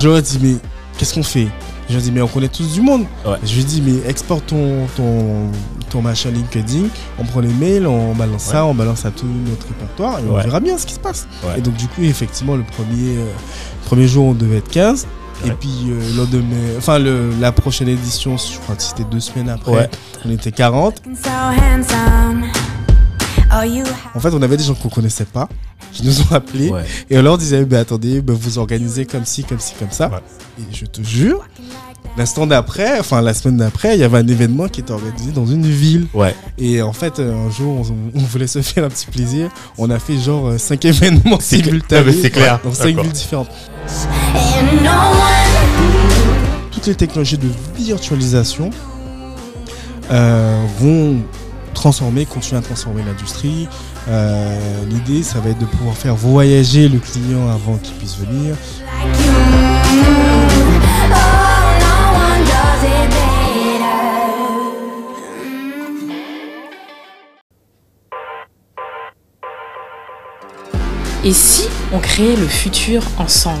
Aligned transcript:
Je 0.00 0.08
leur 0.08 0.18
ai 0.18 0.22
dit, 0.22 0.38
mais 0.42 0.54
qu'est-ce 0.98 1.14
qu'on 1.14 1.22
fait? 1.22 1.46
Je 1.88 1.94
leur 1.94 2.00
ai 2.02 2.04
dit, 2.04 2.12
mais 2.12 2.22
on 2.22 2.26
connaît 2.28 2.48
tous 2.48 2.72
du 2.72 2.80
monde. 2.80 3.04
Ouais. 3.24 3.36
Je 3.44 3.54
lui 3.54 3.60
ai 3.60 3.64
dit, 3.64 3.82
mais 3.82 4.08
exporte 4.10 4.46
ton, 4.46 4.86
ton, 4.96 5.50
ton 5.90 6.02
machin 6.02 6.30
LinkedIn, 6.30 6.86
on 7.18 7.24
prend 7.24 7.40
les 7.40 7.52
mails, 7.52 7.86
on 7.86 8.14
balance 8.14 8.42
ça, 8.44 8.64
on 8.64 8.74
balance 8.74 9.04
à 9.04 9.10
tout 9.12 9.26
notre 9.48 9.66
répertoire 9.68 10.18
et 10.18 10.22
on 10.28 10.36
verra 10.36 10.58
bien 10.60 10.76
ce 10.76 10.86
qui 10.86 10.94
se 10.94 11.00
passe. 11.00 11.28
Ouais. 11.44 11.58
Et 11.58 11.60
donc, 11.60 11.74
du 11.74 11.86
coup, 11.86 12.02
effectivement, 12.02 12.56
le 12.56 12.64
premier, 12.64 13.16
euh, 13.18 13.26
premier 13.84 14.08
jour, 14.08 14.26
on 14.26 14.32
devait 14.34 14.58
être 14.58 14.70
15. 14.70 15.06
Et 15.44 15.48
Ouais. 15.48 15.56
puis, 15.58 15.70
euh, 15.88 16.16
lendemain- 16.16 16.76
enfin, 16.78 16.98
le, 17.00 17.30
la 17.40 17.50
prochaine 17.52 17.88
édition, 17.88 18.36
je 18.36 18.58
crois 18.60 18.76
que 18.76 18.82
c'était 18.82 19.02
deux 19.04 19.18
semaines 19.20 19.48
après, 19.48 19.72
Ouais. 19.72 19.90
on 20.24 20.30
était 20.30 20.52
40. 20.52 21.02
En 24.14 24.20
fait, 24.20 24.30
on 24.32 24.42
avait 24.42 24.56
des 24.56 24.64
gens 24.64 24.74
qu'on 24.74 24.88
connaissait 24.88 25.24
pas 25.24 25.48
qui 25.92 26.06
nous 26.06 26.20
ont 26.22 26.32
appelés 26.32 26.70
Ouais. 26.70 26.84
et 27.10 27.18
on 27.18 27.22
leur 27.22 27.36
disait 27.38 27.64
bah, 27.64 27.80
attendez, 27.80 28.20
bah, 28.22 28.32
vous 28.36 28.58
organisez 28.58 29.04
comme 29.04 29.24
ci, 29.26 29.44
comme 29.44 29.60
ci, 29.60 29.74
comme 29.78 29.90
ça. 29.90 30.08
Ouais. 30.08 30.18
Et 30.60 30.74
je 30.74 30.86
te 30.86 31.02
jure, 31.02 31.44
l'instant 32.16 32.46
d'après, 32.46 32.98
enfin 32.98 33.20
la 33.20 33.34
semaine 33.34 33.58
d'après, 33.58 33.94
il 33.94 34.00
y 34.00 34.04
avait 34.04 34.18
un 34.18 34.26
événement 34.26 34.68
qui 34.68 34.80
était 34.80 34.92
organisé 34.92 35.32
dans 35.32 35.44
une 35.46 35.66
ville. 35.66 36.06
Ouais. 36.14 36.34
Et 36.56 36.80
en 36.80 36.94
fait, 36.94 37.18
euh, 37.18 37.34
un 37.46 37.50
jour, 37.50 37.82
on, 38.14 38.18
on 38.18 38.22
voulait 38.24 38.46
se 38.46 38.62
faire 38.62 38.84
un 38.84 38.88
petit 38.88 39.06
plaisir. 39.06 39.50
On 39.76 39.90
a 39.90 39.98
fait 39.98 40.16
genre 40.16 40.52
5 40.58 40.82
événements 40.86 41.40
simultanés 41.40 42.04
mais 42.06 42.12
c'est 42.22 42.30
clair. 42.30 42.58
dans 42.64 42.72
5 42.72 42.86
D'accord. 42.86 43.04
villes 43.04 43.12
différentes. 43.12 43.48
and 43.86 44.82
no 44.82 44.90
one. 44.90 46.70
Toutes 46.70 46.86
les 46.86 46.94
technologies 46.94 47.38
de 47.38 47.48
virtualisation 47.76 48.70
euh, 50.10 50.64
vont 50.80 51.16
transformer, 51.72 52.26
continuer 52.26 52.58
à 52.58 52.62
transformer 52.62 53.02
l'industrie. 53.02 53.68
Euh, 54.08 54.84
L'idée, 54.88 55.22
ça 55.22 55.40
va 55.40 55.50
être 55.50 55.58
de 55.58 55.66
pouvoir 55.66 55.96
faire 55.96 56.14
voyager 56.14 56.88
le 56.88 56.98
client 56.98 57.48
avant 57.48 57.76
qu'il 57.76 57.94
puisse 57.94 58.16
venir. 58.16 58.56
Et 71.24 71.32
si 71.32 71.68
on 71.92 72.00
créait 72.00 72.34
le 72.34 72.48
futur 72.48 73.02
ensemble? 73.16 73.60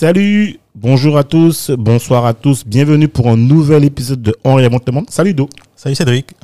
Salut, 0.00 0.60
bonjour 0.76 1.18
à 1.18 1.24
tous, 1.24 1.72
bonsoir 1.76 2.24
à 2.24 2.32
tous, 2.32 2.64
bienvenue 2.64 3.08
pour 3.08 3.26
un 3.26 3.36
nouvel 3.36 3.84
épisode 3.84 4.22
de 4.22 4.32
On 4.44 4.54
réinvente 4.54 4.86
le 4.86 4.92
monde. 4.92 5.10
Salut 5.10 5.34
Do. 5.34 5.48
Salut 5.74 5.96
Cédric. 5.96 6.36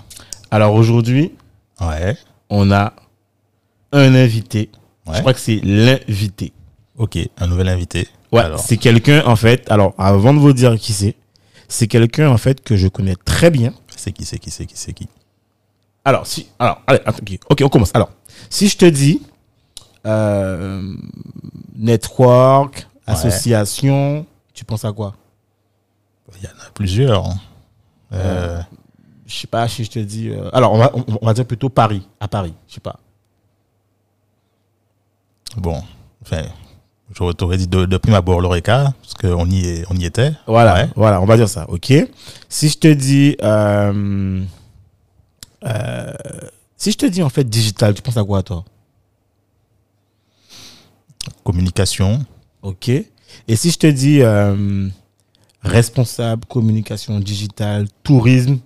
Alors 0.51 0.75
aujourd'hui, 0.75 1.31
Ouais. 1.81 2.17
on 2.51 2.73
a 2.73 2.95
un 3.93 4.15
invité. 4.17 4.71
Ouais. 5.07 5.15
Je 5.15 5.21
crois 5.21 5.33
que 5.35 5.39
c'est 5.39 5.61
l'invité. 5.63 6.53
Ok, 6.99 7.17
un 7.39 7.47
nouvel 7.47 7.69
invité. 7.69 8.09
Ouais, 8.33 8.43
c'est 8.59 8.77
quelqu'un 8.77 9.23
en 9.25 9.37
fait. 9.37 9.71
Alors 9.71 9.95
avant 9.99 10.35
de 10.35 10.41
vous 10.41 10.53
dire 10.53 10.77
qui 10.77 10.93
c'est, 10.93 11.15
c'est 11.69 11.87
quelqu'un 11.87 12.31
en 12.31 12.39
fait 12.39 12.61
que 12.61 12.75
je 12.75 12.89
connais 12.89 13.15
très 13.25 13.53
bien. 13.53 13.73
c'est 13.95 14.11
qui, 14.11 14.25
c'est 14.25 14.41
qui, 14.41 14.51
c'est 14.51 14.67
qui, 14.67 14.77
c'est 14.77 14.93
qui? 14.93 15.07
Alors 16.05 16.27
si, 16.27 16.49
alors 16.59 16.83
allez, 16.89 16.99
attends, 17.07 17.23
ok, 17.49 17.61
on 17.63 17.69
commence. 17.69 17.93
Alors 17.95 18.11
si 18.51 18.67
je 18.67 18.77
te 18.77 18.85
dis 18.87 19.23
euh, 20.07 20.83
network. 21.77 22.89
Association, 23.07 24.27
tu 24.53 24.65
penses 24.65 24.85
à 24.85 24.93
quoi? 24.93 25.15
Il 26.37 26.43
y 26.45 26.47
en 26.47 26.51
a 26.51 26.71
plusieurs. 26.73 27.27
hein. 27.27 27.37
Euh, 28.13 28.61
Je 29.27 29.35
sais 29.35 29.47
pas 29.47 29.67
si 29.69 29.85
je 29.85 29.91
te 29.91 29.99
dis. 29.99 30.31
euh, 30.31 30.49
alors 30.53 30.73
on 30.73 30.79
va, 30.79 30.91
on, 30.95 31.05
on 31.23 31.27
va 31.27 31.35
dire 31.35 31.47
plutôt 31.47 31.69
Paris, 31.69 32.07
à 32.21 32.29
Paris. 32.29 32.55
Je 32.69 32.75
sais 32.75 32.81
pas. 32.81 32.99
bon, 35.57 35.83
enfin, 36.23 36.43
je 37.13 37.33
t'aurais 37.33 37.57
dit 37.59 37.67
de, 37.69 37.85
de 37.87 37.97
prime 37.97 38.15
abord 38.15 38.41
l'Oreca, 38.41 38.93
parce 39.03 39.15
qu'on 39.15 39.47
y, 39.49 39.67
est- 39.67 39.85
on 39.91 39.95
y 39.97 40.05
était. 40.05 40.33
Voilà, 40.47 40.75
Ouais. 40.75 40.89
voilà, 40.97 41.21
on 41.21 41.27
va 41.27 41.37
dire 41.37 41.49
ça, 41.49 41.65
ok. 41.69 41.93
Si 42.49 42.69
je 42.69 42.79
te 42.79 42.89
dis, 42.93 43.37
euh, 43.43 44.43
euh, 45.65 46.13
si 46.77 46.91
je 46.93 46.97
te 46.99 47.07
dis 47.07 47.23
en 47.23 47.29
fait 47.29 47.45
digital, 47.45 47.95
tu 47.95 48.03
penses 48.03 48.17
à 48.17 48.25
quoi 48.25 48.43
toi? 48.43 48.65
Communication. 51.45 52.25
Ok. 52.65 52.89
Et 52.89 53.57
si 53.57 53.71
je 53.71 53.79
te 53.79 53.87
dis 53.87 54.23
euh, 54.23 54.89
responsable 55.63 56.45
communication 56.47 57.21
digitale, 57.21 57.87
tourisme, 58.03 58.59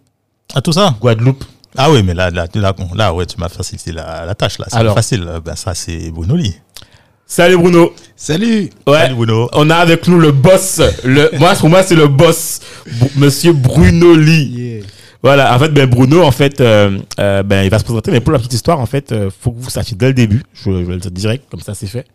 Ah, 0.54 0.60
tout 0.62 0.72
ça? 0.72 0.94
Guadeloupe. 1.00 1.44
Ah 1.76 1.90
oui, 1.90 2.02
mais 2.02 2.14
là, 2.14 2.30
là, 2.30 2.46
là, 2.54 2.74
là, 2.94 3.14
ouais, 3.14 3.26
tu 3.26 3.36
m'as 3.38 3.48
facilité 3.50 3.92
la, 3.92 4.24
la 4.24 4.34
tâche, 4.34 4.58
là. 4.58 4.66
C'est 4.68 4.76
Alors. 4.78 4.94
facile. 4.94 5.28
Ben, 5.44 5.54
ça, 5.54 5.74
c'est 5.74 6.10
Bruno 6.10 6.34
Lee. 6.36 6.54
Salut 7.26 7.58
Bruno. 7.58 7.92
Salut 8.16 8.70
Ouais. 8.86 9.00
Salut 9.00 9.14
Bruno. 9.16 9.50
On 9.52 9.68
a 9.68 9.76
avec 9.76 10.08
nous 10.08 10.18
le 10.18 10.32
boss. 10.32 10.80
Le, 11.04 11.28
moi, 11.38 11.54
pour 11.56 11.68
moi, 11.68 11.82
c'est 11.82 11.94
le 11.94 12.08
boss, 12.08 12.60
Monsieur 13.16 13.52
Bruno 13.52 14.14
Lee. 14.16 14.46
Yeah. 14.46 14.86
Voilà, 15.20 15.52
en 15.52 15.58
fait, 15.58 15.70
ben 15.70 15.86
Bruno, 15.86 16.22
en 16.22 16.30
fait, 16.30 16.60
euh, 16.60 16.96
euh, 17.18 17.42
ben 17.42 17.64
il 17.64 17.70
va 17.70 17.80
se 17.80 17.84
présenter, 17.84 18.12
mais 18.12 18.20
pour 18.20 18.32
la 18.32 18.38
petite 18.38 18.52
histoire, 18.52 18.78
en 18.78 18.86
fait, 18.86 19.10
euh, 19.10 19.30
faut 19.36 19.50
que 19.50 19.58
vous 19.58 19.68
sachiez 19.68 19.96
dès 19.96 20.06
le 20.06 20.14
début. 20.14 20.44
Je, 20.52 20.70
vais 20.70 20.94
le 20.94 21.00
dire 21.00 21.10
direct, 21.10 21.44
comme 21.50 21.58
ça, 21.58 21.74
c'est 21.74 21.88
fait. 21.88 22.06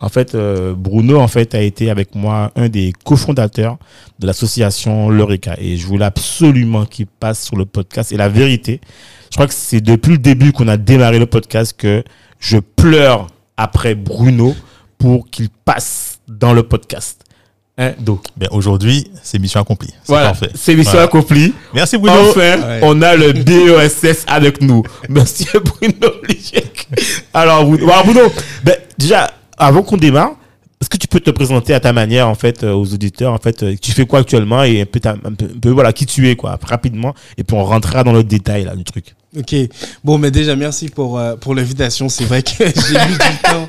En 0.00 0.08
fait, 0.08 0.34
euh, 0.34 0.74
Bruno, 0.74 1.20
en 1.20 1.28
fait, 1.28 1.54
a 1.54 1.60
été 1.60 1.88
avec 1.88 2.16
moi 2.16 2.50
un 2.56 2.68
des 2.68 2.92
cofondateurs 3.04 3.78
de 4.18 4.26
l'association 4.26 5.08
L'Eureka, 5.08 5.54
et 5.58 5.76
je 5.76 5.86
voulais 5.86 6.04
absolument 6.04 6.84
qu'il 6.84 7.06
passe 7.06 7.44
sur 7.44 7.54
le 7.54 7.64
podcast. 7.64 8.10
Et 8.10 8.16
la 8.16 8.28
vérité, 8.28 8.80
je 9.30 9.36
crois 9.36 9.46
que 9.46 9.54
c'est 9.54 9.80
depuis 9.80 10.12
le 10.12 10.18
début 10.18 10.50
qu'on 10.50 10.66
a 10.66 10.76
démarré 10.76 11.20
le 11.20 11.26
podcast 11.26 11.76
que 11.76 12.02
je 12.40 12.58
pleure 12.58 13.28
après 13.56 13.94
Bruno 13.94 14.56
pour 14.98 15.30
qu'il 15.30 15.48
passe 15.64 16.18
dans 16.26 16.54
le 16.54 16.64
podcast. 16.64 17.24
Donc, 18.00 18.22
Ben, 18.36 18.48
aujourd'hui, 18.50 19.08
c'est 19.22 19.38
mission 19.38 19.60
accomplie. 19.60 19.90
C'est 20.02 20.08
voilà, 20.12 20.26
parfait. 20.30 20.50
c'est 20.54 20.74
mission 20.74 20.92
Voilà. 20.92 21.06
accomplie. 21.06 21.54
Merci 21.74 21.96
Bruno. 21.96 22.30
Enfin, 22.30 22.40
Ouais. 22.60 22.80
on 22.82 23.00
a 23.02 23.14
le 23.14 23.32
BESS 23.32 24.24
avec 24.26 24.60
nous. 24.60 24.82
Monsieur 25.08 25.60
Bruno 25.60 26.12
Lichek. 26.28 26.88
Alors, 27.32 27.64
Bruno, 27.64 27.84
alors, 27.90 28.04
Bruno, 28.04 28.20
ben, 28.64 28.74
déjà, 28.98 29.30
avant 29.56 29.82
qu'on 29.82 29.96
démarre, 29.96 30.32
est-ce 30.80 30.88
que 30.90 30.96
tu 30.96 31.06
peux 31.08 31.20
te 31.20 31.30
présenter 31.30 31.72
à 31.74 31.80
ta 31.80 31.92
manière, 31.92 32.28
en 32.28 32.34
fait, 32.34 32.62
euh, 32.64 32.72
aux 32.72 32.92
auditeurs, 32.94 33.32
en 33.32 33.38
fait, 33.38 33.62
euh, 33.62 33.74
tu 33.80 33.92
fais 33.92 34.06
quoi 34.06 34.20
actuellement 34.20 34.62
et 34.64 34.80
un 34.80 34.84
peu, 34.84 34.98
ta- 35.00 35.16
un 35.24 35.32
peu, 35.32 35.44
un 35.46 35.58
peu, 35.60 35.70
voilà, 35.70 35.92
qui 35.92 36.06
tu 36.06 36.28
es, 36.28 36.36
quoi, 36.36 36.58
rapidement, 36.62 37.14
et 37.36 37.44
puis 37.44 37.56
on 37.56 37.64
rentrera 37.64 38.02
dans 38.04 38.12
le 38.12 38.22
détail, 38.24 38.64
là, 38.64 38.74
du 38.76 38.84
truc. 38.84 39.14
Ok, 39.36 39.54
bon, 40.04 40.18
mais 40.18 40.30
déjà 40.30 40.56
merci 40.56 40.88
pour, 40.88 41.18
euh, 41.18 41.36
pour 41.36 41.54
l'invitation. 41.54 42.08
C'est 42.08 42.24
vrai 42.24 42.42
que 42.42 42.50
j'ai 42.58 42.64
mis 43.08 43.12
du 43.12 43.38
temps. 43.42 43.68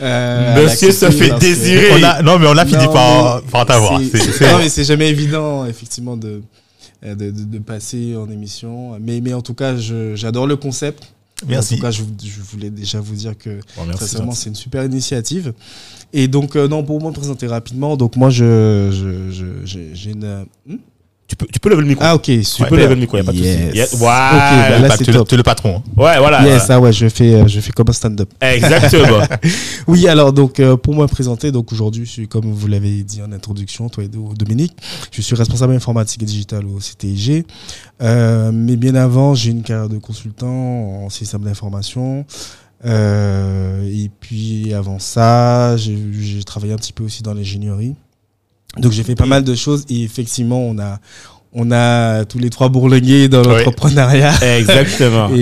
Euh, 0.00 0.64
Monsieur 0.64 0.92
se 0.92 1.10
fait 1.10 1.38
désirer. 1.38 1.90
On 1.98 2.02
a, 2.02 2.22
non, 2.22 2.38
mais 2.38 2.46
on 2.46 2.56
a 2.56 2.64
fini 2.66 2.84
Non, 2.84 2.92
par, 2.92 3.42
par 3.42 3.66
t'avoir. 3.66 4.00
Non, 4.00 4.58
mais 4.58 4.68
c'est 4.68 4.84
jamais 4.84 5.08
évident, 5.08 5.66
effectivement, 5.66 6.16
de, 6.16 6.42
euh, 7.04 7.14
de, 7.14 7.30
de- 7.30 7.44
de 7.44 7.58
passer 7.58 8.16
en 8.16 8.30
émission. 8.30 8.98
Mais, 9.00 9.20
mais 9.20 9.34
en 9.34 9.42
tout 9.42 9.54
cas, 9.54 9.76
j'adore 10.14 10.46
le 10.46 10.56
concept. 10.56 11.02
Merci. 11.48 11.74
En 11.74 11.76
tout 11.78 11.82
cas, 11.84 11.90
je, 11.90 12.02
je 12.22 12.40
voulais 12.50 12.68
déjà 12.70 13.00
vous 13.00 13.14
dire 13.14 13.36
que 13.38 13.60
Bon, 13.76 13.84
merci. 13.86 14.04
sincèrement, 14.04 14.32
c'est 14.32 14.50
une 14.50 14.54
super 14.54 14.84
initiative. 14.84 15.54
Et 16.12 16.28
donc, 16.28 16.54
euh, 16.56 16.68
non, 16.68 16.82
pour 16.84 17.02
me 17.02 17.10
présenter 17.12 17.46
rapidement, 17.46 17.96
donc 17.96 18.16
moi, 18.16 18.28
je, 18.30 18.90
je, 18.92 19.32
je- 19.32 19.64
j'ai 19.64 19.90
j'ai 19.94 20.10
une. 20.10 20.24
euh, 20.24 20.44
hmm? 20.66 20.76
Tu 21.30 21.36
peux, 21.36 21.46
tu 21.46 21.60
peux 21.60 21.68
lever 21.70 21.82
le 21.82 21.86
micro. 21.86 22.02
ah, 22.04 22.16
ok, 22.16 22.22
tu 22.24 22.42
super. 22.42 22.68
peux 22.70 22.76
lever 22.76 22.94
le 22.96 23.00
micro, 23.02 23.16
y 23.16 23.20
a 23.20 23.22
pas 23.22 23.30
de 23.30 23.36
souci. 23.36 23.48
Yes. 23.48 23.72
Yes. 23.74 23.94
Ok, 23.94 24.00
Ouais, 24.00 24.06
bah 24.08 24.78
là, 24.80 24.88
Bah, 24.88 24.94
c'est 24.98 25.04
tu, 25.04 25.12
top. 25.12 25.28
tu 25.28 25.34
es 25.34 25.36
le 25.36 25.42
patron. 25.44 25.80
ouais, 25.96 26.18
voilà. 26.18 26.42
Yes, 26.44 26.66
ah 26.70 26.80
ouais, 26.80 26.92
je 26.92 27.08
fais, 27.08 27.34
euh, 27.34 27.46
je 27.46 27.60
fais 27.60 27.70
comme 27.70 27.86
un 27.88 27.92
stand-up. 27.92 28.28
Exactement. 28.40 29.20
Oui, 29.86 30.08
alors 30.08 30.32
donc 30.32 30.58
euh, 30.58 30.76
pour 30.76 30.94
me 30.96 31.06
présenter, 31.06 31.52
donc 31.52 31.72
aujourd'hui, 31.72 32.04
je 32.04 32.10
suis 32.10 32.28
comme 32.28 32.50
vous 32.52 32.66
l'avez 32.66 33.04
dit 33.04 33.22
en 33.22 33.30
introduction, 33.32 33.88
toi 33.88 34.02
et 34.02 34.08
Do- 34.08 34.32
Dominique, 34.36 34.76
je 35.12 35.22
suis 35.22 35.36
responsable 35.36 35.72
informatique 35.72 36.22
et 36.22 36.26
digital 36.26 36.64
au 36.66 36.78
CTIG. 36.80 37.44
Euh, 38.02 38.50
mais 38.52 38.74
bien 38.76 38.96
avant, 38.96 39.34
j'ai 39.36 39.52
une 39.52 39.62
carrière 39.62 39.88
de 39.88 39.98
consultant 39.98 40.48
en 41.04 41.10
système 41.10 41.42
d'information. 41.42 42.24
Euh, 42.84 43.84
et 43.92 44.10
puis 44.20 44.72
avant 44.74 44.98
ça, 44.98 45.76
j'ai 45.76 45.96
j'ai 46.20 46.42
travaillé 46.44 46.72
un 46.72 46.76
petit 46.76 46.92
peu 46.92 47.04
aussi 47.04 47.22
dans 47.22 47.34
l'ingénierie. 47.34 47.94
Donc 48.78 48.92
j'ai 48.92 49.02
fait 49.02 49.14
pas 49.16 49.26
mal 49.26 49.44
de 49.44 49.54
choses 49.54 49.84
et 49.88 50.02
effectivement, 50.02 50.60
on 50.60 50.78
a 50.78 50.98
On 51.52 51.72
a 51.72 52.24
tous 52.26 52.38
les 52.38 52.48
trois 52.48 52.68
bourlingués 52.68 53.28
dans 53.28 53.42
l'entrepreneuriat. 53.42 54.32
Exactement. 54.58 55.30
Et 55.34 55.36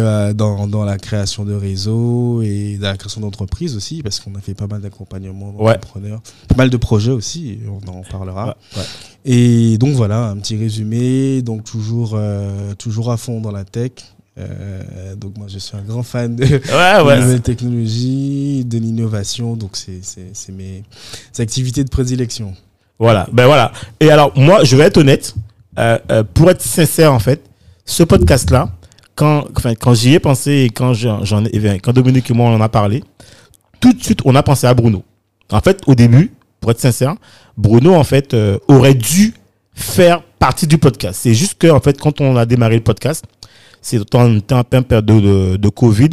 euh, 0.00 0.32
dans, 0.32 0.66
dans 0.66 0.82
la 0.84 0.98
création 0.98 1.44
de 1.44 1.54
réseaux 1.54 2.42
et 2.42 2.76
dans 2.80 2.88
la 2.88 2.96
création 2.96 3.20
d'entreprises 3.20 3.76
aussi, 3.76 4.02
parce 4.02 4.18
qu'on 4.18 4.34
a 4.34 4.40
fait 4.40 4.54
pas 4.54 4.66
mal 4.66 4.80
d'accompagnement 4.80 5.54
Ouais. 5.56 5.74
d'entrepreneurs, 5.74 6.22
pas 6.48 6.56
mal 6.56 6.70
de 6.70 6.76
projets 6.76 7.12
aussi, 7.12 7.60
on 7.70 7.88
en 7.88 8.02
parlera. 8.02 8.46
Ouais, 8.46 8.78
ouais. 8.78 8.82
Et 9.26 9.78
donc 9.78 9.94
voilà, 9.94 10.24
un 10.30 10.36
petit 10.38 10.56
résumé, 10.56 11.40
donc 11.42 11.62
toujours, 11.62 12.14
euh, 12.16 12.74
toujours 12.74 13.12
à 13.12 13.16
fond 13.16 13.40
dans 13.40 13.52
la 13.52 13.64
tech. 13.64 13.92
Euh, 14.36 15.14
donc 15.14 15.38
moi 15.38 15.46
je 15.48 15.58
suis 15.60 15.76
un 15.76 15.82
grand 15.82 16.02
fan 16.02 16.34
de, 16.34 16.44
Ouais, 16.44 16.58
de 16.58 17.06
ouais. 17.06 17.20
nouvelles 17.20 17.40
technologies, 17.42 18.64
de 18.64 18.78
l'innovation, 18.78 19.54
donc 19.54 19.76
c'est 19.76 20.52
mes 20.52 20.82
activités 21.38 21.84
de 21.84 21.88
prédilection. 21.90 22.54
Voilà, 22.98 23.28
ben 23.32 23.46
voilà. 23.46 23.72
Et 24.00 24.10
alors, 24.10 24.32
moi, 24.38 24.62
je 24.64 24.76
vais 24.76 24.84
être 24.84 24.98
honnête, 24.98 25.34
euh, 25.78 25.98
euh, 26.10 26.22
pour 26.22 26.48
être 26.50 26.62
sincère, 26.62 27.12
en 27.12 27.18
fait, 27.18 27.42
ce 27.84 28.02
podcast-là, 28.04 28.70
quand, 29.16 29.44
enfin, 29.56 29.74
quand 29.74 29.94
j'y 29.94 30.14
ai 30.14 30.20
pensé 30.20 30.52
et 30.52 30.70
quand, 30.70 30.94
j'en 30.94 31.44
ai, 31.44 31.50
eh 31.52 31.78
quand 31.80 31.92
Dominique 31.92 32.30
et 32.30 32.34
moi, 32.34 32.48
on 32.50 32.54
en 32.54 32.60
a 32.60 32.68
parlé, 32.68 33.02
tout 33.80 33.92
de 33.92 34.02
suite, 34.02 34.20
on 34.24 34.34
a 34.36 34.42
pensé 34.42 34.66
à 34.66 34.74
Bruno. 34.74 35.02
En 35.50 35.60
fait, 35.60 35.82
au 35.86 35.94
début, 35.94 36.32
pour 36.60 36.70
être 36.70 36.80
sincère, 36.80 37.14
Bruno, 37.56 37.94
en 37.94 38.04
fait, 38.04 38.34
aurait 38.68 38.94
dû 38.94 39.34
faire 39.74 40.22
partie 40.38 40.66
du 40.68 40.78
podcast. 40.78 41.20
C'est 41.22 41.34
juste 41.34 41.58
que, 41.58 41.66
en 41.66 41.80
fait, 41.80 42.00
quand 42.00 42.20
on 42.20 42.36
a 42.36 42.46
démarré 42.46 42.76
le 42.76 42.82
podcast, 42.82 43.24
c'est 43.84 44.00
en 44.00 44.04
temps 44.40 44.58
en 44.58 44.64
pleine 44.64 44.82
période 44.84 45.04
de, 45.06 45.56
de, 45.56 45.68
Covid. 45.68 46.10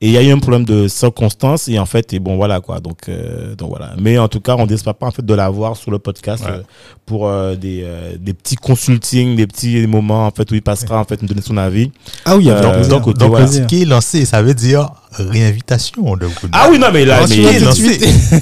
Et 0.00 0.06
il 0.06 0.12
y 0.12 0.16
a 0.16 0.22
eu 0.22 0.30
un 0.30 0.38
problème 0.38 0.64
de 0.64 0.86
circonstances 0.86 1.66
et 1.66 1.76
en 1.76 1.84
fait 1.84 2.12
et 2.12 2.20
bon 2.20 2.36
voilà 2.36 2.60
quoi 2.60 2.78
donc 2.78 3.08
euh, 3.08 3.56
donc 3.56 3.70
voilà 3.70 3.94
mais 4.00 4.16
en 4.16 4.28
tout 4.28 4.38
cas 4.38 4.54
on 4.56 4.64
n'espère 4.64 4.94
pas 4.94 5.06
en 5.06 5.10
fait 5.10 5.26
de 5.26 5.34
l'avoir 5.34 5.76
sur 5.76 5.90
le 5.90 5.98
podcast 5.98 6.44
Ouais. 6.44 6.52
euh, 6.52 6.62
pour 7.04 7.26
euh, 7.26 7.56
des, 7.56 7.80
euh, 7.82 8.16
des 8.16 8.32
petits 8.32 8.54
consulting 8.54 9.34
des 9.34 9.48
petits 9.48 9.88
moments 9.88 10.28
en 10.28 10.30
fait 10.30 10.48
où 10.52 10.54
il 10.54 10.62
passera 10.62 11.00
en 11.00 11.04
fait 11.04 11.20
nous 11.20 11.26
donner 11.26 11.40
son 11.42 11.56
avis 11.56 11.90
Ah 12.24 12.36
oui, 12.36 12.48
Euh, 12.48 12.86
donc, 12.86 13.12
donc. 13.18 13.36
Ce 13.48 13.62
qui 13.66 13.82
est 13.82 13.86
lancé, 13.86 14.24
ça 14.24 14.40
veut 14.40 14.54
dire 14.54 14.88
réinvitation 15.12 16.02
de 16.16 16.26
Bruno. 16.26 16.50
ah 16.52 16.68
oui 16.70 16.78
non 16.78 16.88
mais 16.92 17.04
là 17.04 17.20
mais, 17.28 17.34
tu 17.34 17.40
non 17.42 17.50
mais 17.80 17.98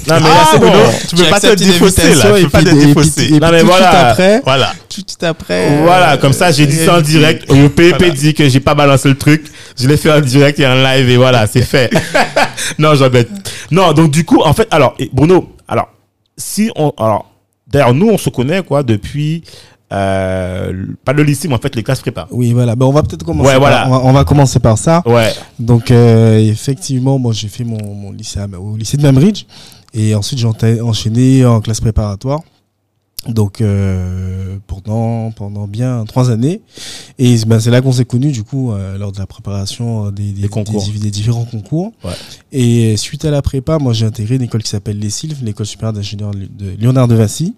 là 0.07 0.17
Ah, 0.19 0.57
bon 0.57 0.69
Bruno, 0.69 0.83
tu 1.09 1.15
peux 1.15 1.23
pas 1.29 1.39
te 1.39 1.53
défausser 1.55 2.13
là, 2.15 2.25
tu 2.37 2.43
peux 2.43 2.49
pas 2.49 2.63
te 2.63 2.69
défausser. 2.69 3.29
Non, 3.39 3.51
mais 3.51 3.59
tout 3.61 3.67
de 3.67 3.71
suite 3.71 3.81
voilà. 3.81 4.09
après, 4.09 4.41
Voilà. 4.43 4.73
tout 4.89 5.01
de 5.01 5.09
suite 5.09 5.23
après. 5.23 5.81
voilà 5.83 6.13
euh, 6.13 6.17
comme 6.17 6.33
ça 6.33 6.51
j'ai 6.51 6.65
dit 6.65 6.75
ça 6.75 6.97
en 6.97 7.01
direct 7.01 7.49
le 7.51 7.69
PEP 7.69 7.95
Voilà. 7.97 8.13
dit 8.13 8.33
que 8.33 8.47
j'ai 8.49 8.59
pas 8.59 8.75
balancé 8.75 9.07
le 9.09 9.17
truc 9.17 9.45
je 9.79 9.87
l'ai 9.87 9.97
fait 9.97 10.11
en 10.11 10.19
direct 10.21 10.59
et 10.59 10.67
en 10.67 10.75
live 10.75 11.09
et 11.09 11.17
voilà 11.17 11.47
c'est 11.47 11.61
fait 11.61 11.89
non 12.79 12.95
j'embête 12.95 13.29
non 13.71 13.93
donc 13.93 14.11
du 14.11 14.25
coup 14.25 14.41
en 14.41 14.53
fait 14.53 14.67
alors 14.71 14.93
et 14.99 15.09
Bruno 15.13 15.55
alors 15.67 15.89
si 16.37 16.69
on 16.75 16.91
alors 16.97 17.31
d'ailleurs 17.67 17.93
nous 17.93 18.09
on 18.09 18.17
se 18.17 18.29
connaît 18.29 18.61
quoi 18.63 18.83
depuis 18.83 19.43
euh, 19.93 20.85
pas 21.05 21.13
le 21.13 21.23
lycée 21.23 21.47
mais 21.47 21.55
en 21.55 21.59
fait 21.59 21.75
les 21.75 21.83
classes 21.83 22.01
prépa 22.01 22.27
Oui, 22.31 22.51
voilà. 22.53 22.75
Ben, 22.75 22.85
on 22.85 22.91
va 22.91 23.03
peut-être 23.03 23.23
commencer. 23.23 23.47
Ouais, 23.47 23.53
par- 23.53 23.61
voilà. 23.61 23.87
on, 23.87 23.91
va, 23.91 24.01
on 24.05 24.13
va 24.13 24.23
commencer 24.25 24.59
par 24.59 24.77
ça. 24.77 25.01
ouais 25.05 25.31
Donc, 25.59 25.91
euh, 25.91 26.39
effectivement, 26.39 27.17
moi, 27.19 27.33
j'ai 27.33 27.47
fait 27.47 27.63
mon, 27.63 27.77
mon 27.95 28.11
lycée 28.11 28.39
à- 28.39 28.47
au 28.59 28.75
lycée 28.75 28.97
de 28.97 29.03
Membridge. 29.03 29.45
Et 29.93 30.13
ensuite, 30.15 30.39
j'ai 30.39 30.81
enchaîné 30.81 31.45
en 31.45 31.61
classe 31.61 31.79
préparatoire. 31.79 32.41
Donc, 33.27 33.61
euh, 33.61 34.57
pendant, 34.67 35.31
pendant 35.31 35.67
bien 35.67 36.05
trois 36.05 36.29
années. 36.31 36.61
Et 37.17 37.35
ben, 37.45 37.59
c'est 37.59 37.71
là 37.71 37.81
qu'on 37.81 37.91
s'est 37.91 38.05
connus, 38.05 38.31
du 38.31 38.43
coup, 38.43 38.71
euh, 38.71 38.97
lors 38.97 39.11
de 39.11 39.17
la 39.19 39.25
préparation 39.25 40.11
des, 40.11 40.31
des, 40.31 40.41
Des 40.43 40.47
concours. 40.49 40.85
des- 40.85 40.99
des 40.99 41.11
différents 41.11 41.43
concours. 41.45 41.91
Ouais. 42.03 42.11
Et 42.51 42.95
suite 42.95 43.25
à 43.25 43.31
la 43.31 43.41
prépa, 43.41 43.79
moi, 43.79 43.91
j'ai 43.93 44.05
intégré 44.05 44.35
une 44.35 44.43
école 44.43 44.63
qui 44.63 44.69
s'appelle 44.69 44.99
les 44.99 45.09
Sylves, 45.09 45.43
l'école 45.43 45.65
supérieure 45.65 45.93
d'ingénieurs 45.93 46.31
de 46.31 46.75
Léonard 46.79 47.07
de 47.07 47.15
Vassy. 47.15 47.55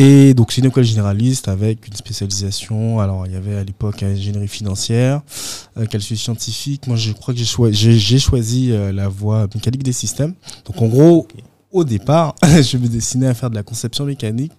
Et 0.00 0.32
donc, 0.32 0.52
c'est 0.52 0.60
une 0.60 0.68
école 0.68 0.84
généraliste 0.84 1.48
avec 1.48 1.88
une 1.88 1.94
spécialisation. 1.94 3.00
Alors, 3.00 3.26
il 3.26 3.32
y 3.32 3.36
avait 3.36 3.56
à 3.56 3.64
l'époque 3.64 4.00
ingénierie 4.04 4.46
financière, 4.46 5.22
euh, 5.76 5.86
calcul 5.86 6.16
scientifique. 6.16 6.86
Moi, 6.86 6.94
je 6.96 7.10
crois 7.10 7.34
que 7.34 7.40
j'ai 7.40 7.44
choi- 7.46 7.72
j'ai 7.72 7.98
j'ai 7.98 8.20
choisi 8.20 8.70
euh, 8.70 8.92
la 8.92 9.08
voie 9.08 9.48
mécanique 9.52 9.82
des 9.82 9.92
systèmes. 9.92 10.34
Donc, 10.66 10.80
en 10.80 10.86
gros, 10.86 11.26
au 11.72 11.82
départ, 11.82 12.36
je 12.44 12.76
me 12.76 12.86
destinais 12.86 13.26
à 13.26 13.34
faire 13.34 13.50
de 13.50 13.56
la 13.56 13.64
conception 13.64 14.04
mécanique 14.04 14.52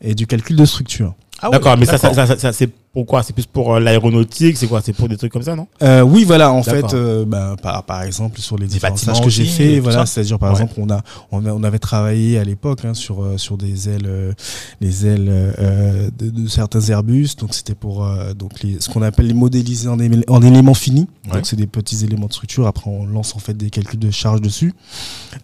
et 0.00 0.14
du 0.14 0.28
calcul 0.28 0.54
de 0.54 0.64
structure. 0.64 1.14
Ah 1.44 1.48
oui, 1.50 1.52
d'accord 1.58 1.76
mais 1.76 1.84
ça, 1.86 1.98
ça, 1.98 2.14
ça, 2.14 2.38
ça, 2.38 2.52
c'est 2.52 2.70
pourquoi 2.92 3.22
c'est 3.24 3.32
plus 3.32 3.44
pour 3.44 3.74
euh, 3.74 3.80
l'aéronautique? 3.80 4.56
C'est 4.56 4.66
quoi? 4.68 4.80
C'est 4.82 4.92
pour 4.92 5.08
des 5.08 5.16
trucs 5.16 5.32
comme 5.32 5.42
ça 5.42 5.56
non? 5.56 5.66
Euh, 5.82 6.00
oui, 6.02 6.24
voilà, 6.24 6.52
en 6.52 6.60
D'accord. 6.60 6.90
fait, 6.90 6.96
euh, 6.96 7.24
ben, 7.26 7.56
par, 7.60 7.82
par 7.82 8.02
exemple, 8.02 8.40
sur 8.40 8.56
les 8.56 8.66
différents 8.66 8.96
stages 8.96 9.20
que 9.20 9.28
j'ai 9.28 9.44
fait, 9.44 9.80
voilà, 9.80 10.06
c'est-à-dire, 10.06 10.38
par 10.38 10.52
Ouais. 10.54 10.60
exemple, 10.62 10.74
on, 10.78 10.88
a, 10.90 11.00
on, 11.32 11.44
a, 11.44 11.50
on 11.50 11.64
avait 11.64 11.80
travaillé 11.80 12.38
à 12.38 12.44
l'époque 12.44 12.84
hein, 12.84 12.94
sur, 12.94 13.22
euh, 13.22 13.36
sur 13.36 13.56
des 13.58 13.88
ailes, 13.88 14.06
euh, 14.06 14.32
les 14.80 15.06
ailes 15.06 15.26
euh, 15.28 16.08
de, 16.16 16.30
de 16.30 16.48
certains 16.48 16.80
Airbus, 16.80 17.30
donc 17.38 17.52
c'était 17.52 17.74
pour 17.74 18.04
euh, 18.06 18.32
donc 18.32 18.62
les, 18.62 18.76
ce 18.80 18.88
qu'on 18.88 19.02
appelle 19.02 19.26
les 19.26 19.34
modéliser 19.34 19.88
en, 19.88 19.98
en 20.28 20.42
éléments 20.42 20.74
finis, 20.74 21.08
Ouais. 21.26 21.32
donc 21.36 21.46
c'est 21.46 21.56
des 21.56 21.66
petits 21.66 22.04
éléments 22.04 22.26
de 22.28 22.32
structure, 22.32 22.66
après 22.66 22.88
on 22.90 23.06
lance 23.06 23.34
en 23.34 23.38
fait 23.38 23.54
des 23.56 23.70
calculs 23.70 23.98
de 23.98 24.10
charge 24.10 24.40
dessus. 24.40 24.72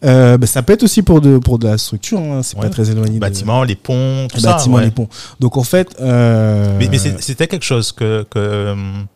Euh, 0.05 0.39
ben, 0.39 0.47
ça 0.47 0.63
peut 0.63 0.75
être 0.75 0.83
aussi 0.85 1.03
pour 1.03 1.21
de, 1.21 1.39
pour 1.39 1.59
de 1.59 1.67
la 1.69 1.79
structure, 1.79 2.21
hein, 2.21 2.43
c'est 2.43 2.57
Ouais. 2.57 2.63
pas 2.65 2.69
très 2.71 2.91
éloigné. 2.91 3.15
de- 3.15 3.19
Bâtiments, 3.19 3.65
les 3.65 3.75
ponts, 3.77 4.29
tout 4.31 4.37
les 4.37 4.43
ça. 4.43 4.53
bâtiments, 4.53 4.77
ouais. 4.77 4.85
les 4.85 4.91
ponts. 4.93 5.09
Donc 5.41 5.57
en 5.57 5.63
fait... 5.65 5.89
euh, 6.01 6.79
Mais, 6.79 6.99
c'était 6.99 7.49
quelque 7.49 7.65
chose 7.65 7.93
que. 7.93 8.25
que, 8.31 8.73
hum, 8.73 9.07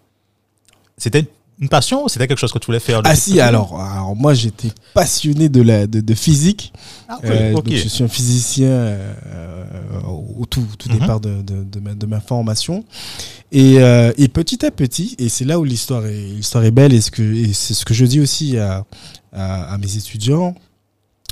c'était 0.97 1.26
une 1.61 1.69
passion 1.69 2.05
ou 2.05 2.09
c'était 2.09 2.26
quelque 2.26 2.38
chose 2.38 2.53
que 2.53 2.59
tu 2.59 2.67
voulais 2.67 2.81
faire 2.81 3.00
Ah 3.05 3.15
si, 3.15 3.41
alors, 3.41 3.81
alors 3.81 4.17
moi 4.17 4.35
j'étais 4.35 4.71
passionné 4.93 5.49
de, 5.49 5.62
la, 5.62 5.87
de, 5.87 6.00
de 6.00 6.15
physique. 6.15 6.73
Ah 7.09 7.19
oui, 7.23 7.29
Euh, 7.31 7.53
donc 7.53 7.71
je 7.71 7.88
suis 7.88 8.03
un 8.03 8.09
physicien 8.09 8.67
euh, 8.69 9.15
euh, 9.26 10.00
au 10.37 10.47
tout, 10.47 10.67
tout 10.79 10.88
Mhm. 10.88 10.99
départ 10.99 11.21
de, 11.21 11.43
de, 11.43 11.62
de 11.62 11.81
ma, 11.81 11.94
de 11.94 12.06
ma 12.06 12.21
formation. 12.21 12.85
Et, 13.53 13.79
euh, 13.79 14.12
et 14.19 14.26
petit 14.26 14.67
à 14.67 14.73
petit, 14.73 15.15
et 15.19 15.29
c'est 15.29 15.44
là 15.44 15.61
où 15.61 15.65
l'histoire 15.65 16.05
est, 16.06 16.12
l'histoire 16.25 16.65
est 16.65 16.73
belle, 16.73 16.93
et, 16.93 17.00
ce 17.00 17.12
que, 17.12 17.23
et 17.23 17.53
c'est 17.53 17.75
ce 17.75 17.85
que 17.85 17.94
je 17.94 18.05
dis 18.05 18.19
aussi 18.21 18.59
à, 18.59 18.85
à, 19.32 19.75
à 19.75 19.79
mes 19.79 19.97
étudiants, 19.97 20.56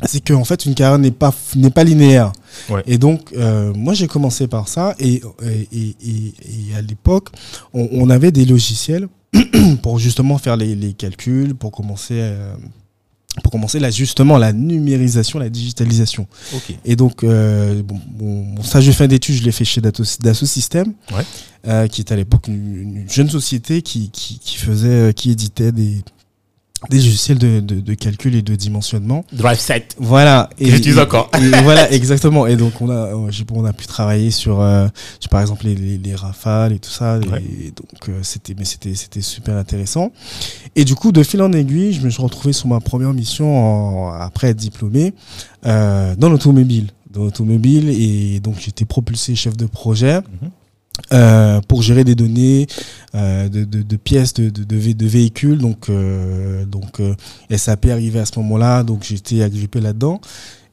c'est 0.05 0.21
qu'en 0.27 0.45
fait 0.45 0.67
une 0.67 0.75
carrière 0.75 0.99
n'est 0.99 1.11
pas, 1.11 1.35
n'est 1.57 1.71
pas 1.71 1.85
linéaire. 1.85 2.33
Ouais. 2.69 2.83
Et 2.87 2.99
donc, 2.99 3.33
euh, 3.37 3.73
moi 3.75 3.95
j'ai 3.95 4.07
commencé 4.07 4.47
par 4.49 4.69
ça, 4.69 4.95
et, 4.99 5.23
et, 5.45 5.69
et, 5.73 5.95
et- 6.03 6.75
à 6.77 6.81
l'époque, 6.83 7.29
on, 7.75 7.89
on 7.93 8.11
avait 8.11 8.33
des 8.33 8.45
logiciels 8.45 9.09
pour 9.83 9.99
justement 9.99 10.39
faire 10.39 10.57
les, 10.57 10.75
les 10.75 10.93
calculs, 10.93 11.55
pour 11.55 11.71
commencer, 11.73 12.15
euh, 12.19 12.55
pour 13.43 13.51
commencer 13.53 13.79
là, 13.81 13.91
justement 13.91 14.37
la 14.37 14.53
numérisation, 14.53 15.39
la 15.39 15.49
digitalisation. 15.49 16.27
Ok. 16.55 16.75
Et 16.85 16.97
donc, 16.97 17.25
euh, 17.25 17.83
bon, 17.83 17.99
mon, 18.19 18.63
stage 18.63 18.87
de 18.87 18.93
fin 18.93 19.07
d'études, 19.07 19.37
je 19.37 19.43
l'ai 19.45 19.53
fait 19.53 19.65
chez 19.65 19.81
Dassault 19.81 20.47
Systèmes, 20.47 20.93
Ouais. 21.13 21.25
euh, 21.67 21.87
qui 21.89 22.03
était 22.03 22.13
à 22.13 22.17
l'époque 22.17 22.49
une, 22.49 22.99
une 23.03 23.11
jeune 23.11 23.31
société 23.31 23.81
qui, 23.83 24.11
qui, 24.11 24.39
qui 24.39 24.57
faisait, 24.57 24.89
euh, 24.89 25.13
qui 25.13 25.31
éditait 25.31 25.73
des, 25.73 26.03
des 26.91 26.97
logiciels 26.97 27.39
de, 27.39 27.61
de, 27.61 27.81
de 27.81 27.95
calcul 27.95 28.35
et 28.35 28.43
de 28.43 28.55
dimensionnement. 28.57 29.25
drive 29.33 29.59
set 29.59 29.97
Voilà. 29.99 30.51
Que 30.59 30.67
j'utilise 30.67 30.99
encore. 30.99 31.31
et- 31.41 31.45
et 31.45 31.51
voilà, 31.63 31.91
exactement. 31.93 32.47
Et 32.47 32.57
donc, 32.57 32.81
on 32.81 32.91
a, 32.91 33.15
on 33.15 33.65
a 33.65 33.73
pu 33.73 33.87
travailler 33.87 34.31
sur, 34.31 34.61
euh, 34.61 34.87
sur, 35.21 35.29
par 35.31 35.41
exemple, 35.41 35.65
les, 35.67 35.75
les, 35.75 35.99
les 35.99 36.15
rafales 36.15 36.73
et 36.73 36.79
tout 36.79 36.91
ça. 36.91 37.19
Ouais. 37.19 37.43
Et 37.43 37.71
donc, 37.71 38.09
euh, 38.09 38.19
c'était, 38.23 38.55
mais 38.59 38.65
c'était, 38.65 38.95
c'était 38.95 39.21
super 39.23 39.57
intéressant. 39.57 40.13
Et 40.77 40.85
du 40.85 40.95
coup, 40.95 41.13
de 41.13 41.23
fil 41.23 41.41
en 41.43 41.53
aiguille, 41.53 41.93
je 41.93 42.01
me 42.03 42.11
suis 42.11 42.23
retrouvé 42.23 42.53
sur 42.53 42.67
ma 42.69 42.81
première 42.81 43.13
mission 43.13 44.09
en- 44.09 44.13
après 44.13 44.49
être 44.49 44.57
diplômé, 44.57 45.15
euh, 45.67 46.15
dans 46.17 46.29
l'automobile. 46.29 46.89
Dans 47.11 47.25
l'automobile. 47.25 47.91
Et 47.91 48.41
donc, 48.41 48.57
j'étais 48.59 48.85
propulsé 48.85 49.35
chef 49.35 49.57
de 49.57 49.67
projet. 49.67 50.17
Mhm. 50.21 50.51
Euh, 51.13 51.61
pour 51.69 51.83
gérer 51.83 52.05
des 52.05 52.15
données 52.15 52.67
euh, 53.15 53.49
de, 53.49 53.65
de, 53.65 53.83
de 53.83 53.97
pièces 53.97 54.35
de, 54.35 54.51
de, 54.51 54.65
de, 54.65 54.77
vé- 54.77 54.95
de 54.97 55.07
véhicules. 55.07 55.59
Donc 55.59 55.89
euh, 55.89 56.65
donc 56.65 57.01
euh, 57.01 57.15
SAP 57.55 57.87
arrivait 57.87 58.21
à 58.21 58.27
ce 58.27 58.39
moment-là. 58.39 58.83
Donc 58.83 59.05
j'étais 59.05 59.43
agrippé 59.43 59.81
là-dedans. 59.81 60.21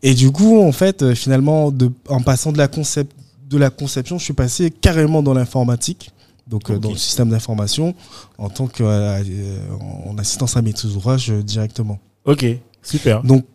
Et 0.03 0.13
du 0.13 0.31
coup 0.31 0.59
en 0.61 0.71
fait 0.71 1.13
finalement 1.15 1.73
en 2.07 2.21
passant 2.21 2.51
de 2.51 2.57
la 2.57 2.67
concept 2.67 3.15
de 3.49 3.57
la 3.57 3.69
conception 3.69 4.17
je 4.17 4.23
suis 4.23 4.33
passé 4.33 4.71
carrément 4.71 5.21
dans 5.23 5.33
l'informatique. 5.33 6.11
Donc 6.47 6.71
dans 6.71 6.89
le 6.89 6.97
système 6.97 7.29
d'information 7.29 7.93
en 8.37 8.49
tant 8.49 8.67
que 8.67 8.83
en 8.83 10.17
assistance 10.17 10.57
à 10.57 10.61
maîtrise 10.61 10.93
d'ouvrage 10.93 11.29
directement. 11.29 11.99
Ok 12.25 12.45
super. 12.81 13.23
Donc 13.23 13.45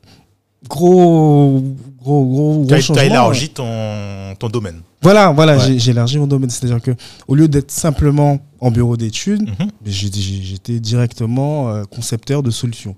gros 0.68 1.62
gros 2.02 2.24
gros, 2.26 2.64
Tu 2.68 2.74
as, 2.74 2.78
gros 2.78 2.84
tu 2.86 2.92
as 2.92 2.94
changement 3.02 3.02
élargi 3.02 3.48
ton, 3.50 4.34
ton 4.38 4.48
domaine. 4.48 4.80
voilà, 5.02 5.30
voilà, 5.32 5.56
Ouais. 5.56 5.78
j'ai- 5.78 5.90
élargi 5.90 6.18
mon 6.18 6.26
domaine. 6.26 6.50
C'est-à-dire 6.50 6.80
que 6.82 6.90
au 7.28 7.34
lieu 7.34 7.48
d'être 7.48 7.70
simplement 7.70 8.38
en 8.60 8.70
bureau 8.70 8.96
d'études, 8.96 9.42
Mhm. 9.42 9.70
j'étais 9.86 10.80
directement 10.80 11.70
euh, 11.70 11.84
concepteur 11.84 12.42
de 12.42 12.50
solutions. 12.50 12.94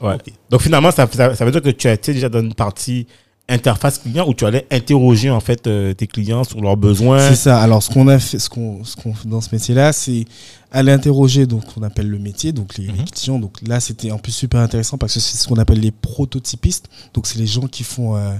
Ouais. 0.00 0.16
Donc 0.50 0.60
finalement, 0.60 0.90
ça, 0.90 1.08
ça, 1.10 1.34
ça 1.34 1.44
veut 1.44 1.50
dire 1.50 1.62
que 1.62 1.70
tu 1.70 1.88
as 1.88 1.92
été 1.92 2.12
déjà 2.12 2.28
dans 2.28 2.40
une 2.40 2.54
partie 2.54 3.06
interface 3.48 3.98
client 3.98 4.26
où 4.26 4.32
tu 4.34 4.46
allais 4.46 4.66
interroger 4.70 5.30
en 5.30 5.40
fait 5.40 5.66
euh, 5.66 5.92
tes 5.92 6.06
clients 6.06 6.44
sur 6.44 6.60
leurs 6.60 6.76
besoins. 6.78 7.28
C'est 7.28 7.34
ça. 7.36 7.60
Alors, 7.60 7.82
ce 7.82 7.90
qu'on 7.90 8.08
a 8.08 8.18
fait, 8.18 8.38
ce 8.38 8.48
qu'on, 8.48 8.82
ce 8.84 8.96
qu'on 8.96 9.12
fait 9.14 9.28
dans 9.28 9.40
ce 9.42 9.50
métier-là, 9.52 9.92
c'est 9.92 10.24
aller 10.72 10.90
interroger 10.92 11.46
donc 11.46 11.62
ce 11.68 11.74
qu'on 11.74 11.82
appelle 11.82 12.08
le 12.08 12.18
métier, 12.18 12.52
donc 12.52 12.78
les, 12.78 12.86
les 12.86 12.92
Mhm. 12.92 13.04
clients. 13.04 13.38
Donc 13.38 13.58
là, 13.66 13.80
c'était 13.80 14.10
en 14.10 14.18
plus 14.18 14.32
super 14.32 14.60
intéressant 14.60 14.96
parce 14.98 15.14
que 15.14 15.20
c'est 15.20 15.36
ce 15.36 15.46
qu'on 15.46 15.56
appelle 15.58 15.80
les 15.80 15.90
prototypistes. 15.92 16.88
Donc 17.12 17.26
c'est 17.26 17.38
les 17.38 17.46
gens 17.46 17.66
qui 17.66 17.84
font 17.84 18.16
euh, 18.16 18.32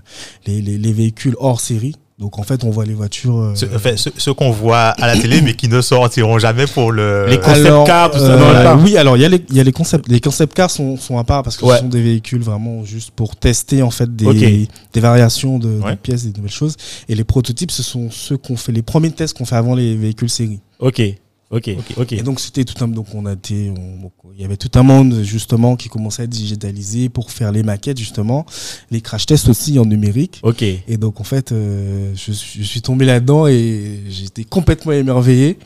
les, 0.47 0.63
les, 0.63 0.79
les 0.79 0.93
véhicules 0.93 1.37
hors 1.39 1.61
série. 1.61 1.95
Donc 2.19 2.39
en 2.39 2.45
fait, 2.45 2.63
on 2.63 2.71
voit 2.71 2.85
les 2.85 2.95
voitures. 2.95 3.37
euh, 3.39 3.55
Ce, 3.57 3.67
enfin, 3.75 3.97
ce- 3.97 4.09
ceux 4.17 4.33
qu'on 4.35 4.51
voit 4.53 4.79
à 4.91 5.09
la 5.09 5.17
télé, 5.21 5.41
mais 5.43 5.55
qui 5.55 5.67
ne 5.69 5.81
sortiront 5.81 6.39
jamais 6.39 6.67
pour 6.67 6.93
le. 6.93 7.27
Les 7.29 7.39
concept 7.39 7.67
alors, 7.67 7.85
cars, 7.85 8.11
tout 8.13 8.19
ça, 8.19 8.35
euh, 8.35 8.39
non, 8.39 8.53
là. 8.53 8.77
oui, 8.77 8.97
alors 8.97 9.17
il 9.17 9.23
y 9.23 9.25
a 9.25 9.29
les, 9.29 9.45
il 9.51 9.57
y 9.57 9.61
a 9.61 9.65
les 9.65 9.73
concepts. 9.73 10.07
Les 10.09 10.21
concept 10.21 10.55
cars 10.55 10.71
sont, 10.71 10.97
sont 10.97 11.19
à 11.19 11.25
part 11.25 11.43
parce 11.43 11.57
que 11.57 11.65
Ouais. 11.65 11.75
ce 11.75 11.81
sont 11.81 11.89
des 11.89 12.01
véhicules 12.03 12.41
vraiment 12.43 12.85
juste 12.85 13.11
pour 13.11 13.35
tester 13.35 13.83
en 13.83 13.91
fait 13.91 14.15
des, 14.15 14.69
des 14.93 15.01
variations 15.01 15.59
de, 15.59 15.81
de 15.81 15.95
pièces, 15.97 16.25
des 16.25 16.33
nouvelles 16.37 16.53
choses. 16.53 16.77
Et 17.09 17.17
les 17.17 17.25
prototypes, 17.25 17.73
ce 17.73 17.83
sont 17.83 18.09
ceux 18.13 18.37
qu'on 18.37 18.57
fait, 18.57 18.71
les 18.71 18.83
premiers 18.83 19.11
tests 19.11 19.37
qu'on 19.37 19.45
fait 19.45 19.57
avant 19.57 19.75
les 19.75 19.97
véhicules 19.97 20.31
série. 20.31 20.61
Ok, 20.79 21.03
ok, 21.51 21.71
ok. 21.97 22.13
Et 22.13 22.23
donc 22.23 22.41
c'était 22.41 22.65
tout 22.65 22.83
un 22.85 22.89
donc 22.89 23.07
on 23.15 23.27
a 23.27 23.33
été 23.35 23.71
on- 23.71 24.11
il 24.35 24.41
y 24.41 24.45
avait 24.45 24.57
tout 24.57 24.71
un 24.79 24.83
monde 24.83 25.23
justement 25.23 25.77
qui 25.77 25.89
commençait 25.89 26.23
à 26.23 26.25
être 26.25 26.31
digitalisé 26.31 27.09
pour 27.09 27.31
faire 27.31 27.53
les 27.53 27.63
maquettes 27.63 27.99
justement, 27.99 28.45
les 28.91 29.01
crash 29.01 29.27
tests 29.27 29.49
aussi 29.49 29.79
en 29.79 29.85
numérique. 29.85 30.41
Ok. 30.43 30.63
Et 30.63 30.97
donc 30.97 31.21
en 31.21 31.25
fait 31.25 31.53
euh, 31.53 32.13
je, 32.15 32.33
suis- 32.33 32.63
je 32.63 32.67
suis 32.67 32.83
tombé 32.83 33.05
là-dedans 33.05 33.47
et 33.47 34.01
j'étais 34.09 34.45
complètement 34.45 34.93
émerveillé. 34.93 35.59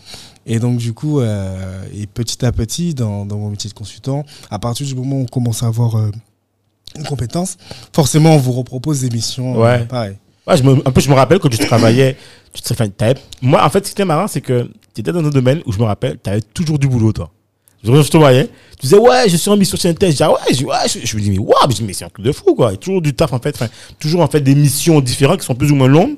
Et 0.50 0.58
donc 0.60 0.78
du 0.78 0.92
coup 0.94 1.20
euh, 1.20 1.82
et 1.94 2.06
petit 2.06 2.44
à 2.44 2.52
petit 2.52 2.94
dans, 2.94 3.24
dans 3.26 3.38
mon 3.38 3.50
métier 3.50 3.68
de 3.70 3.74
consultant, 3.74 4.24
à 4.50 4.58
partir 4.58 4.86
du 4.86 4.94
moment 4.94 5.16
où 5.16 5.22
on 5.22 5.26
commence 5.26 5.62
à 5.62 5.66
avoir 5.66 5.96
euh, 5.96 6.10
une 6.96 7.04
compétence, 7.04 7.56
forcément 7.92 8.34
on 8.34 8.38
vous 8.38 8.52
repropose 8.52 9.00
des 9.02 9.10
missions 9.10 9.56
Ouais. 9.58 9.84
pareil. 9.84 10.16
Je 10.56 10.62
me, 10.62 10.76
je 10.96 11.08
me 11.10 11.14
rappelle 11.14 11.38
quand 11.38 11.48
tu 11.48 11.58
travaillais. 11.58 12.16
Tu 12.52 12.74
moi, 13.42 13.64
en 13.64 13.70
fait, 13.70 13.86
ce 13.86 13.90
qui 13.90 13.92
était 13.92 14.04
marrant, 14.04 14.26
c'est 14.26 14.40
que 14.40 14.68
tu 14.94 15.00
étais 15.02 15.12
dans 15.12 15.24
un 15.24 15.30
domaine 15.30 15.60
où 15.66 15.72
je 15.72 15.78
me 15.78 15.84
rappelle, 15.84 16.18
tu 16.22 16.30
avais 16.30 16.40
toujours 16.40 16.78
du 16.78 16.88
boulot, 16.88 17.12
toi. 17.12 17.30
Je, 17.84 18.02
je 18.02 18.10
te 18.10 18.16
voyais, 18.16 18.46
tu 18.46 18.82
disais, 18.82 18.98
ouais, 18.98 19.28
je 19.28 19.36
suis 19.36 19.50
en 19.50 19.56
mission 19.56 19.76
chez. 19.76 19.90
Je 19.90 20.06
disais, 20.06 20.26
ouais, 20.26 20.34
je, 20.52 20.64
ouais, 20.64 20.76
je, 20.88 21.16
me 21.16 21.20
dis, 21.20 21.30
mais 21.30 21.86
mais 21.86 21.92
c'est 21.92 22.04
un 22.04 22.08
truc 22.08 22.24
de 22.24 22.32
fou, 22.32 22.54
quoi. 22.54 22.76
Toujours 22.76 23.00
du 23.00 23.14
taf, 23.14 23.32
en 23.32 23.38
fait. 23.38 23.62
Toujours, 24.00 24.20
en 24.22 24.26
fait, 24.26 24.40
des 24.40 24.54
missions 24.54 25.00
différentes 25.00 25.40
qui 25.40 25.46
sont 25.46 25.54
plus 25.54 25.70
ou 25.70 25.76
moins 25.76 25.86
longues. 25.86 26.16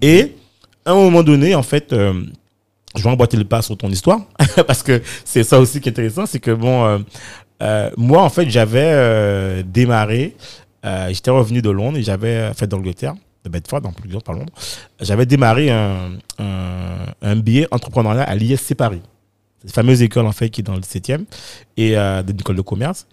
Et, 0.00 0.36
à 0.84 0.92
un 0.92 0.94
moment 0.94 1.22
donné, 1.22 1.54
en 1.54 1.62
fait, 1.62 1.92
euh, 1.92 2.22
je 2.96 3.02
vais 3.02 3.10
emboîter 3.10 3.36
le 3.36 3.44
pas 3.44 3.62
sur 3.62 3.76
ton 3.76 3.90
histoire. 3.90 4.20
parce 4.66 4.82
que 4.82 5.02
c'est 5.24 5.42
ça 5.42 5.58
aussi 5.58 5.80
qui 5.80 5.88
est 5.88 5.92
intéressant, 5.92 6.26
c'est 6.26 6.38
que, 6.38 6.52
bon, 6.52 6.84
euh, 6.84 6.98
euh, 7.62 7.90
moi, 7.96 8.22
en 8.22 8.30
fait, 8.30 8.48
j'avais 8.48 9.64
démarré, 9.64 10.36
j'étais 11.08 11.30
revenu 11.30 11.60
de 11.60 11.70
Londres 11.70 11.98
et 11.98 12.02
j'avais 12.02 12.52
fait 12.54 12.68
d'Angleterre, 12.68 13.14
de 13.44 13.50
Bedford, 13.50 13.80
en 13.84 13.92
plus 13.92 14.08
de 14.08 14.18
par 14.18 14.34
Londres. 14.34 14.52
J'avais 15.00 15.26
démarré 15.26 15.70
un, 15.70 16.10
un, 16.38 17.36
billet 17.36 17.66
entrepreneurial 17.70 18.24
à 18.28 18.34
l'ISC 18.34 18.74
Paris. 18.74 19.02
Cette 19.62 19.74
fameuse 19.74 20.02
école, 20.02 20.26
en 20.26 20.32
fait, 20.32 20.50
qui 20.50 20.60
est 20.60 20.64
dans 20.64 20.74
le 20.74 20.80
17e, 20.80 21.24
et 21.76 21.96
euh, 21.96 22.22
d'une 22.22 22.38
école 22.38 22.56
de 22.56 22.62
commerce. 22.62 23.06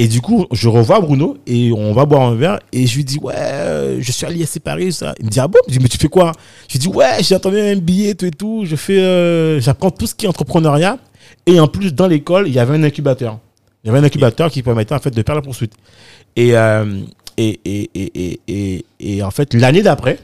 Et 0.00 0.06
du 0.06 0.20
coup, 0.20 0.46
je 0.52 0.68
revois 0.68 1.00
Bruno 1.00 1.38
et 1.44 1.72
on 1.72 1.92
va 1.92 2.06
boire 2.06 2.22
un 2.22 2.36
verre 2.36 2.60
et 2.72 2.86
je 2.86 2.94
lui 2.94 3.04
dis, 3.04 3.18
ouais, 3.18 3.34
euh, 3.36 3.98
je 4.00 4.12
suis 4.12 4.24
à 4.24 4.30
l'ISC 4.30 4.60
Paris, 4.60 4.92
ça. 4.92 5.12
Il 5.18 5.26
me 5.26 5.30
dit, 5.30 5.40
ah 5.40 5.48
bon? 5.48 5.58
Je 5.66 5.72
dis, 5.72 5.80
mais 5.80 5.88
tu 5.88 5.98
fais 5.98 6.06
quoi? 6.06 6.30
Je 6.68 6.74
lui 6.74 6.78
dis, 6.78 6.86
ouais, 6.86 7.16
j'ai 7.20 7.34
entendu 7.34 7.58
un 7.58 7.74
billet, 7.74 8.14
tout 8.14 8.26
et 8.26 8.30
tout. 8.30 8.62
Je 8.64 8.76
fais, 8.76 9.00
euh, 9.00 9.60
j'apprends 9.60 9.90
tout 9.90 10.06
ce 10.06 10.14
qui 10.14 10.26
est 10.26 10.28
entrepreneuriat. 10.28 10.98
Et 11.46 11.58
en 11.58 11.66
plus, 11.66 11.92
dans 11.92 12.06
l'école, 12.06 12.46
il 12.46 12.54
y 12.54 12.60
avait 12.60 12.76
un 12.76 12.84
incubateur. 12.84 13.40
Il 13.82 13.88
y 13.88 13.90
avait 13.90 13.98
un 13.98 14.04
incubateur 14.04 14.52
qui 14.52 14.62
permettait, 14.62 14.94
en 14.94 15.00
fait, 15.00 15.10
de 15.10 15.20
faire 15.20 15.34
la 15.34 15.42
poursuite. 15.42 15.72
Et, 16.36 16.56
euh, 16.56 17.02
et, 17.38 17.60
et, 17.64 18.40
et, 18.48 18.84
et, 19.00 19.22
en 19.22 19.30
fait, 19.30 19.54
l'année 19.54 19.82
d'après, 19.82 20.18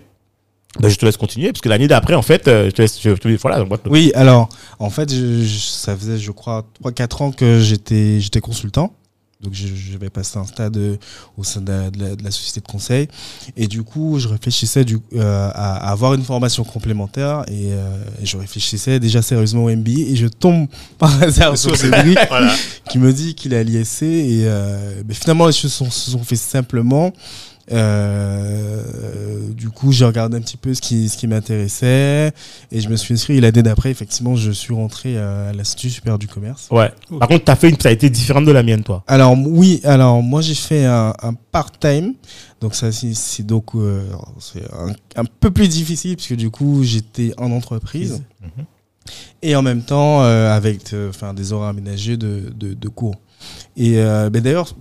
ben, 0.81 0.89
je 0.89 0.97
te 0.97 1.07
laisse 1.07 1.17
continuer, 1.17 1.53
parce 1.53 1.61
que 1.61 1.69
l'année 1.69 1.87
d'après, 1.89 2.15
en 2.15 2.23
fait, 2.23 2.49
euh, 2.49 2.67
je 2.67 2.71
te 2.71 2.83
laisse, 2.83 3.01
je 3.01 3.13
dis, 3.29 3.37
voilà, 3.37 3.65
Oui, 3.87 4.11
alors, 4.15 4.49
en 4.81 4.91
fait, 4.91 5.13
je- 5.13 5.43
je- 5.45 5.59
ça 5.59 5.97
faisait, 5.97 6.19
je 6.19 6.31
crois, 6.33 6.67
3-4 6.83 7.23
ans 7.23 7.31
que 7.31 7.61
j'étais 7.61 8.41
consultant. 8.41 8.93
Donc, 9.45 9.55
je, 9.55 9.67
je 9.69 9.97
vais 9.99 10.11
passer 10.11 10.39
un 10.39 10.45
stade 10.47 10.77
euh, 10.77 10.97
au 11.39 11.45
sein 11.45 11.61
de 11.61 11.71
la, 11.71 11.91
de 11.91 12.01
la- 12.03 12.17
de 12.17 12.25
la 12.25 12.31
société 12.31 12.61
de 12.61 12.67
conseil. 12.67 13.07
Et 13.57 13.67
du 13.69 13.83
coup, 13.85 14.19
je 14.19 14.27
réfléchissais 14.29 14.85
du, 14.85 14.99
euh, 15.15 15.51
à, 15.55 15.77
à 15.89 15.91
avoir 15.93 16.15
une 16.15 16.25
formation 16.25 16.65
complémentaire. 16.65 17.45
Et, 17.49 17.69
euh, 17.73 18.03
et 18.23 18.27
je 18.27 18.37
réfléchissais 18.37 18.99
déjà 18.99 19.23
sérieusement 19.23 19.65
au 19.65 19.71
MBA. 19.71 19.91
Et 20.09 20.17
je 20.17 20.27
tombe 20.27 20.67
par 20.99 21.23
hasard 21.23 21.57
sur 21.57 21.77
Cédric 21.77 22.19
Voilà. 22.29 22.53
qui 22.91 22.99
me 22.99 23.13
dit 23.13 23.35
qu'il 23.35 23.53
est 23.53 23.59
à 23.59 23.63
l'ISC. 23.63 24.03
Et 24.03 24.49
finalement, 25.11 25.47
les 25.47 25.53
choses 25.53 25.73
sont- 25.73 25.91
se 25.91 26.11
sont 26.11 26.25
faites 26.25 26.39
simplement. 26.39 27.13
Euh, 27.73 29.51
du 29.53 29.71
coup, 29.71 29.93
j'ai 29.93 30.05
regardé 30.05 30.37
un 30.37 30.41
petit 30.41 30.57
peu 30.57 30.75
ce 30.75 30.81
qui, 30.81 31.09
ce 31.09 31.17
qui 31.17 31.27
m'intéressait 31.27 32.33
et 32.71 32.81
je 32.81 32.89
me 32.89 32.97
suis 32.97 33.15
inscrit. 33.15 33.37
Et 33.37 33.41
l'année 33.41 33.63
d'après, 33.63 33.91
effectivement, 33.91 34.37
je 34.37 34.51
suis 34.51 34.75
rentré 34.75 35.17
à 35.19 35.53
l'Institut 35.53 35.91
supérieur 35.91 36.19
du 36.19 36.27
commerce. 36.29 36.69
Ouais. 36.71 36.93
Par 37.19 37.29
contre, 37.29 37.45
t'as 37.45 37.57
fait 37.57 37.71
une, 37.71 37.79
ça 37.81 37.89
a 37.89 37.93
été 37.93 38.11
différente 38.11 38.45
de 38.45 38.53
la 38.53 38.63
mienne, 38.63 38.83
toi. 38.83 39.05
Alors 39.07 39.35
oui, 39.39 39.81
alors 39.85 40.23
moi 40.23 40.41
j'ai 40.41 40.55
fait 40.55 40.85
un, 40.85 41.13
un 41.23 41.35
part-time, 41.35 42.15
donc 42.61 42.75
ça 42.75 42.91
c'est 42.93 43.43
donc 43.43 43.75
euh, 43.75 44.03
un, 44.73 44.93
un 45.23 45.25
peu 45.25 45.51
plus 45.51 45.69
difficile 45.69 46.17
puisque 46.17 46.37
du 46.37 46.51
coup 46.51 46.83
j'étais 46.83 47.33
en 47.39 47.51
entreprise 47.51 48.23
Mhm. 48.43 48.65
et 49.43 49.57
en 49.57 49.63
même 49.63 49.83
temps 49.83 50.23
euh, 50.23 50.55
avec 50.55 50.93
euh, 50.93 51.09
enfin 51.09 51.33
des 51.33 51.53
horaires 51.55 51.71
aménagés 51.71 52.17
de, 52.19 52.53
de, 52.55 52.75
de 52.75 52.89
cours. 52.89 53.15
Et 53.77 53.99
euh, 53.99 54.29
ben, 54.29 54.43
d'ailleurs 54.43 54.75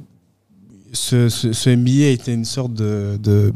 ce, 0.94 1.28
ce, 1.30 1.52
ce 1.54 1.70
MBA 1.70 2.08
était 2.12 2.34
une 2.34 2.46
sorte 2.46 2.74
de, 2.74 3.18
de 3.22 3.52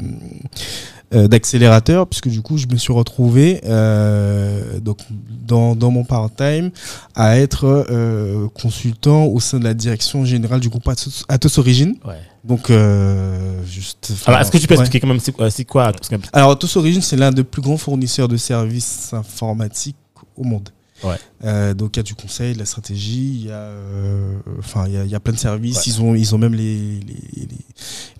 euh, 1.14 1.26
d'accélérateur 1.26 2.06
puisque 2.06 2.28
du 2.28 2.42
coup 2.42 2.58
je 2.58 2.66
me 2.66 2.76
suis 2.76 2.92
retrouvé 2.92 3.60
euh, 3.64 4.78
donc 4.80 4.98
dans, 5.46 5.74
dans 5.74 5.90
mon 5.90 6.04
part-time 6.04 6.70
à 7.14 7.38
être 7.38 7.64
euh, 7.90 8.46
consultant 8.60 9.24
au 9.24 9.40
sein 9.40 9.58
de 9.58 9.64
la 9.64 9.72
direction 9.72 10.24
générale 10.26 10.60
du 10.60 10.68
groupe 10.68 10.86
Atos, 10.86 11.24
Atos 11.28 11.56
Origine 11.58 11.94
Ouais. 12.04 12.16
donc 12.44 12.68
euh, 12.68 13.64
juste 13.64 14.12
Alors, 14.26 14.40
est-ce 14.40 14.50
que 14.50 14.58
tu 14.58 14.66
peux 14.66 14.74
ouais. 14.74 14.80
expliquer 14.80 15.00
quand 15.00 15.08
même 15.08 15.18
c'est 15.20 15.32
quoi, 15.64 15.92
que- 15.92 16.16
alors 16.34 16.50
Atos 16.50 16.76
Origine 16.76 17.00
c'est 17.00 17.16
l'un 17.16 17.32
des 17.32 17.44
plus 17.44 17.62
grands 17.62 17.78
fournisseurs 17.78 18.28
de 18.28 18.36
services 18.36 19.14
informatiques 19.14 19.96
au 20.36 20.44
monde 20.44 20.68
Ouais. 21.04 21.16
Euh, 21.44 21.74
donc 21.74 21.96
il 21.96 21.98
y 21.98 22.00
a 22.00 22.02
du 22.02 22.14
conseil, 22.14 22.54
de 22.54 22.58
la 22.58 22.64
stratégie, 22.66 23.34
il 23.40 23.46
y 23.46 23.50
a, 23.50 23.54
euh, 23.54 24.32
enfin 24.58 24.86
il 24.86 24.94
y 24.94 24.96
a, 24.96 25.04
il 25.04 25.10
y 25.10 25.14
a 25.14 25.20
plein 25.20 25.32
de 25.34 25.38
services. 25.38 25.76
Ouais. 25.76 25.82
Ils 25.86 26.02
ont, 26.02 26.14
ils 26.14 26.34
ont 26.34 26.38
même 26.38 26.54
les, 26.54 27.00
les, 27.00 27.16
les, 27.36 27.48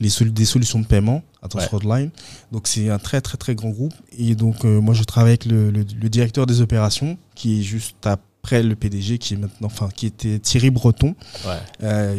les 0.01 0.09
solu- 0.09 0.31
des 0.33 0.45
solutions 0.45 0.79
de 0.81 0.87
paiement, 0.87 1.23
Ouais. 1.55 1.63
Hotline. 1.73 2.11
Donc 2.53 2.67
c'est 2.69 2.89
un 2.91 2.99
très 2.99 3.21
très 3.21 3.37
très 3.37 3.55
grand 3.55 3.71
groupe. 3.71 3.95
Et 4.17 4.35
donc 4.35 4.65
euh, 4.65 4.81
moi 4.81 4.95
je 4.95 5.03
travaille 5.05 5.31
avec 5.33 5.45
le, 5.47 5.71
le, 5.71 5.85
le 6.01 6.09
directeur 6.09 6.47
des 6.47 6.61
opérations, 6.61 7.17
qui 7.35 7.59
est 7.61 7.63
juste 7.63 7.97
après 8.07 8.63
le 8.63 8.75
PDG, 8.77 9.19
qui 9.19 9.35
est 9.35 9.37
maintenant, 9.37 9.67
enfin 9.67 9.89
qui 9.95 10.07
était 10.07 10.39
Thierry 10.39 10.71
Breton, 10.71 11.15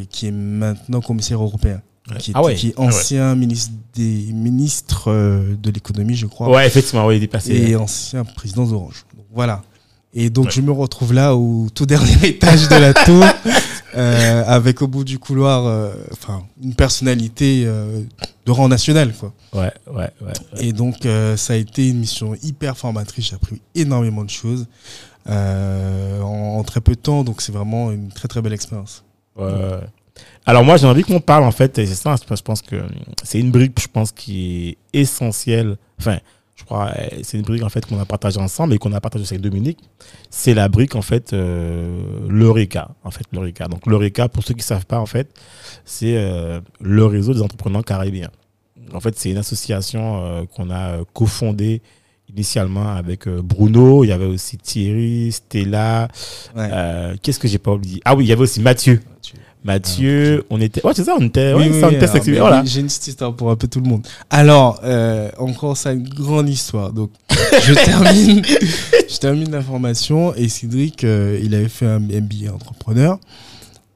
qui 0.10 0.28
est 0.28 0.32
maintenant 0.32 1.02
commissaire 1.02 1.42
européen. 1.42 1.82
Qui, 2.18 2.32
est, 2.32 2.34
Ah 2.36 2.42
ouais. 2.44 2.56
qui 2.56 2.70
est 2.70 2.80
ancien 2.80 3.36
ministre 3.36 3.72
des 3.94 4.32
ministres 4.34 5.12
de 5.12 5.70
l'économie, 5.70 6.16
je 6.16 6.26
crois 6.26 6.50
Ouais, 6.50 6.66
effectivement, 6.66 7.06
oui, 7.06 7.18
il 7.18 7.24
est 7.24 7.28
passé. 7.28 7.54
et 7.54 7.76
ancien 7.76 8.24
président 8.26 8.66
d'Orange. 8.66 9.06
Voilà. 9.32 9.62
Et 10.14 10.30
donc 10.32 10.46
Ouais. 10.46 10.52
je 10.52 10.62
me 10.62 10.72
retrouve 10.72 11.14
là 11.14 11.36
au 11.36 11.68
tout 11.74 11.86
dernier 11.86 12.14
étage 12.28 12.68
de 12.68 12.76
la 12.76 12.94
tour, 12.96 13.24
euh, 13.96 14.44
avec 14.48 14.82
au 14.82 14.88
bout 14.88 15.04
du 15.04 15.20
couloir, 15.20 15.66
euh, 15.68 15.94
enfin 16.14 16.44
une 16.64 16.74
personnalité 16.74 17.64
euh, 17.66 18.02
de 18.46 18.52
rang 18.52 18.68
national, 18.68 19.14
quoi. 19.14 19.34
Ouais, 19.54 19.72
ouais, 19.94 20.10
ouais. 20.22 20.34
Et 20.60 20.74
donc 20.74 21.08
ça 21.36 21.54
a 21.54 21.56
été 21.56 21.90
une 21.90 22.00
mission 22.00 22.36
hyper 22.42 22.76
formatrice. 22.78 23.28
J'ai 23.30 23.36
appris 23.36 23.62
énormément 23.76 24.24
de 24.24 24.30
choses 24.32 24.66
en, 25.28 26.56
en 26.58 26.64
très 26.64 26.82
peu 26.82 26.94
de 26.96 27.00
temps. 27.00 27.24
Donc 27.24 27.42
c'est 27.42 27.52
vraiment 27.52 27.92
une 27.92 28.10
très 28.10 28.28
très 28.28 28.42
belle 28.42 28.54
expérience. 28.54 29.04
Ouais, 29.38 29.46
ouais. 29.46 29.80
Alors 30.46 30.64
moi 30.66 30.78
j'ai 30.78 30.88
envie 30.88 31.04
qu'on 31.04 31.20
parle 31.22 31.44
en 31.44 31.52
fait, 31.52 31.78
et 31.78 31.86
c'est 31.86 31.94
ça, 31.96 32.16
je 32.18 32.42
pense 32.42 32.62
que 32.62 32.82
c'est 33.24 33.40
une 33.40 33.52
brique, 33.52 33.80
je 33.80 33.88
pense, 33.88 34.12
qui 34.12 34.70
est 34.94 35.00
essentielle. 35.00 35.78
Enfin, 36.00 36.18
je 36.60 36.66
crois, 36.66 36.92
euh, 37.00 37.08
c'est 37.24 37.38
une 37.38 37.44
brique 37.44 37.64
en 37.64 37.70
fait 37.70 37.86
qu'on 37.86 38.00
a 38.00 38.06
partagée 38.06 38.40
ensemble 38.40 38.74
et 38.74 38.78
qu'on 38.78 38.92
a 38.92 39.00
partagée 39.00 39.26
avec 39.30 39.42
Dominique. 39.42 39.80
C'est 40.30 40.54
la 40.54 40.68
brique 40.68 40.96
en 40.96 41.02
fait, 41.02 41.32
euh, 41.32 42.00
l'Eureka. 42.28 42.90
En 43.04 43.12
fait, 43.12 43.24
l'Eureka. 43.32 43.68
Donc 43.68 43.86
l'Eureka, 43.88 44.28
pour 44.28 44.44
ceux 44.44 44.54
qui 44.54 44.60
ne 44.60 44.64
savent 44.64 44.86
pas 44.86 45.00
en 45.00 45.06
fait, 45.06 45.28
c'est 45.86 46.18
euh, 46.18 46.60
le 46.82 47.06
réseau 47.06 47.34
des 47.34 47.42
entrepreneurs 47.42 47.86
caribéens. 47.86 48.32
En 48.94 49.00
fait, 49.00 49.18
c'est 49.18 49.32
une 49.32 49.38
association 49.38 50.22
euh, 50.24 50.44
qu'on 50.54 50.70
a 50.70 50.90
euh, 51.00 51.04
cofondée 51.14 51.82
initialement 52.32 52.90
avec 52.92 53.28
euh, 53.28 53.42
Bruno. 53.42 54.04
Il 54.04 54.08
y 54.08 54.12
avait 54.12 54.26
aussi 54.26 54.58
Thierry, 54.58 55.32
Stella. 55.32 56.08
Ouais. 56.56 56.70
euh, 56.72 57.16
Qu'est-ce 57.22 57.40
que 57.40 57.48
j'ai 57.48 57.58
pas 57.58 57.72
oublié? 57.72 58.02
Ah 58.06 58.16
oui, 58.16 58.26
il 58.26 58.28
y 58.28 58.32
avait 58.34 58.42
aussi 58.42 58.60
Mathieu. 58.62 59.02
Mathieu, 59.16 59.40
on 59.66 60.62
était. 60.62 60.86
Ouais, 60.86 60.94
c'est 60.96 61.04
ça, 61.04 61.16
on 61.20 61.26
était. 61.26 61.54
Ouais, 61.54 61.72
ça, 61.80 61.88
on 61.88 61.90
était 61.92 61.98
alors, 62.04 62.10
sexy. 62.14 62.32
mais 62.32 62.40
Voilà. 62.40 62.62
oui, 62.62 62.68
J'ai 62.68 62.80
une 62.80 62.88
petite 62.88 63.08
histoire 63.08 63.34
pour 63.36 63.52
un 63.52 63.56
peu 63.56 63.68
tout 63.68 63.82
le 63.82 63.90
monde. 63.90 64.06
Alors, 64.30 64.80
euh, 64.84 65.30
encore 65.38 65.76
ça, 65.78 65.92
une 65.92 66.08
grande 66.08 66.50
histoire. 66.50 66.94
Donc, 66.94 67.12
je 67.62 67.74
termine, 67.86 68.42
je 69.10 69.18
termine 69.18 69.52
l'information 69.52 70.34
et 70.36 70.48
Cédric, 70.50 71.04
euh, 71.04 71.40
il 71.44 71.54
avait 71.56 71.68
fait 71.70 71.86
un 71.86 72.00
MBA 72.00 72.54
entrepreneur. 72.54 73.20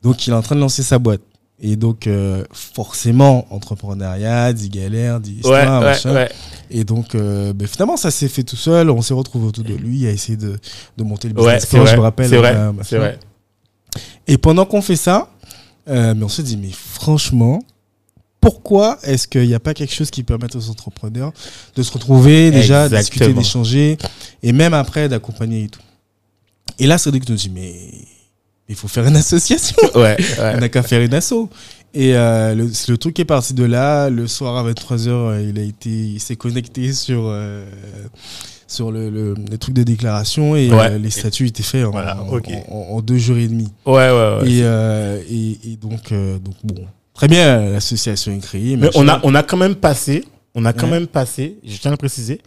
Donc, 0.02 0.28
il 0.28 0.32
est 0.32 0.36
en 0.36 0.42
train 0.42 0.56
de 0.56 0.62
lancer 0.62 0.84
sa 0.84 1.00
boîte. 1.00 1.22
Et 1.66 1.78
donc, 1.78 2.08
euh, 2.08 2.44
forcément, 2.52 3.48
entrepreneuriat, 3.50 4.52
dit 4.52 4.70
galère, 4.70 5.22
dit 5.22 5.32
Ouais, 5.32 5.38
histoire, 5.38 5.80
ouais, 5.80 5.86
machin. 5.88 6.14
ouais. 6.14 6.30
Et 6.72 6.84
donc, 6.84 7.16
euh, 7.16 7.54
ben, 7.54 7.68
finalement, 7.70 7.96
ça 7.96 8.12
s'est 8.12 8.28
fait 8.28 8.44
tout 8.44 8.58
seul. 8.58 8.90
On 8.90 9.02
s'est 9.02 9.14
retrouvé 9.14 9.48
autour 9.48 9.64
de 9.64 9.74
lui 9.74 10.06
à 10.08 10.12
essayer 10.12 10.36
de, 10.38 10.60
de 10.98 11.04
monter 11.04 11.30
le 11.30 11.36
Ouais, 11.36 11.42
business 11.56 11.62
c'est 11.62 11.70
plan, 11.78 11.84
vrai. 11.84 11.92
je 11.92 11.96
me 11.98 12.02
rappelle. 12.02 12.28
C'est 12.30 12.38
vrai. 12.38 12.54
machin. 12.54 12.74
C'est 12.84 12.98
vrai. 12.98 13.18
Et 14.28 14.38
pendant 14.38 14.66
qu'on 14.66 14.82
fait 14.82 14.96
ça, 14.98 15.30
euh, 15.90 16.14
mais 16.16 16.24
on 16.24 16.30
se 16.30 16.42
dit, 16.42 16.58
mais 16.58 16.72
franchement, 16.72 17.64
pourquoi 18.42 19.00
est-ce 19.04 19.28
qu'il 19.28 19.48
n'y 19.48 19.54
a 19.54 19.60
pas 19.60 19.74
quelque 19.74 19.94
chose 19.94 20.12
qui 20.12 20.24
permette 20.24 20.56
aux 20.56 20.70
entrepreneurs 20.70 21.32
de 21.76 21.84
se 21.84 21.92
retrouver 21.92 22.52
déjà, 22.52 22.90
de 22.90 22.98
discuter, 22.98 23.26
Exactement. 23.26 23.42
d'échanger, 23.42 23.98
et 24.42 24.52
même 24.52 24.74
après 24.74 25.08
d'accompagner 25.10 25.64
et 25.64 25.68
tout? 25.70 25.80
Et 26.80 26.88
là, 26.88 26.98
Cédric 26.98 27.28
nous 27.30 27.36
dit, 27.36 27.50
mais 27.50 27.74
il 28.68 28.76
faut 28.76 28.88
faire 28.88 29.06
une 29.06 29.16
association. 29.16 29.76
Ouais, 29.96 30.18
On 30.40 30.42
ouais. 30.42 30.60
n'a 30.60 30.70
qu'à 30.70 30.84
faire 30.84 31.02
une 31.02 31.14
asso. 31.14 31.50
Et 31.94 32.16
euh, 32.16 32.56
le, 32.56 32.72
le 32.88 32.98
truc 32.98 33.20
est 33.20 33.26
parti 33.26 33.54
de 33.54 33.64
là. 33.64 34.10
Le 34.10 34.28
soir 34.28 34.58
à 34.58 34.72
23h, 34.72 35.48
il 35.48 35.60
a 35.60 35.62
été, 35.62 35.90
il 35.90 36.20
s'est 36.20 36.36
connecté 36.36 36.92
sur, 36.92 37.26
euh, 37.28 37.66
sur 38.74 38.92
le, 38.92 39.10
le, 39.10 39.36
le 39.50 39.58
truc 39.58 39.74
de 39.76 39.84
déclaration 39.84 40.56
et 40.56 40.70
Ouais. 40.70 40.92
euh, 40.92 40.98
les 40.98 41.10
statuts 41.10 41.48
étaient 41.48 41.64
faits 41.64 41.86
en, 41.86 41.92
Voilà, 41.92 42.20
en- 42.22 42.28
ok. 42.28 42.50
en- 42.70 42.76
en 42.96 43.02
deux 43.02 43.18
jours 43.18 43.38
et 43.38 43.48
demi. 43.48 43.70
Ouais, 43.86 43.94
ouais, 43.94 44.38
ouais. 44.42 44.52
Et, 44.52 44.60
euh, 44.64 45.20
et, 45.30 45.60
et 45.72 45.76
donc, 45.78 46.12
euh, 46.12 46.38
donc, 46.40 46.56
bon, 46.64 46.86
très 47.14 47.28
bien, 47.28 47.70
l'association 47.72 48.32
est 48.34 48.40
créée. 48.40 48.76
Mais 48.76 48.90
on 48.96 49.08
a, 49.08 49.20
on 49.24 49.36
a 49.36 49.44
quand 49.44 49.58
même 49.58 49.76
passé, 49.76 50.26
on 50.56 50.66
a 50.66 50.74
quand 50.74 50.86
Ouais. 50.88 50.92
même 50.94 51.08
passé, 51.08 51.58
je 51.66 51.78
tiens 51.78 51.92
à 51.92 51.94
le 51.94 51.98
préciser, 51.98 52.42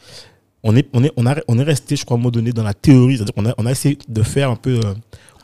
on 0.62 0.74
est, 0.76 0.88
on 0.92 1.04
est, 1.04 1.12
on 1.16 1.26
a, 1.26 1.36
on 1.48 1.58
est 1.58 1.62
resté, 1.62 1.94
je 1.96 2.04
crois, 2.04 2.16
à 2.16 2.18
un 2.18 2.20
moment 2.20 2.30
donné, 2.32 2.52
dans 2.52 2.64
la 2.64 2.74
théorie. 2.74 3.16
C'est-à-dire 3.16 3.34
qu'on 3.34 3.46
a, 3.46 3.54
on 3.58 3.66
a 3.66 3.70
essayé 3.70 3.96
de 4.08 4.22
faire 4.22 4.50
un 4.50 4.56
peu, 4.56 4.80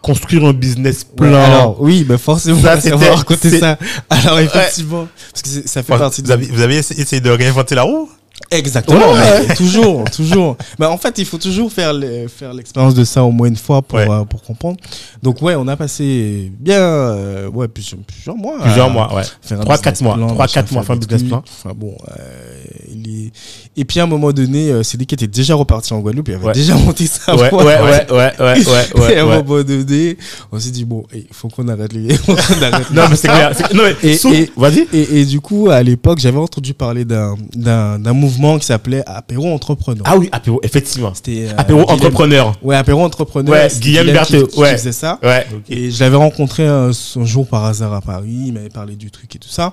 construire 0.03 0.45
un 0.47 0.53
business 0.53 1.07
Ouais, 1.11 1.29
plan. 1.29 1.35
alors, 1.45 1.81
oui, 1.81 2.03
bah 2.03 2.19
forcément, 2.19 2.61
Ça, 2.61 2.81
c'était- 2.81 3.09
raconter 3.09 3.61
ça. 3.61 3.79
Alors, 4.11 4.41
effectivement, 4.41 5.07
parce 5.31 5.43
que 5.43 5.49
ça 5.69 5.83
fait 5.85 5.93
Enfin, 5.93 6.01
partie 6.03 6.23
de 6.23 6.27
vous, 6.27 6.33
avez, 6.33 6.47
vous 6.47 6.61
avez 6.61 6.77
essayé 6.79 7.21
de 7.21 7.31
réinventer 7.31 7.77
la 7.77 7.83
roue? 7.85 8.11
Exactement, 8.53 9.13
Ouais. 9.13 9.55
toujours, 9.57 10.05
toujours. 10.11 10.57
Mais 10.79 10.87
en 10.87 10.99
fait, 10.99 11.19
il 11.19 11.25
faut 11.25 11.39
toujours 11.39 11.73
faire 11.73 11.93
le- 11.93 12.29
faire 12.29 12.53
l'expérience 12.53 12.95
de 12.95 13.05
ça 13.05 13.25
au 13.25 13.31
moins 13.31 13.49
une 13.49 13.57
fois 13.57 13.83
pour 13.83 13.99
Ouais. 13.99 14.07
euh, 14.09 14.25
pour 14.25 14.43
comprendre. 14.43 14.77
Donc 15.23 15.41
ouais, 15.43 15.55
on 15.57 15.67
a 15.69 15.77
passé 15.77 16.53
bien 16.59 16.81
euh, 16.81 17.49
ouais 17.49 17.69
plusieurs, 17.69 18.01
plusieurs 18.01 18.37
mois. 18.37 18.59
Plusieurs 18.61 18.91
mois, 18.91 19.15
ouais. 19.15 19.23
Trois, 19.61 19.79
quatre 19.79 20.01
mois. 20.03 20.17
Trois, 20.17 20.47
quatre 20.49 20.71
mois, 20.73 20.83
business 20.97 21.23
plan. 21.23 21.43
Enfin 21.47 21.75
bon, 21.77 21.95
euh, 22.09 23.29
et 23.77 23.85
puis 23.85 24.01
à 24.01 24.05
un 24.05 24.07
moment 24.07 24.33
donné, 24.33 24.71
c'est 24.83 25.03
qui 25.03 25.15
était 25.15 25.27
déjà 25.27 25.55
reparti 25.55 25.93
en 25.95 26.01
Guadeloupe, 26.01 26.29
il 26.29 26.35
avait 26.35 26.53
déjà 26.53 26.75
monté 26.77 27.07
ça. 27.07 27.35
Ouais, 27.35 27.53
ouais, 27.53 27.65
ouais, 27.65 28.07
ouais, 28.13 28.33
ouais, 28.41 29.15
et 29.15 29.19
à 29.19 29.23
un 29.23 29.27
moment 29.43 29.63
donné, 29.63 30.17
on 30.53 30.59
s'est 30.61 30.71
dit 30.71 30.85
bon, 30.85 31.05
il 31.15 31.25
faut 31.33 31.49
qu'on 31.49 31.67
arrête 31.69 31.93
les. 31.93 32.15
faut 32.17 32.35
qu'on 32.35 32.63
arrête 32.63 32.91
les- 32.91 32.97
Non, 32.97 33.03
mais 33.11 33.17
c'est 33.17 33.29
clair. 33.29 33.53
Non, 33.75 33.83
mais, 34.03 34.09
Et- 34.11 34.15
et- 34.27 34.53
vas-y. 34.57 34.87
Et, 34.93 35.21
et 35.21 35.25
du 35.25 35.41
coup, 35.41 35.71
à 35.71 35.83
l'époque, 35.83 36.19
j'avais 36.21 36.39
entendu 36.39 36.75
parler 36.75 37.05
d'un 37.05 37.35
d'un 37.55 37.99
d'un 37.99 38.13
mouvement 38.43 38.59
qui 38.59 38.67
s'appelait 38.67 39.03
Apéro 39.07 39.49
Entrepreneur. 39.53 40.03
Ah 40.07 40.17
oui, 40.19 40.29
apéro, 40.33 40.61
effectivement. 40.63 41.15
C'était 41.15 41.47
euh, 41.49 41.55
Apéro 41.57 41.81
Guillaume- 41.81 41.95
entrepreneur. 41.95 42.55
Ouais, 42.63 42.77
apéro 42.77 43.03
entrepreneur. 43.03 43.53
Ouais, 43.55 43.69
Guillaume 43.81 44.07
qui- 44.07 44.13
Berthaud, 44.13 44.47
qui, 44.49 44.59
ouais. 44.61 44.73
faisait 44.77 44.93
ça. 44.93 45.19
Ouais. 45.23 45.47
Et 45.71 45.91
je 45.91 46.01
l'avais 46.05 46.17
rencontré 46.17 46.67
un, 46.67 46.91
un 46.91 47.25
jour 47.25 47.47
par 47.47 47.65
hasard 47.65 47.93
à 47.95 48.01
Paris. 48.01 48.45
Il 48.49 48.53
m'avait 48.53 48.69
parlé 48.69 48.97
du 48.97 49.11
truc 49.11 49.35
et 49.35 49.39
tout 49.39 49.49
ça. 49.49 49.73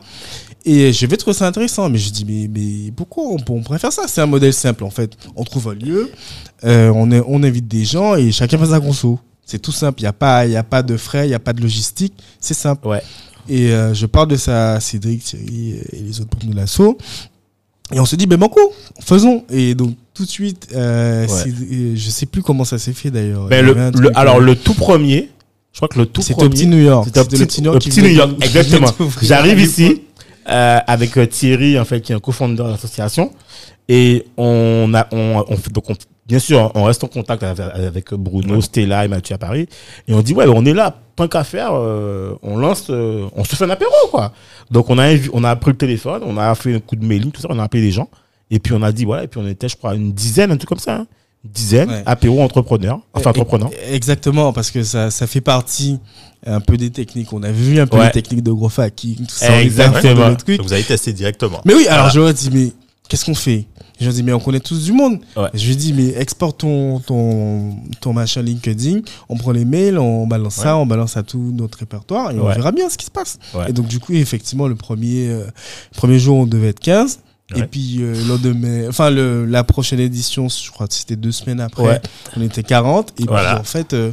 Et 0.65 0.93
j'avais 0.93 1.17
trouvé 1.17 1.33
ça 1.33 1.47
intéressant. 1.47 1.89
Mais 1.89 1.97
je 1.97 2.09
dis, 2.11 2.25
mais, 2.25 2.47
mais 2.47 2.91
pourquoi 2.91 3.23
on, 3.25 3.37
on 3.49 3.61
pourrait 3.63 3.79
faire 3.79 3.91
ça? 3.93 4.03
C'est 4.07 4.21
un 4.21 4.25
modèle 4.27 4.53
simple 4.53 4.83
en 4.83 4.89
fait. 4.89 5.11
On 5.35 5.43
trouve 5.43 5.69
un 5.69 5.73
lieu, 5.75 6.11
euh, 6.63 6.91
on, 6.95 7.11
est- 7.11 7.23
on 7.27 7.43
invite 7.43 7.67
des 7.67 7.85
gens 7.85 8.15
et 8.15 8.31
chacun 8.31 8.57
fait 8.57 8.67
sa 8.67 8.79
conso. 8.79 9.19
C'est 9.45 9.59
tout 9.59 9.71
simple. 9.71 9.99
Il 10.01 10.03
n'y 10.03 10.07
a, 10.09 10.13
pas- 10.13 10.45
y 10.45 10.55
a 10.55 10.63
pas 10.63 10.83
de 10.83 10.95
frais, 10.95 11.25
il 11.25 11.29
n'y 11.29 11.35
a 11.35 11.39
pas 11.39 11.53
de 11.53 11.61
logistique. 11.61 12.13
C'est 12.39 12.53
simple. 12.53 12.87
Ouais. 12.87 13.01
Et 13.47 13.71
euh, 13.71 13.95
je 13.95 14.05
parle 14.05 14.27
de 14.27 14.35
ça 14.35 14.73
à 14.73 14.79
Cédric, 14.79 15.23
Thierry 15.23 15.79
et 15.91 16.01
les 16.01 16.21
autres 16.21 16.37
membres 16.39 16.53
de 16.53 16.59
l'assaut. 16.59 16.97
Et 17.93 17.99
on 17.99 18.05
se 18.05 18.15
dit, 18.15 18.27
ben 18.27 18.37
banco, 18.37 18.59
faisons. 19.01 19.43
Et 19.49 19.73
donc 19.75 19.95
tout 20.13 20.25
de 20.25 20.29
suite, 20.29 20.67
euh, 20.75 21.25
Ouais. 21.25 21.51
euh, 21.71 21.93
je 21.95 22.09
sais 22.09 22.25
plus 22.25 22.41
comment 22.43 22.63
ça 22.65 22.77
s'est 22.77 22.93
fait 22.93 23.09
d'ailleurs. 23.09 23.45
Ben, 23.47 23.65
le, 23.65 23.73
le- 23.99 24.17
alors, 24.17 24.37
euh, 24.37 24.41
le 24.41 24.55
tout 24.55 24.73
premier, 24.73 25.29
je 25.73 25.79
crois 25.79 25.87
que 25.87 25.97
le 25.99 26.05
tout 26.05 26.21
c'était 26.21 26.33
premier. 26.33 26.47
au 26.47 26.49
petit 26.51 26.67
New 26.67 26.77
York. 26.79 27.05
C'était 27.05 27.19
au 27.21 27.25
petit, 27.25 28.01
New 28.01 28.09
York, 28.09 28.33
exactement. 28.41 28.91
J'arrive 29.21 29.59
ici 29.59 30.01
euh, 30.49 30.79
avec 30.87 31.17
Thierry, 31.29 31.79
en 31.79 31.85
fait, 31.85 32.01
qui 32.01 32.11
est 32.11 32.15
un 32.15 32.19
co-founder 32.19 32.63
de 32.63 32.69
l'association, 32.69 33.31
et 33.87 34.25
on 34.37 34.91
a, 34.93 35.07
on, 35.11 35.43
on 35.47 35.57
fait, 35.57 35.71
donc 35.71 35.89
on- 35.89 35.95
bien 36.29 36.39
sûr, 36.39 36.71
on 36.75 36.83
reste 36.83 37.03
en 37.03 37.07
contact 37.07 37.43
avec, 37.43 38.13
Bruno, 38.13 38.61
Stella 38.61 39.03
et 39.03 39.07
Mathieu 39.09 39.35
à 39.35 39.37
Paris, 39.37 39.67
et 40.07 40.13
on 40.13 40.21
dit 40.21 40.33
ouais, 40.33 40.45
on 40.47 40.63
est 40.63 40.73
là, 40.73 40.95
tant 41.17 41.27
qu'à 41.27 41.43
faire, 41.43 41.71
euh, 41.73 42.35
on 42.43 42.55
lance, 42.57 42.85
euh, 42.89 43.27
on 43.35 43.43
se 43.43 43.55
fait 43.55 43.65
un 43.65 43.69
apéro 43.71 43.91
quoi. 44.11 44.31
Donc 44.71 44.89
on 44.89 44.97
a, 44.99 45.09
on 45.33 45.43
a 45.43 45.55
pris 45.57 45.71
le 45.71 45.77
téléphone, 45.77 46.21
on 46.25 46.37
a 46.37 46.53
fait 46.55 46.75
un 46.75 46.79
coup 46.79 46.95
de 46.95 47.03
mailing, 47.05 47.31
tout 47.31 47.41
ça, 47.41 47.47
on 47.51 47.59
a 47.59 47.63
appelé 47.63 47.83
les 47.83 47.91
gens, 47.91 48.07
et 48.51 48.59
puis 48.59 48.73
on 48.73 48.81
a 48.83 48.91
dit 48.91 49.03
voilà, 49.05 49.23
et 49.23 49.27
puis 49.27 49.39
on 49.43 49.47
était, 49.47 49.67
je 49.67 49.75
crois, 49.75 49.95
une 49.95 50.13
dizaine, 50.13 50.51
un 50.51 50.57
truc 50.57 50.69
comme 50.69 50.77
ça. 50.79 50.95
hein. 50.95 51.07
Une 51.45 51.51
dizaine, 51.51 51.89
Ouais. 51.89 52.03
apéro 52.05 52.41
entrepreneur, 52.43 52.99
enfin 53.13 53.29
entrepreneur. 53.31 53.69
Exactement, 53.91 54.51
parce 54.53 54.71
que 54.71 54.83
ça, 54.83 55.09
ça 55.09 55.25
fait 55.25 55.39
partie 55.41 55.97
un 56.45 56.59
peu 56.59 56.75
des 56.77 56.89
techniques. 56.91 57.31
On 57.33 57.41
a 57.43 57.51
vu 57.51 57.79
un 57.79 57.87
peu 57.87 57.97
Ouais. 57.97 58.05
les 58.07 58.11
techniques 58.11 58.43
de 58.43 58.51
gros 58.51 58.69
hacking, 58.77 59.15
tout 59.15 59.25
ça. 59.29 59.61
Exactement. 59.61 60.35
Vous 60.61 60.73
avez 60.73 60.83
testé 60.83 61.13
directement. 61.13 61.61
Mais 61.65 61.73
oui, 61.73 61.87
alors 61.87 62.09
Voilà. 62.13 62.29
ai 62.31 62.33
dit, 62.33 62.49
mais 62.53 62.71
qu'est-ce 63.07 63.23
qu'on 63.25 63.35
fait? 63.35 63.65
Je 63.99 64.05
leur 64.05 64.13
ai 64.13 64.15
dit, 64.15 64.23
mais 64.23 64.31
on 64.33 64.39
connaît 64.39 64.59
tous 64.59 64.83
du 64.85 64.93
monde. 64.93 65.19
Ouais. 65.35 65.49
Je 65.53 65.65
lui 65.65 65.73
ai 65.73 65.75
dit, 65.75 65.93
mais 65.93 66.09
exporte 66.19 66.59
ton, 66.59 66.99
ton, 66.99 67.75
ton 67.99 68.13
machin 68.13 68.41
LinkedIn, 68.41 68.99
on 69.27 69.35
prend 69.37 69.51
les 69.51 69.65
mails, 69.65 69.97
on 69.99 70.25
balance 70.25 70.55
ça, 70.55 70.77
on 70.77 70.85
balance 70.85 71.17
à 71.17 71.23
tout 71.23 71.51
notre 71.53 71.77
répertoire 71.79 72.31
et 72.31 72.39
on 72.39 72.47
verra 72.47 72.71
bien 72.71 72.89
ce 72.89 72.97
qui 72.97 73.05
se 73.05 73.11
passe. 73.11 73.37
Et 73.67 73.73
donc, 73.73 73.87
du 73.87 73.99
coup, 73.99 74.13
effectivement, 74.13 74.67
le 74.67 74.75
premier, 74.75 75.27
euh, 75.29 75.45
premier 75.95 76.17
jour, 76.19 76.37
on 76.37 76.45
devait 76.45 76.69
être 76.69 76.79
15. 76.79 77.19
Et 77.55 77.61
Ouais. 77.61 77.67
puis, 77.67 77.97
euh, 78.01 78.13
le 78.13 78.27
lendemain, 78.27 78.85
enfin, 78.89 79.09
le, 79.09 79.43
la 79.45 79.63
prochaine 79.63 79.99
édition, 79.99 80.47
je 80.49 80.69
crois 80.71 80.87
que 80.87 80.93
c'était 80.93 81.15
deux 81.15 81.31
semaines 81.31 81.59
après, 81.59 81.81
Ouais. 81.83 82.01
on 82.37 82.41
était 82.41 82.61
40. 82.61 83.11
Et 83.19 83.23
Voilà. 83.25 83.53
puis, 83.53 83.59
en 83.61 83.63
fait, 83.63 83.93
euh, 83.93 84.11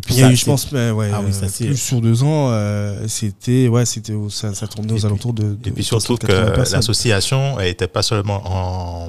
Et 0.00 0.06
puis 0.06 0.14
il 0.14 0.20
y 0.20 0.22
a 0.22 0.26
ça, 0.28 0.32
eu, 0.32 0.36
je 0.36 0.44
pense, 0.46 0.72
mais 0.72 0.90
ouais, 0.90 1.10
Ah 1.12 1.20
oui, 1.22 1.30
ça, 1.32 1.44
euh, 1.44 1.48
c'est- 1.52 1.66
plus 1.66 1.76
sur 1.76 2.00
deux 2.00 2.22
ans, 2.22 2.48
euh, 2.50 3.04
c'était, 3.06 3.68
ouais, 3.68 3.84
c'était, 3.84 4.14
ça, 4.30 4.54
ça 4.54 4.66
tournait 4.66 4.92
aux 4.92 4.96
Et 4.96 4.98
puis- 5.00 5.06
alentours 5.06 5.34
de, 5.34 5.42
de 5.54 5.68
Et 5.68 5.70
puis 5.72 5.84
surtout 5.84 6.16
que 6.16 6.26
80 6.26 6.50
personnes. 6.52 6.76
l'association 6.76 7.60
elle 7.60 7.68
était 7.68 7.86
pas 7.86 8.00
seulement 8.02 8.40
en, 8.46 9.08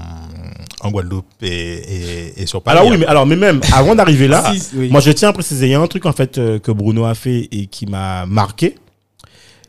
en 0.81 0.91
Guadeloupe 0.91 1.25
et, 1.41 1.47
et, 1.47 2.41
et 2.41 2.45
sur 2.45 2.61
Paris. 2.61 2.77
Alors 2.77 2.91
oui, 2.91 2.97
mais 2.97 3.05
alors 3.05 3.25
mais 3.25 3.37
même 3.37 3.61
avant 3.73 3.95
d'arriver 3.95 4.27
là, 4.27 4.53
Si, 4.53 4.75
oui. 4.75 4.89
Moi, 4.89 4.99
je 4.99 5.11
tiens 5.11 5.29
à 5.29 5.33
préciser, 5.33 5.67
il 5.67 5.71
y 5.71 5.75
a 5.75 5.79
un 5.79 5.87
truc 5.87 6.05
en 6.05 6.11
fait 6.13 6.37
euh, 6.37 6.59
que 6.59 6.71
Bruno 6.71 7.05
a 7.05 7.15
fait 7.15 7.47
et 7.53 7.67
qui 7.67 7.85
m'a 7.85 8.25
marqué. 8.25 8.75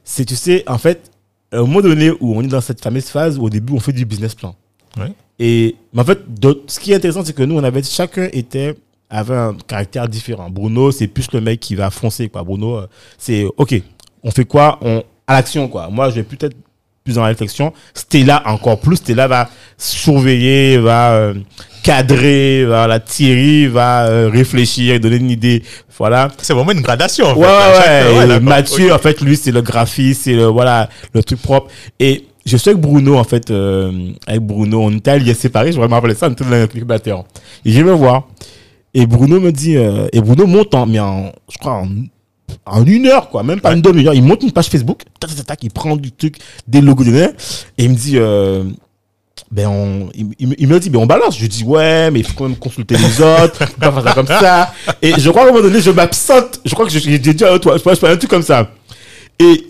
C'est, 0.04 0.24
tu 0.24 0.34
sais, 0.34 0.64
en 0.66 0.78
fait, 0.78 1.10
au 1.54 1.66
moment 1.66 1.80
donné 1.82 2.10
où 2.10 2.34
on 2.36 2.42
est 2.42 2.48
dans 2.48 2.60
cette 2.60 2.82
fameuse 2.82 3.04
phase 3.04 3.38
où 3.38 3.44
au 3.44 3.50
début 3.50 3.72
on 3.74 3.80
fait 3.80 3.92
du 3.92 4.04
business 4.04 4.34
plan. 4.34 4.56
Oui. 4.96 5.06
Et 5.38 5.76
mais 5.92 6.00
en 6.02 6.04
fait, 6.04 6.18
de- 6.40 6.62
ce 6.66 6.80
qui 6.80 6.90
est 6.92 6.96
intéressant, 6.96 7.24
c'est 7.24 7.32
que 7.32 7.42
nous, 7.44 7.56
on 7.56 7.62
avait 7.64 7.82
chacun 7.84 8.28
était 8.32 8.74
avait 9.12 9.36
un 9.36 9.54
caractère 9.66 10.08
différent. 10.08 10.48
Bruno, 10.50 10.90
c'est 10.90 11.06
plus 11.06 11.26
le 11.32 11.40
mec 11.40 11.60
qui 11.60 11.74
va 11.76 11.90
foncer, 11.90 12.28
quoi. 12.28 12.42
Bruno, 12.42 12.76
euh, 12.78 12.86
c'est 13.18 13.44
ok, 13.56 13.80
on 14.24 14.30
fait 14.30 14.44
quoi? 14.44 14.78
On 14.82 15.02
à 15.26 15.34
l'action, 15.34 15.68
quoi. 15.68 15.88
Moi, 15.90 16.10
je 16.10 16.16
vais 16.16 16.22
peut-être 16.24 16.56
plus 17.04 17.14
dans 17.14 17.20
la 17.22 17.28
réflexion. 17.28 17.72
Stella 17.94 18.42
encore 18.46 18.80
plus. 18.80 18.96
Stella 18.96 19.26
va 19.28 19.48
surveiller, 19.76 20.78
va 20.78 21.12
euh, 21.14 21.34
cadrer, 21.82 22.64
va 22.64 22.86
la 22.86 23.00
tirer, 23.00 23.66
va 23.68 24.06
euh, 24.06 24.28
réfléchir, 24.32 24.98
donner 25.00 25.16
une 25.16 25.30
idée. 25.30 25.62
Voilà. 25.98 26.28
C'est 26.38 26.54
vraiment 26.54 26.72
une 26.72 26.80
gradation. 26.80 27.26
en 27.26 27.34
fait. 27.34 27.40
Ouais, 27.40 27.46
À 27.46 27.74
chaque- 27.74 28.12
ouais, 28.14 28.26
ouais. 28.34 28.40
Mathieu, 28.40 28.92
en 28.94 28.98
fait, 28.98 29.20
lui, 29.20 29.36
c'est 29.36 29.52
le 29.52 29.62
graphiste, 29.62 30.22
c'est 30.24 30.34
le, 30.34 30.44
voilà, 30.46 30.88
le 31.14 31.22
truc 31.22 31.40
propre. 31.42 31.70
Et 32.00 32.26
je 32.46 32.56
sais 32.56 32.72
que 32.72 32.76
Bruno, 32.78 33.16
en 33.16 33.24
fait, 33.24 33.50
euh, 33.50 34.10
avec 34.26 34.40
Bruno, 34.42 34.80
on 34.82 34.90
était 34.96 35.10
alliés 35.12 35.34
séparés, 35.34 35.72
je 35.72 35.80
me 35.80 35.86
rappelle 35.86 36.16
ça, 36.16 36.28
on 36.28 36.32
était 36.32 36.44
dans 36.44 36.50
l'incubateur. 36.50 37.24
Et 37.64 37.72
je 37.72 37.78
vais 37.82 37.90
me 37.90 37.94
voir. 37.96 38.28
Et 38.94 39.06
Bruno 39.06 39.40
me 39.40 39.52
dit, 39.52 39.76
euh, 39.76 40.06
et 40.12 40.20
Bruno 40.20 40.46
monte 40.46 40.74
en, 40.74 40.86
mais 40.86 41.00
en, 41.00 41.32
je 41.50 41.56
crois, 41.58 41.72
en, 41.72 41.88
en 42.66 42.84
une 42.86 43.06
heure, 43.06 43.30
quoi, 43.30 43.42
même 43.42 43.60
pas 43.60 43.70
Ouais. 43.70 43.76
une 43.76 43.82
demi-heure. 43.82 44.12
Il 44.14 44.22
monte 44.22 44.42
une 44.42 44.52
page 44.52 44.66
Facebook, 44.68 45.02
tac, 45.18 45.34
tac, 45.34 45.46
tac, 45.46 45.58
il 45.62 45.70
prend 45.70 45.96
du 45.96 46.12
truc, 46.12 46.36
des 46.68 46.80
logos, 46.82 47.04
des- 47.04 47.22
et 47.78 47.84
il 47.84 47.90
me 47.90 47.94
dit, 47.94 48.18
euh, 48.18 48.64
ben 49.50 49.66
on, 49.68 50.10
il, 50.14 50.26
il 50.58 50.68
me- 50.68 50.78
dit, 50.78 50.90
ben 50.90 50.98
on 51.00 51.06
balance. 51.06 51.38
Je 51.38 51.46
dis, 51.46 51.64
ouais, 51.64 52.10
mais 52.10 52.20
il 52.20 52.26
faut 52.26 52.34
quand 52.36 52.44
même 52.48 52.56
consulter 52.56 52.96
les 52.96 53.20
autres, 53.22 53.64
pas 53.78 53.90
faire 53.92 54.02
ça 54.04 54.12
comme 54.12 54.26
ça. 54.26 54.72
Et 55.00 55.14
je 55.18 55.30
crois 55.30 55.42
qu'à 55.44 55.48
un 55.48 55.52
moment 55.52 55.64
donné, 55.66 55.80
je 55.80 55.90
m'absente. 55.90 56.60
Je 56.64 56.74
crois 56.74 56.84
que 56.86 56.92
je- 56.92 56.98
j'ai 56.98 57.18
dit 57.18 57.44
à 57.44 57.58
toi, 57.58 57.76
je 57.78 57.94
fais 57.94 58.08
un 58.08 58.16
truc 58.16 58.30
comme 58.30 58.42
ça. 58.42 58.70
Et 59.38 59.68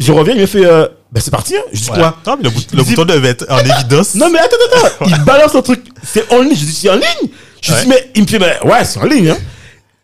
je 0.00 0.10
reviens, 0.12 0.34
il 0.34 0.40
me 0.40 0.46
fait, 0.46 0.64
euh, 0.66 0.88
ben 1.12 1.20
c'est 1.20 1.30
parti, 1.30 1.54
hein. 1.56 1.62
Je 1.72 1.78
dis 1.80 1.86
quoi? 1.86 2.16
Non, 2.26 2.36
mais 2.36 2.42
le, 2.44 2.50
bout- 2.50 2.84
bouton 2.84 3.04
devait 3.04 3.28
être 3.28 3.46
en 3.48 3.58
évidence. 3.60 4.16
Non, 4.16 4.28
mais 4.30 4.38
attends, 4.40 4.56
attends, 4.72 4.86
attends. 4.86 5.04
Il 5.16 5.24
balance 5.24 5.54
un 5.54 5.62
truc. 5.62 5.84
C'est 6.02 6.30
en 6.32 6.40
ligne. 6.42 6.56
Je 6.56 6.64
dis, 6.64 6.72
c'est 6.74 6.90
en 6.90 6.94
ligne. 6.96 7.30
Je 7.64 7.72
Ouais. 7.72 7.82
dis, 7.82 7.88
mais 7.88 8.10
il 8.14 8.22
me 8.22 8.26
fait, 8.26 8.38
mais 8.38 8.60
ouais, 8.68 8.84
c'est 8.84 8.98
en 8.98 9.04
ligne. 9.06 9.30
Hein. 9.30 9.36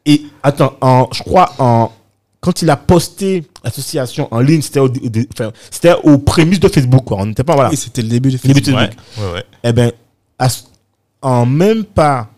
Et 0.07 0.23
attends, 0.43 0.77
en, 0.81 1.09
je 1.13 1.23
crois, 1.23 1.53
en, 1.59 1.93
quand 2.41 2.63
il 2.63 2.71
a 2.71 2.77
posté 2.77 3.45
l'association 3.63 4.29
en 4.31 4.41
ligne, 4.41 4.63
c'était 4.63 4.81
au, 4.81 4.89
c'était 5.71 5.93
aux 6.05 6.17
prémices 6.17 6.61
de 6.61 6.69
Facebook. 6.69 7.05
Quoi. 7.05 7.19
On 7.21 7.27
n'était 7.27 7.45
pas, 7.45 7.55
voilà. 7.55 7.71
Et 7.71 7.77
c'était 7.77 8.01
le 8.01 8.09
début 8.09 8.31
de 8.31 8.39
Début 8.39 8.61
de 8.63 8.71
Facebook. 8.73 8.91
Ouais, 9.19 9.25
ouais, 9.25 9.33
ouais. 9.35 9.45
Eh 9.63 9.73
ben, 9.75 9.93
à 10.39 10.49
en 11.23 11.45
même 11.45 11.85
pas 11.85 12.29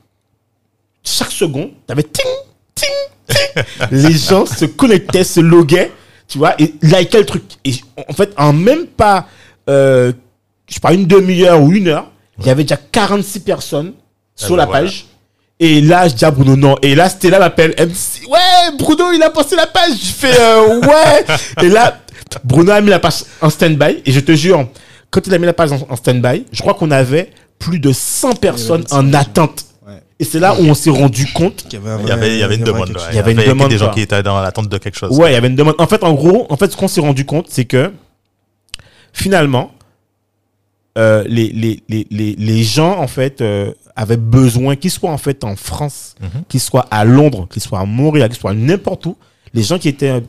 chaque 1.04 1.30
seconde, 1.30 1.70
t'avais 1.86 2.02
ting, 2.02 2.24
ting, 2.74 2.88
ting. 3.28 3.64
Les 3.92 4.12
gens 4.12 4.44
se 4.44 4.64
connectaient, 4.64 5.22
se 5.22 5.38
loguaient, 5.38 5.92
tu 6.26 6.38
vois, 6.38 6.60
et 6.60 6.74
likaient 6.82 7.20
le 7.20 7.26
truc. 7.26 7.44
Et 7.64 7.74
en 8.08 8.12
fait, 8.12 8.32
en 8.36 8.52
même 8.52 8.86
pas, 8.86 9.28
euh, 9.70 10.12
je 10.68 10.74
sais 10.74 10.80
pas, 10.80 10.92
une 10.94 11.06
demi-heure 11.06 11.62
ou 11.62 11.70
une 11.70 11.86
heure, 11.86 12.10
il 12.40 12.46
y 12.46 12.50
avait 12.50 12.64
déjà 12.64 12.76
46 12.76 13.38
personnes 13.40 13.92
sur 14.34 14.50
ben 14.50 14.56
la 14.56 14.66
voilà. 14.66 14.80
page. 14.86 15.06
Et 15.60 15.80
là, 15.80 16.08
je 16.08 16.14
dis 16.14 16.24
à 16.24 16.30
Bruno, 16.30 16.56
non. 16.56 16.76
Et 16.82 16.94
là, 16.94 17.08
Stella 17.08 17.38
m'appelle. 17.38 17.74
Elle 17.76 17.88
me 17.88 17.92
dit, 17.92 18.26
ouais, 18.28 18.76
Bruno, 18.78 19.12
il 19.12 19.22
a 19.22 19.30
posté 19.30 19.54
la 19.54 19.66
page. 19.66 19.92
Je 19.92 20.12
fais, 20.12 20.38
euh, 20.38 20.80
ouais. 20.80 21.24
Et 21.62 21.68
là, 21.68 21.98
Bruno 22.42 22.72
a 22.72 22.80
mis 22.80 22.90
la 22.90 22.98
page 22.98 23.24
en 23.40 23.48
stand-by 23.50 24.02
et 24.04 24.10
je 24.12 24.20
te 24.20 24.32
jure, 24.32 24.66
quand 25.10 25.26
il 25.26 25.34
a 25.34 25.38
mis 25.38 25.46
la 25.46 25.52
page 25.52 25.70
en, 25.72 25.86
en 25.88 25.96
stand-by, 25.96 26.46
je 26.50 26.60
crois 26.60 26.74
qu'on 26.74 26.90
avait 26.90 27.30
plus 27.58 27.78
de 27.78 27.92
100 27.92 28.34
personnes 28.40 28.84
en 28.90 29.12
attente. 29.14 29.66
Ouais. 29.86 30.02
Et 30.18 30.24
c'est 30.24 30.40
là 30.40 30.54
où 30.58 30.64
on 30.64 30.74
s'est 30.74 30.90
rendu 30.90 31.26
compte. 31.32 31.56
qu'il 31.68 31.74
y 31.74 31.76
avait 31.86 32.02
Il 32.02 32.08
y 32.08 32.12
avait, 32.12 32.32
il 32.34 32.38
y 32.38 32.42
avait 32.42 32.56
une 32.56 32.64
demande. 32.64 32.96
Il 33.10 33.16
y 33.16 33.18
avait 33.20 33.32
une 33.32 33.44
demande, 33.44 33.68
des 33.68 33.78
gens 33.78 33.90
qui 33.90 34.00
étaient 34.00 34.22
dans 34.22 34.40
l'attente 34.40 34.68
de 34.68 34.78
quelque 34.78 34.98
chose. 34.98 35.16
Ouais, 35.16 35.30
il 35.30 35.34
y 35.34 35.36
avait 35.36 35.48
une 35.48 35.56
demande. 35.56 35.76
En 35.78 35.86
fait, 35.86 36.02
en 36.02 36.14
gros, 36.14 36.46
en 36.48 36.56
fait, 36.56 36.72
ce 36.72 36.76
qu'on 36.76 36.88
s'est 36.88 37.00
rendu 37.00 37.24
compte, 37.24 37.46
c'est 37.50 37.66
que 37.66 37.92
finalement, 39.12 39.70
euh, 40.98 41.24
les, 41.26 41.48
les, 41.48 41.82
les, 41.88 42.06
les, 42.10 42.34
les 42.36 42.62
gens, 42.62 42.98
en 42.98 43.06
fait, 43.06 43.40
euh, 43.40 43.72
avaient 43.96 44.16
besoin, 44.18 44.76
qu'ils 44.76 44.90
soient 44.90 45.10
en 45.10 45.18
fait 45.18 45.44
en 45.44 45.56
France, 45.56 46.14
Mhm. 46.20 46.42
qu'ils 46.48 46.60
soient 46.60 46.86
à 46.90 47.04
Londres, 47.04 47.46
qu'ils 47.50 47.62
soient 47.62 47.80
à 47.80 47.84
Montréal, 47.86 48.28
qu'ils 48.28 48.38
soient 48.40 48.54
n'importe 48.54 49.06
où, 49.06 49.16
les 49.54 49.62
gens 49.62 49.78
qui 49.78 49.88
étaient, 49.88 50.10
euh, 50.10 50.20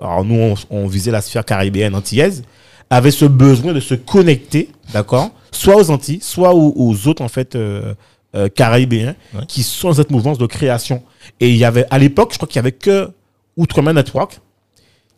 alors 0.00 0.24
nous, 0.24 0.34
on, 0.34 0.54
on 0.70 0.86
visait 0.86 1.10
la 1.10 1.20
sphère 1.20 1.44
caribéenne 1.44 1.94
antillaise, 1.94 2.42
avaient 2.90 3.10
ce 3.10 3.24
besoin 3.24 3.72
de 3.72 3.80
se 3.80 3.94
connecter, 3.94 4.68
d'accord, 4.92 5.30
soit 5.52 5.76
aux 5.76 5.90
Antilles, 5.90 6.20
soit 6.22 6.54
aux, 6.54 6.72
aux 6.76 7.06
autres, 7.08 7.22
en 7.22 7.28
fait, 7.28 7.54
euh, 7.54 7.94
euh, 8.36 8.48
caribéens, 8.48 9.14
Ouais. 9.34 9.40
qui 9.48 9.62
sont 9.62 9.88
dans 9.88 9.94
cette 9.94 10.10
mouvance 10.10 10.38
de 10.38 10.46
création. 10.46 11.02
Et 11.40 11.50
il 11.50 11.56
y 11.56 11.64
avait, 11.64 11.86
à 11.90 11.98
l'époque, 11.98 12.30
je 12.32 12.36
crois 12.38 12.48
qu'il 12.48 12.56
y 12.56 12.60
avait 12.60 12.72
que 12.72 13.10
Outremer 13.56 13.92
Network 13.92 14.40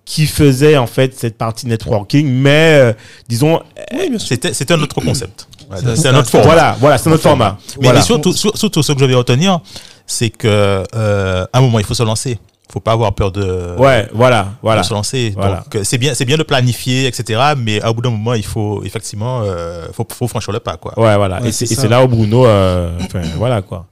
qui 0.05 0.27
faisait, 0.27 0.77
en 0.77 0.87
fait, 0.87 1.15
cette 1.17 1.39
partie 1.39 1.67
networking, 1.67 2.29
mais, 2.29 2.79
euh, 2.81 2.93
disons, 3.29 3.61
Oui, 3.93 4.09
bien 4.11 4.19
sûr. 4.19 4.29
C'était, 4.29 4.53
c'était 4.53 4.75
un 4.75 4.81
autre 4.81 4.95
concept. 5.01 5.47
Ouais, 5.71 5.79
C'est- 5.97 6.09
un 6.09 6.17
autre 6.17 6.29
format. 6.29 6.47
voilà, 6.47 6.77
voilà, 6.81 6.99
c'est 6.99 7.09
notre 7.09 7.23
format. 7.23 7.57
Mais, 7.79 7.85
Voilà. 7.85 8.01
mais 8.01 8.05
surtout, 8.05 8.33
sur- 8.33 8.57
surtout, 8.57 8.83
ce 8.83 8.93
que 8.93 8.99
je 8.99 9.05
vais 9.05 9.15
retenir, 9.15 9.61
c'est 10.07 10.31
que 10.31 10.83
euh, 10.95 11.47
à 11.53 11.59
un 11.59 11.61
moment, 11.61 11.79
il 11.79 11.85
faut 11.85 11.95
se 11.95 12.03
lancer. 12.03 12.39
Il 12.69 12.73
faut 12.73 12.81
pas 12.81 12.93
avoir 12.93 13.15
peur 13.15 13.31
de, 13.31 13.77
Ouais, 13.79 14.09
voilà, 14.13 14.49
voilà. 14.63 14.81
de 14.81 14.87
se 14.87 14.93
lancer. 14.95 15.33
Voilà. 15.37 15.57
Donc, 15.59 15.77
euh, 15.77 15.85
c'est 15.85 15.99
bien, 15.99 16.15
c'est 16.15 16.25
bien 16.25 16.37
de 16.39 16.43
planifier, 16.43 17.07
etc. 17.07 17.41
Mais 17.57 17.85
au 17.85 17.93
bout 17.95 18.01
d'un 18.03 18.11
moment, 18.11 18.35
il 18.35 18.45
faut 18.45 18.83
effectivement, 18.85 19.43
euh, 19.45 19.87
faut, 19.93 20.07
faut 20.13 20.27
franchir 20.27 20.53
le 20.53 20.61
pas, 20.61 20.77
quoi. 20.79 20.99
Ouais, 20.99 21.17
voilà. 21.17 21.41
Ouais, 21.41 21.49
et 21.49 21.53
c'est 21.53 21.89
là 21.89 22.03
où 22.03 22.09
Bruno, 22.09 22.45
euh, 22.47 22.91
enfin, 23.05 23.21
voilà, 23.37 23.61
quoi. 23.63 23.87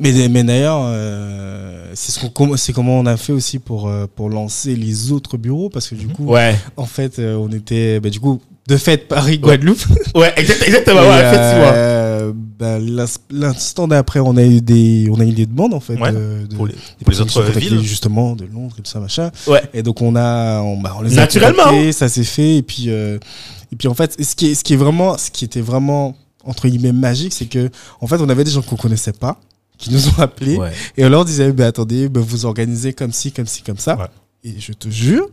Mais, 0.00 0.28
mais 0.28 0.44
d'ailleurs, 0.44 0.82
euh, 0.84 1.90
c'est 1.94 2.12
ce 2.12 2.26
qu'on 2.26 2.56
c'est 2.56 2.72
comment 2.72 2.98
on 2.98 3.06
a 3.06 3.16
fait 3.16 3.32
aussi 3.32 3.58
pour 3.58 3.88
euh, 3.88 4.06
pour 4.14 4.28
lancer 4.30 4.76
les 4.76 5.10
autres 5.12 5.36
bureaux 5.36 5.68
parce 5.70 5.88
que 5.88 5.94
du 5.94 6.08
coup, 6.08 6.26
Ouais. 6.26 6.56
en 6.76 6.86
fait, 6.86 7.18
euh, 7.18 7.36
on 7.36 7.50
était 7.50 7.98
bah, 8.00 8.10
du 8.10 8.20
coup 8.20 8.40
de 8.68 8.76
fait 8.76 9.08
Paris 9.08 9.38
Guadeloupe. 9.38 9.82
Ouais, 10.14 10.32
exact- 10.36 10.62
exactement, 10.66 11.00
ouais, 11.00 11.22
euh, 11.24 12.32
bah, 12.34 12.78
l'ins- 12.78 13.06
l'instant 13.30 13.88
d'après, 13.88 14.20
on 14.20 14.36
a 14.36 14.44
eu 14.44 14.60
des 14.60 15.08
on 15.10 15.18
a 15.20 15.24
eu 15.24 15.32
des 15.32 15.46
demandes 15.46 15.74
en 15.74 15.80
fait 15.80 15.94
Ouais, 15.98 16.12
de, 16.12 16.46
de- 16.48 16.54
Pour 16.56 16.66
les, 16.66 16.74
pour 17.04 17.20
autres 17.20 17.42
villes. 17.58 17.80
justement 17.82 18.36
de 18.36 18.44
Londres 18.44 18.76
et 18.78 18.82
tout 18.82 18.90
ça 18.90 19.00
machin. 19.00 19.30
Ouais. 19.46 19.62
Et 19.74 19.82
donc 19.82 20.02
on 20.02 20.14
a 20.16 20.60
on, 20.60 20.76
bah, 20.80 20.94
on 20.98 21.02
les 21.02 21.12
a 21.14 21.22
Naturellement. 21.22 21.64
contactés, 21.64 21.92
ça 21.92 22.08
s'est 22.08 22.24
fait 22.24 22.56
et 22.56 22.62
puis 22.62 22.84
euh, 22.88 23.18
et 23.72 23.76
puis 23.76 23.88
en 23.88 23.94
fait 23.94 24.16
ce 24.22 24.34
qui 24.36 24.48
est 24.48 24.54
ce 24.54 24.62
qui 24.64 24.74
est 24.74 24.78
vraiment 24.78 25.16
ce 25.18 25.30
qui 25.30 25.44
était 25.44 25.60
vraiment 25.60 26.16
entre 26.44 26.68
guillemets 26.68 26.92
magique, 26.92 27.32
c'est 27.32 27.46
que 27.46 27.70
en 28.00 28.06
fait 28.06 28.16
on 28.20 28.28
avait 28.28 28.44
des 28.44 28.50
gens 28.50 28.62
qu'on 28.62 28.76
connaissait 28.76 29.12
pas 29.12 29.38
qui 29.78 29.90
nous 29.92 30.08
ont 30.08 30.18
appelés 30.18 30.56
Ouais. 30.56 30.72
et 30.96 31.04
on 31.04 31.08
leur 31.08 31.24
disait, 31.24 31.52
bah, 31.52 31.66
attendez, 31.66 32.08
bah, 32.08 32.20
vous 32.22 32.44
organisez 32.46 32.92
comme 32.92 33.12
ci, 33.12 33.32
comme 33.32 33.46
ci, 33.46 33.62
comme 33.62 33.78
ça. 33.78 33.96
Ouais. 33.96 34.06
Et 34.44 34.54
je 34.60 34.72
te 34.72 34.88
jure, 34.88 35.28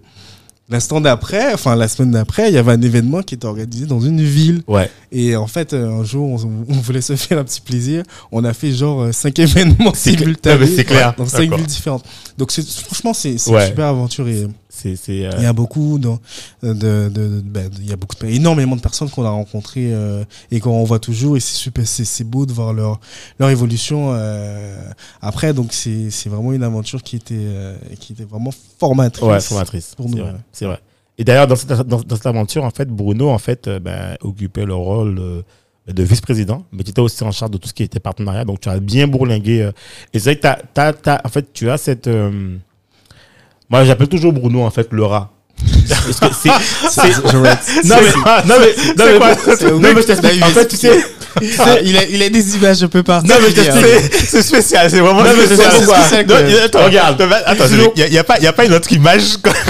l'instant 0.70 1.00
d'après, 1.02 1.54
enfin 1.54 1.76
la 1.76 1.88
semaine 1.88 2.12
d'après, 2.12 2.50
il 2.50 2.56
y 2.56 2.58
avait 2.58 2.72
un 2.72 2.82
événement 2.82 3.22
qui 3.22 3.36
était 3.36 3.46
organisé 3.46 3.86
dans 3.86 4.00
une 4.00 4.22
ville. 4.22 4.62
Ouais. 4.68 4.90
Et 5.12 5.36
en 5.36 5.46
fait, 5.48 5.74
euh, 5.74 6.00
un 6.00 6.04
jour, 6.04 6.28
on, 6.28 6.66
on 6.68 6.74
voulait 6.80 7.02
se 7.02 7.16
faire 7.16 7.38
un 7.40 7.44
petit 7.44 7.62
plaisir. 7.62 8.04
On 8.32 8.44
a 8.44 8.54
fait 8.54 8.72
genre 8.72 9.02
euh, 9.04 9.12
cinq 9.12 9.38
événements 9.40 9.94
simultanés 9.94 10.66
c'est 10.68 10.84
clair. 10.86 11.14
dans 11.18 11.28
cinq 11.28 11.54
villes 11.56 11.66
différentes. 11.68 12.04
Donc 12.38 12.52
franchement, 12.52 13.14
c'est 13.14 13.36
Ouais. 13.50 13.68
super 13.68 13.86
aventure. 13.86 14.26
C'est, 14.76 14.96
c'est, 14.96 15.26
euh, 15.26 15.32
il 15.38 15.44
y 15.44 15.46
a 15.48 15.54
beaucoup 15.54 15.98
de, 16.00 16.10
de, 16.62 16.74
de- 16.74 17.10
de- 17.10 17.42
ben, 17.44 17.70
il 17.80 17.90
y 17.90 17.94
a 17.94 17.96
beaucoup 17.96 18.16
énormément 18.26 18.76
de 18.76 18.82
personnes 18.82 19.10
qu'on 19.10 19.24
a 19.26 19.30
rencontrées 19.30 19.94
euh, 19.94 20.24
et 20.52 20.60
qu'on 20.60 20.84
voit 20.84 21.00
toujours 21.00 21.38
et 21.38 21.40
c'est 21.40 21.56
super 21.56 21.88
c'est 21.88 22.06
c'est 22.06 22.24
beau 22.24 22.46
de 22.46 22.54
voir 22.54 22.74
leur 22.74 23.00
leur 23.40 23.50
évolution 23.50 24.10
euh, 24.14 24.78
après 25.22 25.54
donc 25.54 25.74
c'est 25.74 26.10
c'est 26.12 26.30
vraiment 26.30 26.54
une 26.54 26.64
aventure 26.64 27.02
qui 27.02 27.16
était 27.16 27.34
euh, 27.38 27.76
qui 28.00 28.14
était 28.14 28.26
vraiment 28.26 28.52
formatrice 28.80 29.24
ouais, 29.26 29.40
formatrice. 29.40 29.96
pour 29.96 30.10
nous, 30.10 30.18
vrai. 30.18 30.32
ouais. 30.32 30.38
C'est 30.52 30.66
vrai. 30.66 30.80
Et 31.18 31.24
d'ailleurs, 31.24 31.48
dans 31.48 31.56
cette, 31.56 31.70
dans, 31.72 32.02
dans 32.02 32.16
cette 32.18 32.26
aventure, 32.26 32.66
en 32.66 32.72
fait, 32.72 32.90
Bruno, 32.90 33.30
en 33.30 33.38
fait, 33.38 33.70
euh, 33.70 33.80
ben, 33.80 34.18
occupait 34.22 34.66
le 34.66 34.76
rôle 34.76 35.18
euh, 35.18 35.42
de 35.88 36.04
vice-président, 36.04 36.66
mais 36.74 36.84
tu 36.84 36.90
étais 36.90 37.00
aussi 37.00 37.24
en 37.24 37.32
charge 37.32 37.52
de 37.52 37.58
tout 37.58 37.70
ce 37.70 37.74
qui 37.74 37.84
était 37.84 38.02
partenariat, 38.02 38.44
donc 38.44 38.60
tu 38.60 38.68
as 38.68 38.80
bien 38.82 39.08
bourlingué. 39.08 39.62
euh, 39.62 39.72
et 40.14 40.20
c'est 40.20 40.32
vrai 40.32 40.36
que 40.36 40.42
t'as, 40.42 40.58
t'as, 40.74 40.92
t'as- 40.92 41.22
en 41.24 41.30
fait, 41.30 41.54
tu 41.54 41.70
as 41.70 41.78
cette. 41.78 42.08
Moi, 43.70 43.84
j'appelle 43.86 44.08
toujours 44.08 44.34
Bruno, 44.34 44.62
en 44.64 44.72
fait, 44.72 44.88
le 44.92 45.04
rat. 45.06 45.30
Parce 45.90 46.20
que 46.20 46.26
c'est, 46.42 46.50
c'est- 46.90 47.34
non, 47.34 47.42
mais, 47.42 47.50
non, 48.46 48.56
mais, 48.60 48.76
non, 48.98 49.06
mais, 49.06 49.18
quoi? 49.18 49.70
non, 49.72 49.80
mais 49.96 50.02
je 50.02 50.06
t'explique. 50.08 50.44
En 50.44 50.48
fait, 50.48 50.68
tu 50.68 50.76
sais, 50.76 51.00
Ah, 51.60 51.76
il 51.84 51.98
a 51.98 52.04
il 52.06 52.22
a 52.24 52.30
des 52.30 52.56
images 52.56 52.82
un 52.84 52.88
peu 52.88 53.04
partout 53.04 53.28
Non, 53.28 53.36
mais 53.42 53.50
je 53.50 53.56
t'explique. 53.62 54.14
C'est 54.28 54.42
spécial, 54.42 54.90
c'est 54.90 55.00
vraiment 55.00 55.22
Non, 55.24 55.30
mais 55.36 55.48
c'est 55.48 55.56
spécial. 55.56 56.26
Non, 56.28 56.36
il 56.48 56.54
y 56.56 56.58
a- 56.60 56.64
attends, 56.64 56.84
Regarde. 56.86 57.22
attends, 57.22 57.66
il 57.96 58.10
n'y 58.12 58.18
a, 58.18 58.24
pas- 58.24 58.36
a 58.46 58.54
pas 58.54 58.66
une 58.66 58.74
autre 58.74 58.92
image. 58.94 59.22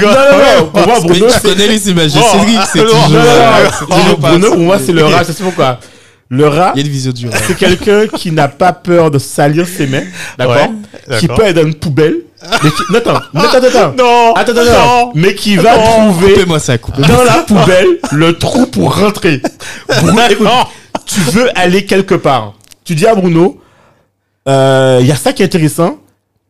non, 0.01 0.08
non, 0.10 0.12
non, 0.12 0.65
pour 0.67 0.88
moi, 0.88 0.99
Bruno, 1.01 1.25
Mais 1.27 1.31
c'est, 1.31 1.41
tu 1.41 1.47
connais 1.47 1.67
les 1.67 1.89
images 1.89 2.13
Bon, 2.13 2.21
Cédric 2.31 2.60
c'est 2.71 2.79
toujours 2.79 3.10
non, 3.10 4.15
Bruno, 4.19 4.47
pas- 4.47 4.55
pour 4.55 4.58
moi, 4.60 4.77
c'est 4.84 4.91
le 4.91 5.05
rat. 5.05 5.23
Je 5.27 5.31
sais 5.34 5.43
pourquoi. 5.43 5.79
Le 6.29 6.47
rat, 6.47 6.71
il 6.75 6.81
y 6.81 6.84
a 6.84 6.88
une 6.88 6.91
vision 6.91 7.12
du 7.12 7.29
rat. 7.29 7.38
c'est 7.47 7.55
quelqu'un 7.58 8.08
qui 8.08 8.31
n'a 8.31 8.47
pas 8.47 8.73
peur 8.73 9.12
de 9.12 9.19
salir 9.19 9.67
ses 9.67 9.86
mains, 9.88 10.03
d'accord? 10.38 10.55
Ouais, 11.10 11.17
Qui 11.19 11.27
peut 11.27 11.43
être 11.45 11.55
dans 11.58 11.65
une 11.67 11.75
poubelle. 11.75 12.17
Mais 12.63 12.69
qui... 12.71 12.81
Non, 12.91 12.97
attends, 12.99 13.13
non, 13.34 13.41
attends, 13.41 13.58
attends. 13.67 13.93
Non, 13.97 14.34
Attends, 14.36 14.51
attends. 14.58 15.12
Mais 15.15 15.36
qui 15.36 15.55
va 15.58 15.77
trouver 15.77 16.36
dans 17.08 17.23
la 17.23 17.43
poubelle 17.43 17.99
le 18.12 18.38
trou 18.38 18.65
pour 18.67 18.97
rentrer? 18.99 19.41
Bruno, 20.01 20.21
écoute, 20.29 20.47
tu 21.05 21.19
veux 21.21 21.49
aller 21.58 21.86
quelque 21.86 22.15
part. 22.15 22.53
Tu 22.84 22.95
dis 22.95 23.05
à 23.08 23.15
Bruno, 23.15 23.60
euh, 24.47 24.99
il 25.01 25.08
y 25.08 25.12
a 25.12 25.15
ça 25.15 25.34
qui 25.34 25.41
est 25.41 25.45
intéressant. 25.45 25.97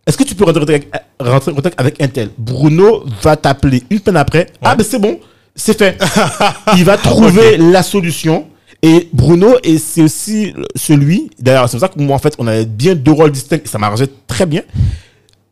Est-ce 0.07 0.17
que 0.17 0.23
tu 0.23 0.35
peux 0.35 0.43
rentrer, 0.45 0.61
avec- 0.61 0.91
rentrer 1.19 1.51
en 1.51 1.55
contact 1.55 1.79
avec 1.79 2.01
un 2.01 2.07
tel? 2.07 2.29
Bruno 2.37 3.03
va 3.23 3.35
t'appeler 3.35 3.83
une 3.89 3.99
peine 3.99 4.17
après. 4.17 4.47
Ah, 4.63 4.75
ben 4.75 4.85
c'est 4.87 4.99
bon, 4.99 5.19
c'est 5.55 5.77
fait. 5.77 5.97
il 6.77 6.83
va 6.85 6.97
trouver 7.09 7.57
la 7.57 7.81
solution. 7.83 8.47
Et 8.83 9.09
Bruno, 9.13 9.55
et 9.63 9.79
c'est 9.79 10.03
aussi 10.03 10.53
celui, 10.75 11.31
d'ailleurs, 11.39 11.67
c'est 11.69 11.77
pour 11.77 11.87
ça 11.87 11.91
que 11.91 11.99
moi, 11.99 12.15
en 12.15 12.19
fait, 12.19 12.35
on 12.37 12.45
avait 12.45 12.65
bien 12.65 12.93
deux 12.93 13.13
rôles 13.13 13.31
distincts 13.31 13.61
et 13.63 13.67
ça 13.67 13.79
marchait 13.79 14.09
très 14.27 14.45
bien. 14.45 14.61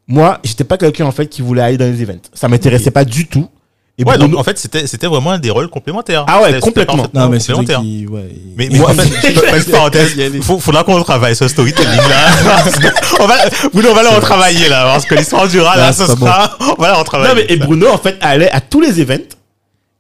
Moi, 0.08 0.40
j'étais 0.44 0.64
pas 0.64 0.78
quelqu'un, 0.78 1.06
en 1.06 1.12
fait, 1.12 1.28
qui 1.28 1.42
voulait 1.42 1.62
aller 1.62 1.78
dans 1.78 1.86
les 1.86 2.02
events. 2.02 2.22
Ça 2.34 2.48
m'intéressait 2.48 2.92
pas 2.92 3.06
du 3.06 3.28
tout. 3.28 3.48
Et 3.96 4.04
Ouais, 4.04 4.18
Bruno, 4.18 4.28
donc 4.28 4.40
en 4.40 4.44
fait, 4.44 4.58
c'était 4.58 4.88
c'était 4.88 5.06
vraiment 5.06 5.38
des 5.38 5.52
rôles 5.52 5.70
complémentaires. 5.70 6.26
Ah 6.28 6.42
ouais, 6.42 6.60
complètement. 6.60 7.06
non 7.14 7.30
mais 7.30 7.40
c'est 7.40 7.54
qu'il 7.54 8.10
ouais, 8.10 8.30
Mais, 8.58 8.68
mais 8.72 8.80
en 8.80 8.88
fait, 8.88 9.32
petite 9.52 9.72
parenthèse, 9.72 10.16
faut, 10.42 10.60
faudra 10.60 10.84
qu'on 10.84 11.00
travaille 11.04 11.36
ce 11.36 11.48
storytelling 11.48 11.98
là. 11.98 12.58
Parce 12.64 12.76
que 12.80 13.22
on 13.22 13.28
va, 13.28 13.36
Bruno, 13.72 13.90
on 13.92 13.94
va 13.94 14.02
le 14.02 14.10
retravailler 14.10 14.68
là, 14.68 14.86
parce 14.86 15.06
que 15.06 15.14
l'histoire 15.14 15.48
du 15.48 15.60
rat 15.62 15.78
là, 15.78 15.94
ce 15.94 16.08
sera, 16.08 16.58
on 16.76 16.82
va 16.82 16.88
la 16.88 16.96
retravailler. 16.96 17.36
Non, 17.36 17.36
mais 17.36 17.54
et 17.54 17.58
Bruno, 17.58 17.88
en 17.88 18.00
fait, 18.00 18.18
allait 18.22 18.50
à 18.50 18.62
tous 18.62 18.82
les 18.82 19.00
events 19.00 19.38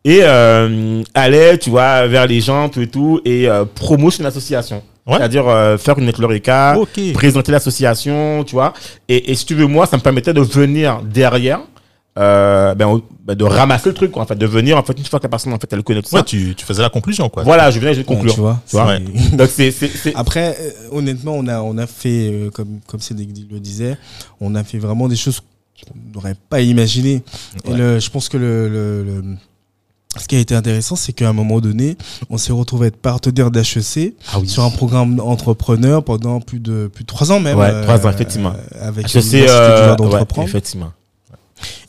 et 0.03 0.21
euh, 0.23 1.03
allait, 1.13 1.59
tu 1.59 1.69
vois, 1.69 2.07
vers 2.07 2.25
les 2.25 2.41
gens, 2.41 2.69
tout 2.69 2.81
et 2.81 2.87
tout, 2.87 3.21
et 3.23 3.47
euh, 3.47 3.63
promotion 3.63 4.23
l'association. 4.23 4.81
Ouais. 5.05 5.17
C'est-à-dire 5.17 5.47
euh, 5.47 5.77
faire 5.77 5.99
une 5.99 6.07
éclorica, 6.09 6.77
Ok. 6.79 6.99
présenter 7.13 7.51
l'association, 7.51 8.43
tu 8.45 8.53
vois. 8.55 8.73
Et, 9.09 9.31
et 9.31 9.35
si 9.35 9.45
tu 9.45 9.53
veux, 9.55 9.67
moi, 9.67 9.85
ça 9.85 9.97
me 9.97 10.01
permettait 10.01 10.33
de 10.33 10.39
venir 10.41 11.01
derrière, 11.01 11.59
euh, 12.17 12.73
ben, 12.75 13.01
ben, 13.25 13.35
de 13.35 13.43
ramasser 13.43 13.89
le 13.89 13.95
truc, 13.95 14.11
quoi, 14.11 14.21
en 14.21 14.25
fait, 14.25 14.35
de 14.35 14.45
venir, 14.45 14.77
en 14.77 14.83
fait, 14.83 14.97
une 14.97 15.03
fois 15.05 15.19
que 15.19 15.25
la 15.25 15.29
personne, 15.29 15.51
en 15.51 15.57
fait, 15.59 15.71
elle 15.73 15.83
connaît 15.83 16.01
tout 16.01 16.09
ça. 16.09 16.17
Ouais, 16.17 16.23
tu, 16.23 16.53
tu 16.55 16.63
faisais 16.65 16.81
la 16.81 16.89
conclusion 16.89 17.27
quoi. 17.27 17.43
Voilà, 17.43 17.71
je 17.71 17.79
venais, 17.79 17.93
je 17.93 18.01
vais 18.01 18.07
Ouais, 18.07 18.15
conclure. 18.15 18.33
tu 18.33 18.39
vois, 18.39 18.61
Tu 18.69 18.75
vois 18.75 18.97
Donc, 19.33 19.49
c'est, 19.49 19.73
Après, 20.15 20.55
euh, 20.59 20.71
honnêtement, 20.91 21.33
on 21.35 21.47
a, 21.47 21.59
on 21.61 21.77
a 21.77 21.87
fait, 21.87 22.29
euh, 22.31 22.49
comme, 22.51 22.79
comme 22.87 22.99
Cédric 22.99 23.29
le 23.51 23.59
disait, 23.59 23.97
on 24.39 24.53
a 24.55 24.63
fait 24.63 24.77
vraiment 24.77 25.07
des 25.07 25.15
choses 25.15 25.39
qu'on 25.39 25.95
n'aurait 26.13 26.35
pas 26.49 26.61
imaginées. 26.61 27.23
Et 27.65 27.73
le, 27.73 27.99
je 27.99 28.09
pense 28.09 28.29
que 28.29 28.37
le, 28.37 28.69
le- 28.69 29.03
le- 29.03 29.23
ce 30.17 30.27
qui 30.27 30.35
a 30.35 30.39
été 30.39 30.53
intéressant, 30.55 30.95
c'est 30.95 31.11
qu'à 31.13 31.27
un 31.29 31.33
moment 31.33 31.59
donné, 31.59 31.97
on 32.29 32.37
s'est 32.37 32.53
retrouvé 32.53 32.87
être 32.87 32.97
partenaire 32.97 33.49
d'HEC 33.51 34.13
Ah 34.31 34.39
oui. 34.39 34.47
sur 34.47 34.63
un 34.63 34.69
programme 34.69 35.19
entrepreneur 35.19 36.03
pendant 36.03 36.39
plus 36.39 36.59
de, 36.59 36.89
plus 36.93 37.03
de 37.03 37.07
trois 37.07 37.31
ans 37.31 37.39
même. 37.39 37.57
Ouais, 37.57 37.81
trois 37.83 38.05
ans, 38.05 38.09
effectivement. 38.11 38.53
euh, 38.75 38.87
avec 38.87 39.07
du 39.07 39.17
euh, 39.17 39.21
Jardin 39.87 40.03
ouais, 40.03 40.09
d'entreprendre. 40.11 40.47
effectivement. 40.47 40.91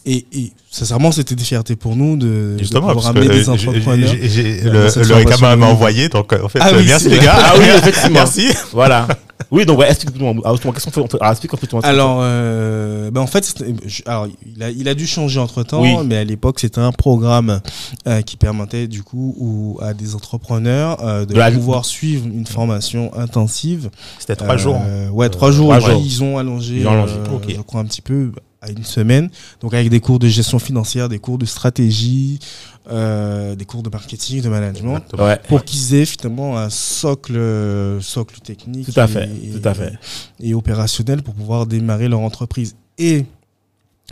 et, 0.07 0.27
et 0.33 0.53
sincèrement, 0.71 1.13
c'était 1.13 1.35
des 1.35 1.45
fiertés 1.45 1.77
pour 1.77 1.97
nous 1.97 2.17
de, 2.17 2.57
Justement, 2.59 2.89
de 2.89 2.95
parce 2.95 3.07
pouvoir 3.07 3.17
amener 3.17 3.27
que 3.29 3.33
des 3.33 3.49
entrepreneurs. 3.49 4.15
le, 4.15 5.57
m'a 5.57 5.67
envoyé, 5.67 6.09
donc 6.09 6.33
euh, 6.33 6.43
en 6.45 6.49
fait, 6.49 6.59
Ah 6.63 6.69
euh, 6.73 6.79
oui, 6.79 6.85
merci 6.87 7.05
c'est 7.05 7.11
les 7.11 7.19
gars. 7.19 7.35
Ah 7.37 7.53
oui, 7.59 7.65
effectivement. 7.77 8.15
Merci. 8.21 8.49
Voilà. 8.73 9.07
Oui, 9.51 9.67
donc, 9.67 9.79
ouais, 9.81 9.91
explique-moi, 9.91 10.33
ah, 10.45 10.53
justement, 10.53 10.73
qu'est-ce 10.73 10.85
qu'on 10.87 10.91
fait, 10.93 11.01
on 11.01 11.07
fait, 11.09 11.19
alors, 11.21 11.33
explique 11.33 11.51
complètement. 11.51 11.81
Alors, 11.81 12.19
euh, 12.23 13.11
ben 13.11 13.21
en 13.21 13.27
fait, 13.27 13.45
c'était- 13.45 13.75
je- 13.85 14.03
alors, 14.07 14.29
il, 14.57 14.63
a, 14.63 14.71
il 14.71 14.89
a 14.89 14.95
dû 14.95 15.07
changer 15.07 15.41
entre 15.41 15.63
temps, 15.65 15.83
Oui. 15.83 15.97
mais 16.07 16.17
à 16.17 16.25
l'époque, 16.25 16.61
c'était 16.61 16.81
un 16.81 16.93
programme 16.93 17.61
euh, 18.07 18.23
qui 18.23 18.37
permettait 18.37 18.87
du 18.87 19.03
coup 19.03 19.35
ou 19.39 19.79
à 19.83 19.93
des 19.93 20.15
entrepreneurs 20.15 20.99
euh, 21.05 21.25
de 21.25 21.33
De 21.35 21.39
la- 21.39 21.51
pouvoir 21.51 21.85
suivre 21.85 22.27
une 22.27 22.47
formation 22.47 23.11
intensive. 23.17 23.91
C'était 24.19 24.37
trois 24.37 24.55
Euh, 24.55 24.59
jours. 24.59 24.81
Ouais, 25.13 25.29
trois 25.29 25.51
jours. 25.51 25.67
trois 25.67 25.77
Après, 25.77 25.93
jours. 25.93 26.03
Ils 26.05 26.23
ont 26.23 26.39
allongé, 26.39 26.77
Ils 26.77 26.87
ont 26.87 26.93
allongé, 26.93 27.15
euh, 27.15 27.35
ok. 27.37 27.45
je 27.49 27.61
crois 27.63 27.81
un 27.81 27.85
petit 27.87 28.03
peu 28.03 28.31
à 28.63 28.71
une 28.71 28.85
semaine, 28.85 29.29
donc 29.61 29.75
avec 29.75 29.91
des 29.91 30.01
cours 30.01 30.19
de 30.19 30.27
gestion 30.27 30.59
financière, 30.59 31.11
des 31.11 31.19
cours 31.19 31.37
de 31.37 31.45
stratégie, 31.45 32.39
euh, 32.91 33.55
des 33.55 33.65
cours 33.65 33.83
de 33.83 33.89
marketing, 33.91 34.43
de 34.43 34.49
management. 34.49 35.03
Ouais. 35.19 35.39
pour 35.49 35.65
qu'ils 35.65 35.95
aient 35.95 36.05
finalement 36.05 36.59
un 36.59 36.69
socle, 36.71 37.37
euh, 37.37 38.01
socle 38.01 38.39
technique 38.41 38.93
Tout 38.93 39.01
à 39.01 39.07
fait, 39.07 39.25
et, 39.43 39.51
tout 39.59 39.67
à 39.69 39.75
fait. 39.75 39.93
et 40.41 40.55
opérationnel 40.55 41.23
pour 41.23 41.35
pouvoir 41.35 41.67
démarrer 41.67 42.09
leur 42.09 42.21
entreprise. 42.21 42.77
Et 42.99 43.25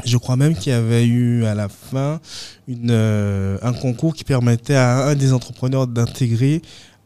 je 0.05 0.17
crois 0.17 0.37
même 0.37 0.55
qu'il 0.57 0.73
y 0.73 0.75
avait 0.75 1.05
eu 1.05 1.45
à 1.45 1.55
la 1.55 1.69
fin 1.69 2.19
une, 2.67 2.89
euh, 2.91 3.59
un 3.63 3.75
concours 3.75 4.15
qui 4.15 4.25
permettait 4.25 4.75
à 4.75 5.07
un 5.09 5.15
des 5.15 5.33
entrepreneurs 5.35 5.87
d'intégrer 5.87 6.63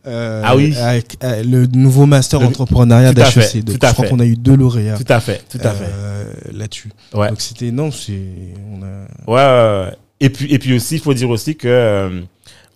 euh, 0.07 0.41
Ah 0.45 0.55
oui. 0.55 0.73
avec, 0.77 1.17
euh, 1.25 1.43
le 1.43 1.67
nouveau 1.67 2.07
master 2.07 2.39
Le- 2.39 2.47
entrepreneuriat 2.47 3.13
d'HEC. 3.13 3.65
Je 3.69 3.77
crois 3.93 4.07
qu'on 4.07 4.21
a 4.21 4.25
eu 4.25 4.37
deux 4.37 4.55
lauréats 4.55 4.97
Tout 4.97 5.13
à 5.13 5.19
fait, 5.19 5.43
tout 5.51 5.59
à 5.65 5.73
fait. 5.73 5.85
euh, 5.93 6.33
là-dessus. 6.53 6.93
Ouais. 7.13 7.29
Donc 7.29 7.41
c'était 7.41 7.73
non, 7.73 7.91
c'est 7.91 8.13
Ouais, 8.13 9.35
ouais, 9.35 9.35
ouais. 9.35 9.97
Et 10.21 10.31
puis, 10.31 10.53
et 10.53 10.59
puis 10.59 10.75
aussi, 10.75 10.95
il 10.97 11.01
faut 11.01 11.15
dire 11.15 11.29
aussi 11.31 11.57
que 11.57 11.69
euh, 11.69 12.21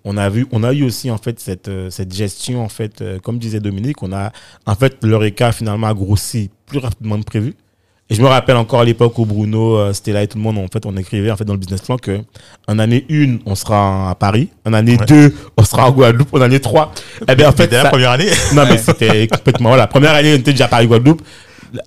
on 0.05 0.17
a 0.17 0.29
vu, 0.29 0.47
on 0.53 0.63
a 0.63 0.73
eu 0.73 0.85
aussi 0.85 1.11
en 1.11 1.19
fait 1.19 1.41
cette, 1.41 1.69
euh, 1.69 1.89
cette 1.91 2.15
gestion 2.15 2.63
en 2.63 2.69
fait, 2.69 3.01
euh, 3.01 3.19
comme 3.19 3.39
disait 3.39 3.61
Dominique, 3.61 4.03
on 4.03 4.13
a 4.13 4.33
en 4.67 4.75
fait 4.75 4.97
l'Eureka 5.03 5.53
finalement 5.53 5.87
a 5.89 5.95
grossi 5.95 6.51
plus 6.67 6.79
rapidement 6.79 7.19
que 7.19 7.25
prévu. 7.25 7.55
Et 8.13 8.15
je 8.17 8.23
me 8.23 8.27
rappelle 8.27 8.57
encore 8.57 8.81
à 8.81 8.85
l'époque 8.85 9.17
où 9.21 9.25
Bruno, 9.25 9.79
là 10.09 10.23
et 10.23 10.27
tout 10.27 10.37
le 10.37 10.43
monde, 10.43 10.59
en 10.59 10.67
fait, 10.67 10.85
on 10.85 10.97
écrivait 10.97 11.31
en 11.31 11.37
fait 11.37 11.45
dans 11.45 11.53
le 11.53 11.61
business 11.61 11.81
plan 11.81 11.97
que 11.97 12.19
en 12.67 12.81
année 12.81 13.07
1, 13.09 13.39
on 13.47 13.55
sera 13.55 14.11
à 14.11 14.15
Paris, 14.17 14.49
en 14.67 14.73
année 14.73 14.97
Ouais. 14.99 15.07
2, 15.07 15.35
on 15.57 15.63
sera 15.63 15.87
en 15.89 15.93
Guadeloupe, 15.93 16.35
en 16.35 16.41
année 16.41 16.59
3. 16.59 16.93
Eh 17.29 17.37
bien, 17.37 17.49
en 17.51 17.53
fait, 17.53 17.71
la 17.71 17.83
ça- 17.85 17.89
première 17.89 18.11
année, 18.11 18.27
non, 18.55 18.65
mais 18.69 18.79
c'était 18.79 19.29
complètement. 19.29 19.69
Voilà, 19.69 19.87
première 19.87 20.13
année, 20.15 20.33
on 20.35 20.39
était 20.39 20.51
déjà 20.51 20.65
à 20.65 20.69
Paris-Guadeloupe. 20.69 21.23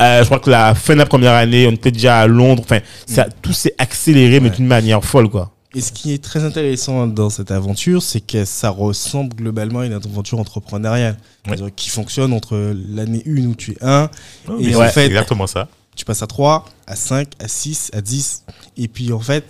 Euh, 0.02 0.20
je 0.22 0.26
crois 0.26 0.40
que 0.40 0.50
la 0.50 0.76
fin 0.76 0.94
de 0.94 1.00
la 1.00 1.06
première 1.06 1.34
année, 1.34 1.68
on 1.68 1.72
était 1.72 1.92
déjà 1.92 2.20
à 2.20 2.28
Londres. 2.28 2.64
Enfin, 2.66 2.80
ça, 3.08 3.28
tout 3.42 3.54
s'est 3.54 3.76
accéléré, 3.78 4.40
mais 4.40 4.50
d'une 4.50 4.68
manière 4.68 5.04
folle, 5.04 5.30
quoi. 5.30 5.52
Et 5.76 5.82
ce 5.82 5.92
qui 5.92 6.14
est 6.14 6.24
très 6.24 6.44
intéressant 6.44 7.08
dans 7.08 7.30
cette 7.32 7.50
aventure, 7.50 8.04
c'est 8.04 8.20
que 8.22 8.46
ça 8.46 8.70
ressemble 8.70 9.36
globalement 9.36 9.80
à 9.80 9.86
une 9.88 9.94
aventure 9.94 10.40
entrepreneuriale 10.40 11.18
Ouais. 11.50 11.58
Qui 11.76 11.90
fonctionne 11.90 12.32
entre 12.32 12.74
l'année 12.90 13.24
1 13.28 13.48
où 13.48 13.56
tu 13.56 13.72
es 13.72 13.78
1, 13.82 14.10
Oui, 14.50 14.68
Et 14.68 14.72
c'est 14.74 14.76
en 14.78 14.88
fait- 14.90 15.08
exactement 15.08 15.48
ça. 15.48 15.68
tu 15.96 16.06
passes 16.06 16.22
à 16.22 16.28
3, 16.28 16.66
à 16.88 16.96
5, 16.96 17.28
à 17.40 17.48
6, 17.48 17.90
à 17.94 18.02
10. 18.02 18.44
Et 18.78 18.88
puis 18.88 19.12
en 19.12 19.20
fait, 19.20 19.44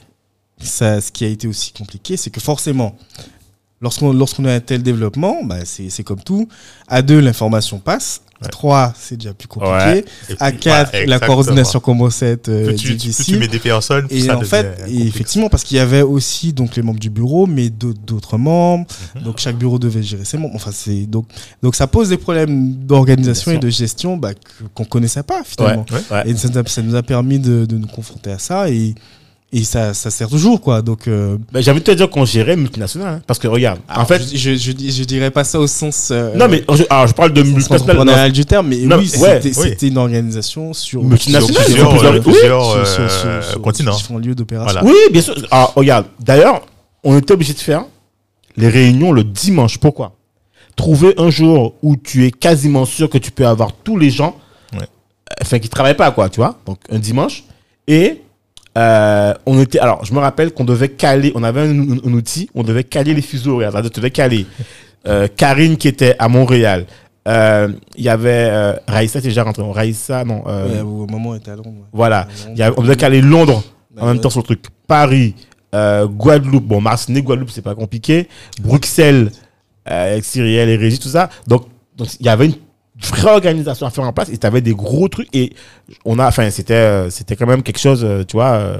ça, 0.59 1.01
ce 1.01 1.11
qui 1.11 1.25
a 1.25 1.27
été 1.27 1.45
aussi 1.47 1.73
compliqué, 1.73 2.15
c'est 2.17 2.29
que 2.29 2.39
forcément, 2.39 2.95
lorsqu'on 3.81 4.13
lorsqu'on 4.13 4.45
a 4.45 4.53
un 4.53 4.59
tel 4.61 4.81
développement, 4.81 5.43
bah, 5.43 5.65
c'est 5.65 5.89
c'est 5.89 6.03
comme 6.03 6.23
tout. 6.23 6.47
À 6.87 7.01
2, 7.01 7.19
l'information 7.19 7.79
passe. 7.79 8.21
À 8.43 8.47
Ouais. 8.47 8.51
3, 8.51 8.93
c'est 8.99 9.17
déjà 9.17 9.33
plus 9.33 9.47
compliqué. 9.47 9.73
Ouais. 9.75 10.05
À 10.39 10.51
puis, 10.51 10.59
4, 10.59 10.91
voilà, 10.91 11.05
la 11.05 11.19
coordination 11.19 11.79
commence 11.79 12.21
à 12.23 12.27
être 12.27 12.49
euh, 12.49 12.67
Plus 12.67 12.75
tu, 12.75 12.87
plus 12.87 12.97
tu 12.97 13.07
difficile. 13.07 13.39
mets 13.39 13.47
des 13.47 13.59
personnes, 13.59 14.07
plus 14.07 14.17
Et 14.17 14.21
ça 14.27 14.37
en 14.37 14.41
fait, 14.41 14.83
et 14.87 15.01
effectivement, 15.07 15.49
parce 15.49 15.63
qu'il 15.63 15.77
y 15.77 15.79
avait 15.79 16.01
aussi 16.01 16.53
donc 16.53 16.75
les 16.75 16.81
membres 16.83 16.99
du 16.99 17.09
bureau, 17.09 17.47
mais 17.47 17.69
d'autres 17.69 18.37
membres. 18.37 18.85
Mhm. 19.15 19.23
Donc 19.23 19.39
chaque 19.39 19.57
bureau 19.57 19.79
devait 19.79 20.03
gérer 20.03 20.25
ses 20.25 20.37
membres. 20.37 20.55
Enfin, 20.55 20.71
c'est 20.73 21.05
donc 21.05 21.25
donc 21.61 21.75
ça 21.75 21.87
pose 21.87 22.09
des 22.09 22.17
problèmes 22.17 22.73
d'organisation 22.75 23.51
et 23.51 23.57
de 23.57 23.69
gestion 23.69 24.17
bah, 24.17 24.31
qu'on 24.73 24.85
connaissait 24.85 25.23
pas 25.23 25.41
finalement. 25.45 25.85
Ouais. 25.91 25.97
Ouais. 26.11 26.29
Et 26.29 26.35
ça, 26.35 26.49
nous 26.49 26.57
a- 26.57 26.63
ça 26.67 26.81
nous 26.81 26.95
a 26.95 27.03
permis 27.03 27.39
de, 27.39 27.65
de 27.65 27.77
nous 27.77 27.87
confronter 27.87 28.31
à 28.31 28.39
ça 28.39 28.69
et 28.69 28.93
et 29.55 29.63
ça, 29.63 29.93
ça 29.93 30.09
sert 30.09 30.27
toujours 30.27 30.59
quoi. 30.59 30.81
Donc 30.81 31.07
euh, 31.07 31.37
Ben, 31.51 31.61
j'ai 31.61 31.69
envie 31.71 31.79
de 31.79 31.85
te 31.85 31.91
dire 31.91 32.09
qu'on 32.09 32.25
gérait 32.25 32.55
multinational. 32.55 33.07
hein. 33.15 33.21
parce 33.27 33.39
que 33.39 33.47
regarde, 33.47 33.79
en 33.87 33.93
alors, 33.93 34.07
fait. 34.07 34.21
je, 34.31 34.35
je, 34.35 34.55
je, 34.55 34.71
dis- 34.71 34.91
je 34.91 35.03
dirais 35.03 35.29
pas 35.31 35.43
ça 35.43 35.59
au 35.59 35.67
sens 35.67 36.09
euh, 36.11 36.33
non, 36.35 36.47
mais 36.49 36.63
je, 36.73 36.83
alors, 36.89 37.07
je 37.07 37.13
parle 37.13 37.31
de 37.33 37.43
multinational. 37.43 38.31
du 38.31 38.45
terme, 38.45 38.67
mais 38.67 38.77
Non, 38.77 38.97
oui, 38.97 39.11
ouais, 39.19 39.41
c'était 39.41 39.59
oui. 39.85 39.87
une 39.91 39.97
organisation 39.97 40.73
sur 40.73 41.03
Multinationale, 41.03 41.63
sur- 41.65 42.21
plusieurs- 42.23 42.71
euh, 42.75 43.41
sur 43.41 43.61
continents. 43.61 43.95
différents 43.95 44.17
lieux 44.19 44.35
d'opération. 44.35 44.81
Voilà. 44.81 44.87
Oui, 44.87 44.97
bien 45.11 45.21
sûr. 45.21 45.35
Alors, 45.51 45.73
regarde, 45.75 46.05
d'ailleurs, 46.19 46.61
on 47.03 47.17
était 47.17 47.33
obligé 47.33 47.53
de 47.53 47.59
faire 47.59 47.85
les 48.57 48.69
réunions 48.69 49.11
le 49.11 49.23
dimanche. 49.23 49.77
Pourquoi? 49.77 50.15
Trouver 50.75 51.13
un 51.17 51.29
jour 51.29 51.75
où 51.83 51.95
tu 51.95 52.25
es 52.25 52.31
quasiment 52.31 52.85
sûr 52.85 53.09
que 53.09 53.17
tu 53.19 53.29
peux 53.31 53.45
avoir 53.45 53.71
tous 53.73 53.97
les 53.97 54.09
gens, 54.09 54.35
Ouais. 54.73 54.79
euh, 54.81 54.85
enfin, 55.41 55.59
qui 55.59 55.69
travaillent 55.69 55.95
pas, 55.97 56.09
quoi, 56.11 56.29
tu 56.29 56.37
vois. 56.37 56.57
Donc, 56.65 56.79
un 56.89 56.97
dimanche. 56.97 57.43
Et 57.87 58.21
euh, 58.77 59.33
on 59.45 59.59
était, 59.59 59.79
alors, 59.79 60.03
je 60.05 60.13
me 60.13 60.19
rappelle 60.19 60.51
qu'on 60.51 60.65
devait 60.65 60.89
caler, 60.89 61.31
on 61.35 61.43
avait 61.43 61.61
un, 61.61 61.79
un- 61.79 61.97
un 62.05 62.13
outil, 62.13 62.49
on 62.55 62.63
devait 62.63 62.83
caler 62.83 63.13
les 63.13 63.21
fuseaux 63.21 63.55
horaires. 63.55 63.71
Tu 63.83 63.89
devais 63.99 64.11
caler 64.11 64.45
euh, 65.07 65.27
Karine 65.35 65.77
qui 65.77 65.87
était 65.87 66.15
à 66.19 66.27
Montréal. 66.27 66.85
Euh, 67.27 67.69
Il 67.95 68.03
y 68.03 68.09
avait 68.09 68.73
Raïssa 68.87 69.21
qui 69.21 69.27
est 69.27 69.29
déjà 69.29 69.43
rentrée. 69.43 69.63
Raïssa, 69.65 70.23
non. 70.25 70.43
Ouais, 70.45 70.81
au 70.81 71.05
moment 71.07 71.29
où 71.31 71.35
était 71.35 71.51
à 71.51 71.55
Londres. 71.55 71.85
voilà. 71.93 72.27
Y 72.55 72.61
avait- 72.63 72.75
on 72.77 72.81
devait 72.81 72.95
caler 72.95 73.21
Londres 73.21 73.63
en 73.97 74.01
Bah, 74.07 74.13
même 74.13 74.21
temps 74.21 74.29
sur 74.31 74.39
le 74.41 74.45
truc. 74.45 74.63
Paris, 74.87 75.35
Guadeloupe, 75.73 76.65
bon, 76.65 76.81
Martinique, 76.81 77.25
Guadeloupe, 77.25 77.49
c'est 77.51 77.61
pas 77.61 77.75
compliqué. 77.75 78.27
Bruxelles, 78.61 79.31
avec 79.85 80.23
Cyrielle 80.25 80.69
et 80.69 80.75
Régis, 80.77 80.99
tout 80.99 81.09
ça. 81.09 81.29
Donc, 81.47 81.65
donc, 81.95 82.07
il 82.19 82.25
y 82.25 82.29
avait 82.29 82.47
une 82.47 82.55
vraie 83.01 83.31
organisation 83.31 83.87
à 83.87 83.89
faire 83.89 84.03
en 84.03 84.13
place 84.13 84.29
et 84.29 84.37
tu 84.37 84.45
avais 84.47 84.61
des 84.61 84.73
gros 84.73 85.07
trucs 85.07 85.29
et 85.35 85.53
on 86.05 86.19
a, 86.19 86.27
enfin, 86.27 86.49
c'était, 86.51 86.73
euh, 86.73 87.09
c'était 87.09 87.35
quand 87.35 87.47
même 87.47 87.63
quelque 87.63 87.79
chose, 87.79 88.03
euh, 88.03 88.23
tu 88.23 88.33
vois, 88.37 88.51
euh, 88.53 88.77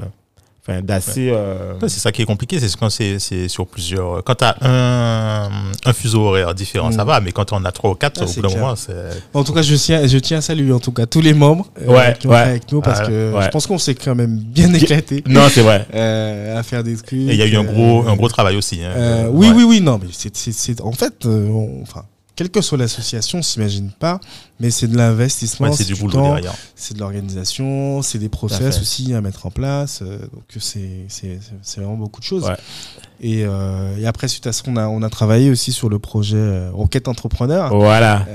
enfin, 0.62 0.82
d'assez, 0.82 1.30
euh, 1.32 1.73
C'est 1.82 1.99
ça 1.99 2.12
qui 2.12 2.21
est 2.21 2.26
compliqué, 2.26 2.60
c'est 2.60 2.73
quand 2.78 2.89
c'est 2.89 3.17
c'est 3.19 3.47
sur 3.49 3.65
plusieurs. 3.67 4.23
Quand 4.23 4.36
tu 4.36 4.45
as 4.45 4.56
un, 4.62 5.49
un 5.84 5.93
fuseau 5.93 6.21
horaire 6.28 6.54
différent, 6.56 6.91
ça 6.91 7.04
Mm. 7.04 7.08
va, 7.08 7.19
mais 7.21 7.32
quand 7.32 7.52
on 7.54 7.65
a 7.65 7.71
trois 7.71 7.89
ou 7.91 7.95
quatre, 7.95 8.21
Ah, 8.21 8.26
au 8.30 8.34
bout 8.34 8.41
d'un 8.47 8.56
moment, 8.56 8.76
c'est. 8.76 8.93
En 9.34 9.43
tout 9.43 9.52
cas, 9.52 9.62
je 9.63 9.76
tiens, 9.76 10.06
je 10.08 10.17
tiens 10.19 10.38
à 10.38 10.41
saluer 10.41 10.71
en 10.71 10.80
tout 10.80 10.91
cas 10.93 11.06
tous 11.06 11.19
les 11.21 11.34
membres 11.34 11.65
euh, 11.82 11.88
Ouais, 11.88 12.15
qui 12.17 12.28
ont 12.28 12.30
ouais. 12.30 12.43
fait 12.43 12.49
avec 12.52 12.71
nous 12.71 12.82
parce 12.82 12.99
Ah, 13.02 13.08
que 13.08 13.34
ouais. 13.34 13.43
je 13.43 13.49
pense 13.49 13.67
qu'on 13.67 13.78
s'est 13.80 13.95
quand 13.95 14.15
même 14.15 14.38
bien 14.38 14.71
éclaté 14.73 15.23
non, 15.28 15.49
c'est 15.49 15.63
vrai. 15.63 15.86
euh, 15.95 16.58
à 16.60 16.63
faire 16.63 16.84
des 16.84 16.95
trucs. 16.95 17.13
Et 17.13 17.34
il 17.34 17.36
y 17.36 17.41
a 17.41 17.45
eu 17.47 17.56
un 17.58 17.65
euh, 17.65 17.71
gros, 17.71 18.08
un 18.08 18.15
gros 18.15 18.30
travail 18.30 18.56
aussi. 18.56 18.82
hein. 18.84 18.91
euh, 18.95 19.28
oui, 19.32 19.47
Ouais. 19.49 19.56
oui, 19.58 19.63
oui, 19.63 19.82
non, 19.82 19.99
mais 20.02 20.08
c'est, 20.12 20.80
en 20.82 20.91
fait, 20.93 21.26
euh, 21.26 21.47
on- 21.49 21.82
enfin, 21.82 22.04
quelle 22.36 22.50
que 22.50 22.62
soit 22.62 22.78
l'association, 22.78 23.39
on 23.39 23.43
s'imagine 23.43 23.91
pas, 23.91 24.19
mais 24.60 24.72
c'est 24.72 24.88
de 24.88 24.98
l'investissement, 24.98 25.67
Ouais, 25.67 25.76
c'est 25.76 25.86
du 25.86 25.96
boulot 25.96 26.13
temps, 26.13 26.34
derrière. 26.34 26.56
c'est 26.76 26.96
de 26.96 27.00
l'organisation, 27.00 28.02
c'est 28.02 28.17
des 28.17 28.30
process 28.30 28.80
aussi 28.82 29.13
à 29.13 29.22
mettre 29.22 29.46
en 29.46 29.52
place. 29.52 30.02
euh, 30.02 30.17
donc 30.34 30.43
c'est, 30.60 31.08
vraiment 31.78 31.96
beaucoup 31.96 32.19
de 32.19 32.26
choses. 32.26 32.46
Ouais. 32.46 32.56
Et, 33.22 33.43
euh, 33.46 33.98
et 33.98 34.06
après, 34.08 34.28
suite 34.28 34.48
à 34.48 34.52
ça, 34.52 34.63
on 34.67 34.76
a, 34.78 34.88
on 34.88 35.04
a 35.04 35.10
travaillé 35.10 35.52
aussi 35.52 35.72
sur 35.72 35.89
le 35.89 36.00
projet 36.00 36.38
euh, 36.38 36.72
Rocket 36.72 37.08
Entrepreneur. 37.08 37.76
Voilà. 37.76 38.26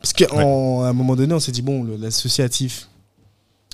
Parce 0.00 0.12
qu'à 0.12 0.26
un 0.34 0.92
moment 0.92 1.16
donné, 1.16 1.34
on 1.34 1.40
s'est 1.40 1.52
dit, 1.52 1.62
bon, 1.62 1.86
l'associatif, 1.98 2.88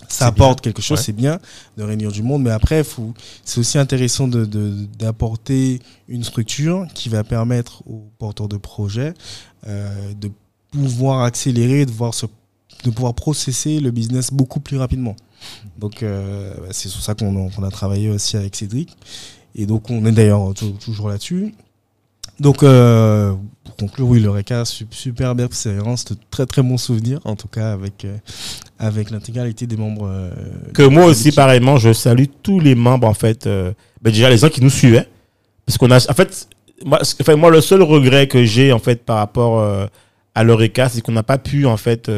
ça 0.09 0.27
apporte 0.27 0.61
quelque 0.61 0.83
chose, 0.83 0.99
Ouais. 0.99 1.05
c'est 1.05 1.13
bien 1.13 1.39
de 1.77 1.83
réunir 1.83 2.11
du 2.11 2.23
monde, 2.23 2.43
mais 2.43 2.51
après, 2.51 2.83
faut- 2.85 3.15
c'est 3.45 3.61
aussi 3.61 3.79
intéressant 3.79 4.27
de- 4.29 4.45
de- 4.45 4.87
d'apporter 4.99 5.81
une 6.09 6.25
structure 6.25 6.87
qui 6.95 7.09
va 7.09 7.23
permettre 7.25 7.83
aux 7.87 8.09
porteurs 8.19 8.49
de 8.49 8.57
projets 8.57 9.15
euh, 9.67 10.13
de 10.15 10.31
pouvoir 10.71 11.23
accélérer, 11.25 11.85
de, 11.85 11.91
voir 11.91 12.15
se, 12.15 12.27
de 12.85 12.91
pouvoir 12.91 13.15
processer 13.15 13.79
le 13.81 13.91
business 13.91 14.33
beaucoup 14.33 14.59
plus 14.61 14.79
rapidement. 14.79 15.17
Donc, 15.79 16.03
euh, 16.03 16.55
bah, 16.59 16.69
c'est 16.71 16.89
sur 16.89 17.03
ça 17.03 17.15
qu'on 17.15 17.47
a, 17.47 17.51
qu'on 17.51 17.63
a 17.63 17.71
travaillé 17.71 18.09
aussi 18.09 18.37
avec 18.37 18.57
Cédric. 18.57 18.97
Et 19.55 19.67
donc, 19.67 19.91
on 19.91 20.05
est 20.07 20.13
d'ailleurs 20.13 20.55
tou- 20.55 20.71
toujours 20.83 21.09
là-dessus. 21.09 21.55
Donc, 22.39 22.63
euh, 22.63 23.35
pour 23.65 23.77
conclure, 23.77 24.09
oui, 24.09 24.21
le 24.21 24.31
RECA, 24.31 24.65
su- 24.65 24.87
super 24.91 25.35
belle 25.35 25.47
expérience, 25.47 26.07
de 26.07 26.17
très 26.31 26.47
très 26.47 26.63
bons 26.63 26.79
souvenirs, 26.79 27.21
en 27.25 27.37
tout 27.37 27.49
cas 27.49 27.73
avec, 27.73 28.05
euh, 28.07 28.17
avec 28.81 29.11
l'intégralité 29.11 29.67
des 29.67 29.77
membres. 29.77 30.09
euh, 30.11 30.31
Que 30.75 30.83
moi 30.83 31.05
aussi, 31.05 31.31
pareillement, 31.33 31.77
je 31.77 31.93
salue 31.93 32.25
tous 32.43 32.59
les 32.59 32.75
membres, 32.75 33.07
en 33.07 33.15
fait. 33.15 33.47
euh, 33.47 33.73
ben 34.03 34.11
déjà, 34.13 34.29
les 34.31 34.39
gens 34.39 34.49
qui 34.49 34.63
nous 34.63 34.71
suivaient. 34.71 35.07
Parce 35.67 35.79
qu'on 35.79 35.91
a, 35.91 35.97
en 36.11 36.15
fait, 36.15 36.49
moi, 36.85 36.99
enfin, 37.21 37.37
moi, 37.37 37.51
le 37.51 37.61
seul 37.61 37.83
regret 37.83 38.27
que 38.27 38.43
j'ai, 38.45 38.73
en 38.73 38.79
fait, 38.79 39.05
par 39.05 39.19
rapport 39.19 39.61
euh, 39.61 39.87
à 40.35 40.43
l'Eureka, 40.43 40.89
c'est 40.89 41.03
qu'on 41.03 41.13
n'a 41.13 41.23
pas 41.23 41.39
pu, 41.39 41.67
en 41.67 41.77
fait, 41.77 42.11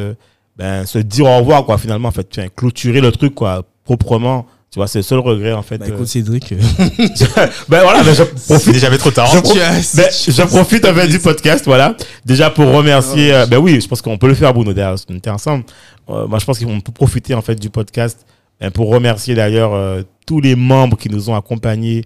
ben, 0.57 0.87
se 0.87 0.99
dire 0.99 1.27
au 1.27 1.37
revoir, 1.39 1.65
quoi, 1.65 1.77
finalement, 1.79 2.09
en 2.09 2.13
fait, 2.13 2.29
Enfin, 2.39 2.49
clôturer 2.55 3.01
le 3.01 3.11
truc, 3.13 3.35
quoi, 3.35 3.65
proprement. 3.85 4.47
Tu 4.73 4.79
vois, 4.79 4.87
c'est 4.87 5.01
le 5.01 5.03
seul 5.03 5.19
regret, 5.19 5.53
en 5.53 5.61
fait. 5.63 5.77
Bah, 5.77 5.85
euh. 5.87 5.93
écoute, 5.95 6.07
Cédric. 6.07 6.51
euh, 6.53 6.57
ben 7.69 7.83
voilà, 7.83 8.03
ben, 8.03 8.15
je 8.15 8.23
profite. 8.49 8.73
déjà 8.73 8.97
trop 8.97 9.11
tard. 9.11 9.27
Je 9.31 9.39
pro- 9.41 9.55
Ben, 9.55 10.09
je 10.11 10.43
profite 10.47 10.85
en 10.87 10.95
fait 10.95 11.09
du 11.09 11.19
podcast, 11.19 11.65
voilà. 11.67 11.95
Déjà 12.25 12.49
pour 12.49 12.71
remercier. 12.73 13.35
euh, 13.35 13.45
ben 13.47 13.59
oui, 13.59 13.79
je 13.83 13.87
pense 13.87 14.01
qu'on 14.01 14.17
peut 14.17 14.29
le 14.29 14.35
faire, 14.35 14.55
Bruno. 14.55 14.73
D'ailleurs, 14.73 14.97
on 15.11 15.15
était 15.17 15.29
ensemble. 15.29 15.65
Euh, 16.09 16.27
moi, 16.27 16.39
je 16.39 16.47
pense 16.47 16.59
qu'on 16.59 16.81
peut 16.81 16.91
profiter 16.93 17.35
en 17.35 17.43
fait 17.43 17.55
du 17.57 17.69
podcast 17.69 18.25
ben, 18.61 18.71
pour 18.71 18.89
remercier 18.89 19.35
d'ailleurs 19.35 19.75
euh, 19.75 20.03
tous 20.27 20.41
les 20.41 20.57
membres 20.57 20.97
qui 20.97 21.11
nous 21.11 21.29
ont 21.29 21.35
accompagnés, 21.37 22.05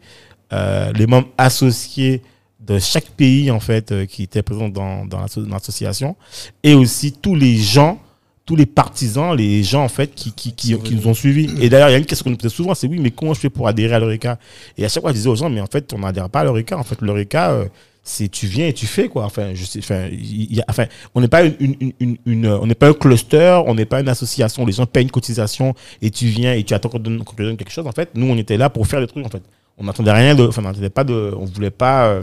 euh, 0.53 0.91
les 0.93 1.07
membres 1.07 1.29
associés 1.39 2.21
de 2.67 2.81
chaque 2.81 3.11
pays 3.11 3.49
en 3.53 3.61
fait 3.61 3.93
euh, 3.93 4.07
qui 4.07 4.25
étaient 4.25 4.43
présents 4.43 4.69
dans, 4.69 5.07
dans 5.07 5.21
l'association, 5.49 6.17
et 6.65 6.75
aussi 6.75 7.13
tous 7.13 7.37
les 7.37 7.57
gens, 7.59 8.01
tous 8.47 8.57
les 8.57 8.65
partisans, 8.67 9.37
les 9.37 9.63
gens 9.65 9.83
en 9.85 9.89
fait 9.89 10.15
qui, 10.15 10.33
qui, 10.33 10.53
qui, 10.53 10.79
qui 10.79 10.95
nous 10.95 11.09
ont 11.09 11.15
suivis. 11.15 11.51
Et 11.61 11.69
d'ailleurs, 11.69 11.89
il 11.89 11.93
y 11.93 11.95
a 11.97 11.99
une 11.99 12.07
question 12.07 12.25
qu'on 12.25 12.31
nous 12.31 12.37
posait 12.37 12.55
souvent, 12.55 12.75
c'est 12.75 12.87
oui, 12.87 12.99
mais 13.01 13.11
comment 13.11 13.35
je 13.35 13.41
fais 13.41 13.51
pour 13.51 13.67
adhérer 13.67 13.95
à 13.97 13.99
l'Eureka? 13.99 14.39
Et 14.79 14.85
à 14.85 14.89
chaque 14.89 15.03
fois, 15.03 15.11
je 15.11 15.17
disais 15.17 15.29
aux 15.29 15.35
gens, 15.35 15.51
mais 15.51 15.61
en 15.61 15.67
fait, 15.67 15.93
on 15.93 15.99
n'adhère 15.99 16.31
pas 16.31 16.41
à 16.41 16.45
l'Eureka. 16.45 16.79
En 16.79 16.85
fait, 16.85 17.03
l'Eureka, 17.03 17.51
euh, 17.51 17.65
c'est 18.05 18.29
tu 18.29 18.47
viens 18.47 18.69
et 18.69 18.73
tu 18.73 18.87
fais 18.87 19.09
quoi. 19.09 19.25
Enfin, 19.25 19.53
je 19.53 19.65
sais, 19.65 19.81
enfin, 19.81 20.07
y 20.13 20.61
a- 20.61 20.65
enfin, 20.69 20.87
on 21.17 21.21
n'est 21.21 21.27
pas 21.27 21.43
une, 21.43 21.57
une, 21.81 21.93
une, 21.99 22.17
une- 22.25 22.47
on 22.47 22.67
n'est 22.69 22.77
pas 22.77 22.89
un 22.89 22.93
cluster, 22.93 23.61
on 23.67 23.75
n'est 23.75 23.85
pas 23.85 24.01
une 24.01 24.09
association. 24.09 24.65
Les 24.65 24.73
gens 24.75 24.87
payent 24.87 25.03
une 25.03 25.11
cotisation 25.11 25.75
et 26.01 26.11
tu 26.11 26.27
viens 26.27 26.55
et 26.55 26.63
tu 26.63 26.73
attends 26.73 26.89
qu'on 26.89 26.99
te 26.99 27.03
donne, 27.03 27.21
donne 27.37 27.57
quelque 27.57 27.73
chose. 27.73 27.87
En 27.89 27.91
fait, 27.93 28.11
nous, 28.15 28.27
on 28.27 28.37
était 28.37 28.57
là 28.57 28.71
pour 28.71 28.87
faire 28.87 29.01
des 29.01 29.09
trucs. 29.09 29.27
En 29.27 29.29
fait, 29.29 29.43
on 29.77 29.83
n'attendait 29.83 30.13
rien 30.13 30.37
de, 30.37 30.47
enfin, 30.47 30.63
on 30.63 30.69
n'attendait 30.69 30.89
pas 30.89 31.03
de, 31.03 31.35
on 31.37 31.47
voulait 31.47 31.71
pas. 31.73 32.07
euh, 32.07 32.23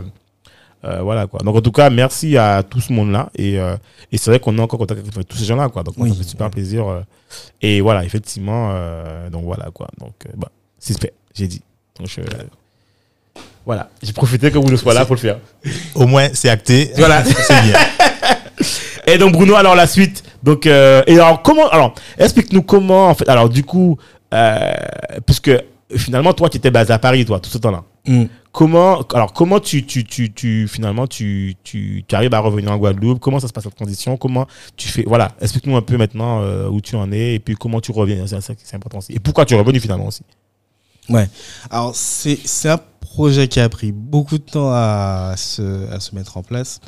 euh, 0.86 1.02
voilà 1.02 1.28
quoi. 1.28 1.40
Donc 1.44 1.56
en 1.56 1.62
tout 1.62 1.72
cas, 1.72 1.90
merci 1.90 2.38
à 2.38 2.62
tout 2.64 2.82
ce 2.82 2.92
monde-là 2.94 3.30
et, 3.36 3.60
euh, 3.60 3.76
et 4.12 4.18
c'est 4.18 4.30
vrai 4.32 4.40
qu'on 4.40 4.58
est 4.58 4.62
encore 4.62 4.80
en 4.82 4.84
contact 4.86 5.02
avec 5.16 5.28
tous 5.28 5.38
ces 5.38 5.46
gens-là 5.46 5.70
quoi. 5.70 5.84
Donc 5.84 5.98
moi, 5.98 6.08
Oui. 6.08 6.14
ça 6.14 6.22
fait 6.24 6.30
super 6.30 6.50
plaisir. 6.50 6.88
euh, 6.88 7.02
et 7.62 7.82
voilà, 7.82 8.04
effectivement, 8.04 8.74
donc 9.32 9.44
voilà 9.46 9.70
quoi. 9.74 9.88
Donc 10.00 10.14
bah, 10.38 10.50
c'est 10.80 11.00
fait, 11.00 11.14
j'ai 11.34 11.48
dit. 11.48 11.62
Donc 11.98 12.08
je- 12.10 12.22
voilà, 13.66 13.90
j'ai 14.02 14.12
profité 14.12 14.52
que 14.52 14.58
vous 14.58 14.70
ne 14.70 14.76
soyez 14.76 15.00
là 15.00 15.06
pour 15.06 15.16
le 15.16 15.22
faire. 15.22 15.38
Au 15.96 16.06
moins, 16.06 16.28
c'est 16.34 16.50
acté. 16.50 16.92
Voilà. 16.98 17.24
c'est 17.26 17.62
bien. 17.62 17.76
Et 19.08 19.18
donc 19.18 19.32
Bruno, 19.34 19.56
alors 19.56 19.76
la 19.76 19.88
suite. 19.88 20.24
Donc 20.44 20.66
euh, 20.66 21.02
et 21.08 21.14
alors 21.16 21.42
comment 21.42 21.68
alors 21.70 21.94
explique-nous 22.18 22.62
comment 22.64 23.08
en 23.10 23.16
fait. 23.16 23.28
Alors 23.30 23.50
du 23.50 23.64
coup, 23.64 23.98
puisque 25.26 25.52
finalement 25.96 26.34
toi 26.34 26.50
qui 26.50 26.58
étais 26.58 26.72
basé 26.72 26.92
à 26.94 27.00
Paris 27.00 27.26
toi 27.26 27.40
tout 27.40 27.50
ce 27.50 27.58
temps-là. 27.58 27.84
Mm. 28.06 28.26
Comment 28.52 29.02
alors 29.14 29.34
comment 29.34 29.60
tu 29.60 29.86
tu 29.86 30.04
tu, 30.04 30.32
tu 30.32 30.68
finalement 30.68 31.08
tu, 31.08 31.56
tu 31.64 32.04
tu 32.08 32.16
arrives 32.16 32.34
à 32.34 32.40
revenir 32.40 32.72
en 32.72 32.78
Guadeloupe? 32.78 33.20
Comment 33.20 33.40
ça 33.40 33.48
se 33.48 33.54
passe 33.54 33.64
cette 33.64 33.76
transition? 33.76 34.18
Comment 34.18 34.46
tu 34.76 34.90
fais 34.90 35.04
voilà 35.08 35.32
explique-nous 35.42 35.76
un 35.76 35.82
peu 35.82 35.98
maintenant 35.98 36.42
euh, 36.42 36.68
où 36.68 36.82
tu 36.82 36.96
en 36.96 37.12
es 37.12 37.36
et 37.36 37.40
puis 37.40 37.56
comment 37.56 37.82
tu 37.82 37.92
reviens 37.92 38.26
c'est 38.28 38.76
important 38.76 39.00
aussi 39.00 39.14
et 39.14 39.20
pourquoi 39.20 39.46
tu 39.46 39.56
es 39.56 39.58
revenu 39.58 39.80
finalement 39.80 40.08
aussi? 40.08 40.24
Ouais. 41.10 41.30
Alors, 41.70 41.96
c'est 41.96 42.40
c'est 42.46 42.70
un 42.70 42.80
projet 43.02 43.48
qui 43.48 43.60
a 43.60 43.70
pris 43.70 43.92
beaucoup 43.92 44.38
de 44.38 44.44
temps 44.44 44.72
à 44.72 45.34
se, 45.38 45.90
à 45.92 46.00
se 46.00 46.16
mettre 46.16 46.38
en 46.38 46.44
place. 46.44 46.80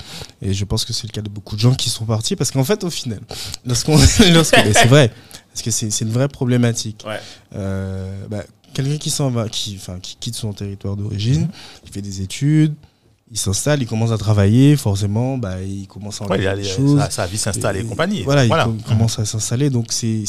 Et 0.41 0.53
je 0.53 0.65
pense 0.65 0.85
que 0.85 0.93
c'est 0.93 1.07
le 1.07 1.11
cas 1.11 1.21
de 1.21 1.29
beaucoup 1.29 1.55
de 1.55 1.61
gens 1.61 1.73
qui 1.73 1.89
sont 1.89 2.05
partis. 2.05 2.35
Parce 2.35 2.51
qu'en 2.51 2.63
fait, 2.63 2.83
au 2.83 2.89
final, 2.89 3.19
lorsqu'on. 3.65 3.97
c'est 3.97 4.87
vrai. 4.87 5.11
Parce 5.51 5.61
que 5.61 5.71
c'est 5.71 5.89
c'est 5.89 6.05
une 6.05 6.11
vraie 6.11 6.27
problématique. 6.27 7.03
Ouais. 7.05 7.19
Euh, 7.55 8.25
bah, 8.29 8.43
Quelqu'un 8.75 8.97
qui 8.97 9.09
s'en 9.09 9.31
va, 9.31 9.49
qui, 9.49 9.75
enfin, 9.79 9.97
qui 9.99 10.15
quitte 10.19 10.35
son 10.35 10.53
territoire 10.53 10.95
d'origine, 10.95 11.47
qui 11.83 11.91
fait 11.91 12.01
des 12.03 12.21
études, 12.21 12.75
il 13.31 13.39
s'installe, 13.39 13.81
il 13.81 13.87
commence 13.87 14.11
à 14.11 14.17
travailler, 14.19 14.75
forcément, 14.75 15.37
bah, 15.39 15.59
il 15.63 15.87
commence 15.87 16.21
à 16.21 16.27
Ouais, 16.27 16.37
il 16.39 16.47
a- 16.47 16.55
des 16.55 16.61
il 16.61 16.69
a- 16.69 16.75
choses. 16.75 16.99
sa, 16.99 17.09
sa 17.09 17.25
vie 17.25 17.39
s'installe 17.39 17.77
et, 17.77 17.83
compagnie. 17.83 18.21
Voilà, 18.21 18.43
il 18.45 18.49
voilà. 18.49 18.65
com- 18.65 18.77
commence 18.87 19.17
à 19.17 19.25
s'installer. 19.25 19.71
Donc, 19.71 19.87
c'est 19.91 20.25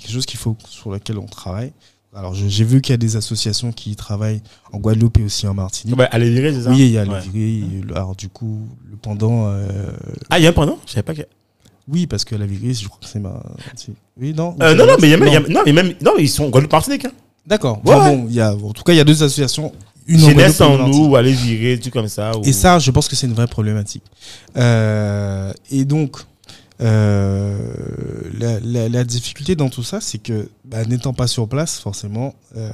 quelque 0.00 0.10
chose 0.10 0.26
qu'il 0.26 0.38
faut, 0.40 0.56
sur 0.68 0.90
lequel 0.90 1.18
on 1.18 1.26
travaille. 1.26 1.72
Alors, 2.16 2.32
j'ai 2.34 2.64
vu 2.64 2.80
qu'il 2.80 2.92
y 2.92 2.94
a 2.94 2.98
des 2.98 3.16
associations 3.16 3.72
qui 3.72 3.96
travaillent 3.96 4.40
en 4.72 4.78
Guadeloupe 4.78 5.18
et 5.18 5.24
aussi 5.24 5.48
en 5.48 5.54
Martinique. 5.54 5.96
Bah, 5.96 6.08
c'est 6.12 6.62
ça 6.62 6.70
oui, 6.70 6.78
il 6.86 6.90
y 6.92 6.98
a 6.98 7.02
Ouais. 7.04 7.08
le 7.26 7.32
viré. 7.32 7.82
Alors, 7.96 8.14
du 8.14 8.28
coup, 8.28 8.60
le 8.88 8.96
pendant. 8.96 9.48
euh, 9.48 9.90
Ah 10.30 10.38
il 10.38 10.42
y 10.42 10.46
a 10.46 10.50
un 10.50 10.52
pendant? 10.52 10.78
Je 10.86 10.92
savais 10.92 11.02
pas 11.02 11.14
que. 11.14 11.22
Oui, 11.88 12.06
parce 12.06 12.24
que 12.24 12.34
la 12.34 12.46
virée, 12.46 12.72
je 12.74 12.86
crois 12.88 13.00
que 13.00 13.06
c'est 13.06 13.18
ma. 13.20 13.42
c'est- 13.76 13.92
Oui, 14.20 14.32
non 14.34 14.56
Euh, 14.62 14.74
non 14.74 14.86
non 14.86 14.94
mais 15.00 15.08
il 15.08 15.10
y 15.10 15.14
a 15.14 15.16
même 15.18 15.28
il 15.28 15.32
y 15.34 15.36
a- 15.36 15.40
non 15.40 15.60
mais 15.66 15.72
même 15.72 15.92
non 16.00 16.12
ils 16.18 16.28
sont 16.28 16.44
en 16.44 16.48
Guadeloupe 16.50 16.72
Martinique. 16.72 17.04
Hein. 17.04 17.12
D'accord. 17.46 17.80
Ouais, 17.84 17.94
Enfin, 17.94 18.10
ouais. 18.10 18.16
bon, 18.16 18.26
il 18.28 18.34
y 18.34 18.40
a, 18.40 18.54
en 18.54 18.72
tout 18.72 18.82
cas, 18.84 18.92
il 18.92 18.96
y 18.96 19.00
a 19.00 19.04
deux 19.04 19.22
associations. 19.22 19.70
Une 20.06 20.22
en 20.22 20.28
Jeunesse 20.30 20.60
en 20.62 20.76
Martinique. 20.78 20.94
nous 21.00 21.08
ou 21.08 21.16
aller 21.16 21.32
virer 21.32 21.78
tout 21.78 21.90
comme 21.90 22.08
ça. 22.08 22.36
ou- 22.38 22.42
Et 22.44 22.52
ça, 22.52 22.78
je 22.78 22.90
pense 22.90 23.06
que 23.08 23.16
c'est 23.16 23.26
une 23.26 23.34
vraie 23.34 23.46
problématique. 23.46 24.02
Euh, 24.56 25.52
et 25.70 25.84
donc, 25.84 26.16
euh, 26.80 27.58
la, 28.38 28.60
la- 28.60 28.88
la 28.88 29.04
difficulté 29.04 29.56
dans 29.56 29.68
tout 29.68 29.82
ça, 29.82 30.00
c'est 30.00 30.18
que 30.18 30.48
bah, 30.64 30.84
n'étant 30.84 31.12
pas 31.12 31.26
sur 31.26 31.48
place, 31.48 31.78
forcément, 31.78 32.34
euh, 32.56 32.70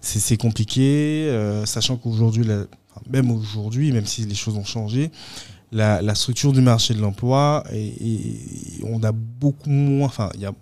c'est 0.00 0.36
compliqué, 0.36 1.26
euh, 1.28 1.64
sachant 1.66 1.96
qu'aujourd'hui, 1.96 2.46
même 3.10 3.30
aujourd'hui, 3.30 3.92
même 3.92 4.06
si 4.06 4.22
les 4.22 4.34
choses 4.34 4.56
ont 4.56 4.64
changé, 4.64 5.10
la, 5.72 6.00
la 6.02 6.14
structure 6.14 6.52
du 6.52 6.60
marché 6.60 6.94
de 6.94 7.00
l'emploi, 7.00 7.64
et, 7.72 7.86
et- 7.86 8.40
on 8.84 9.02
a 9.02 9.12
beaucoup 9.12 9.70
moins, 9.70 10.06
enfin, 10.06 10.30
il 10.34 10.40
y 10.40 10.46
a 10.46 10.52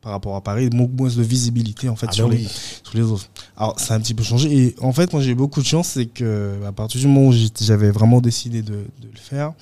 par 0.00 0.10
rapport 0.10 0.34
à 0.34 0.40
Paris, 0.40 0.68
beaucoup 0.68 0.94
moins 0.96 1.08
de 1.10 1.22
visibilité 1.22 1.88
en 1.88 1.94
fait 1.94 2.06
Ah 2.08 2.12
sur 2.12 2.28
ben 2.28 2.36
les, 2.36 2.42
oui. 2.44 2.50
sur 2.82 2.96
les 2.96 3.02
autres. 3.04 3.28
Alors, 3.56 3.78
ça 3.78 3.94
a 3.94 3.96
un 3.96 4.00
petit 4.00 4.14
peu 4.14 4.24
changé. 4.24 4.50
Et 4.52 4.74
en 4.80 4.92
fait, 4.92 5.12
moi, 5.12 5.22
j'ai 5.22 5.30
eu 5.30 5.34
beaucoup 5.36 5.60
de 5.60 5.66
chance. 5.66 5.90
C'est 5.90 6.06
que, 6.06 6.58
à 6.66 6.72
partir 6.72 7.00
du 7.00 7.06
moment 7.06 7.28
où 7.28 7.32
j'avais 7.60 7.92
vraiment 7.92 8.20
décidé 8.20 8.62
de, 8.62 8.72
de 8.72 9.08
le 9.12 9.16
faire, 9.18 9.52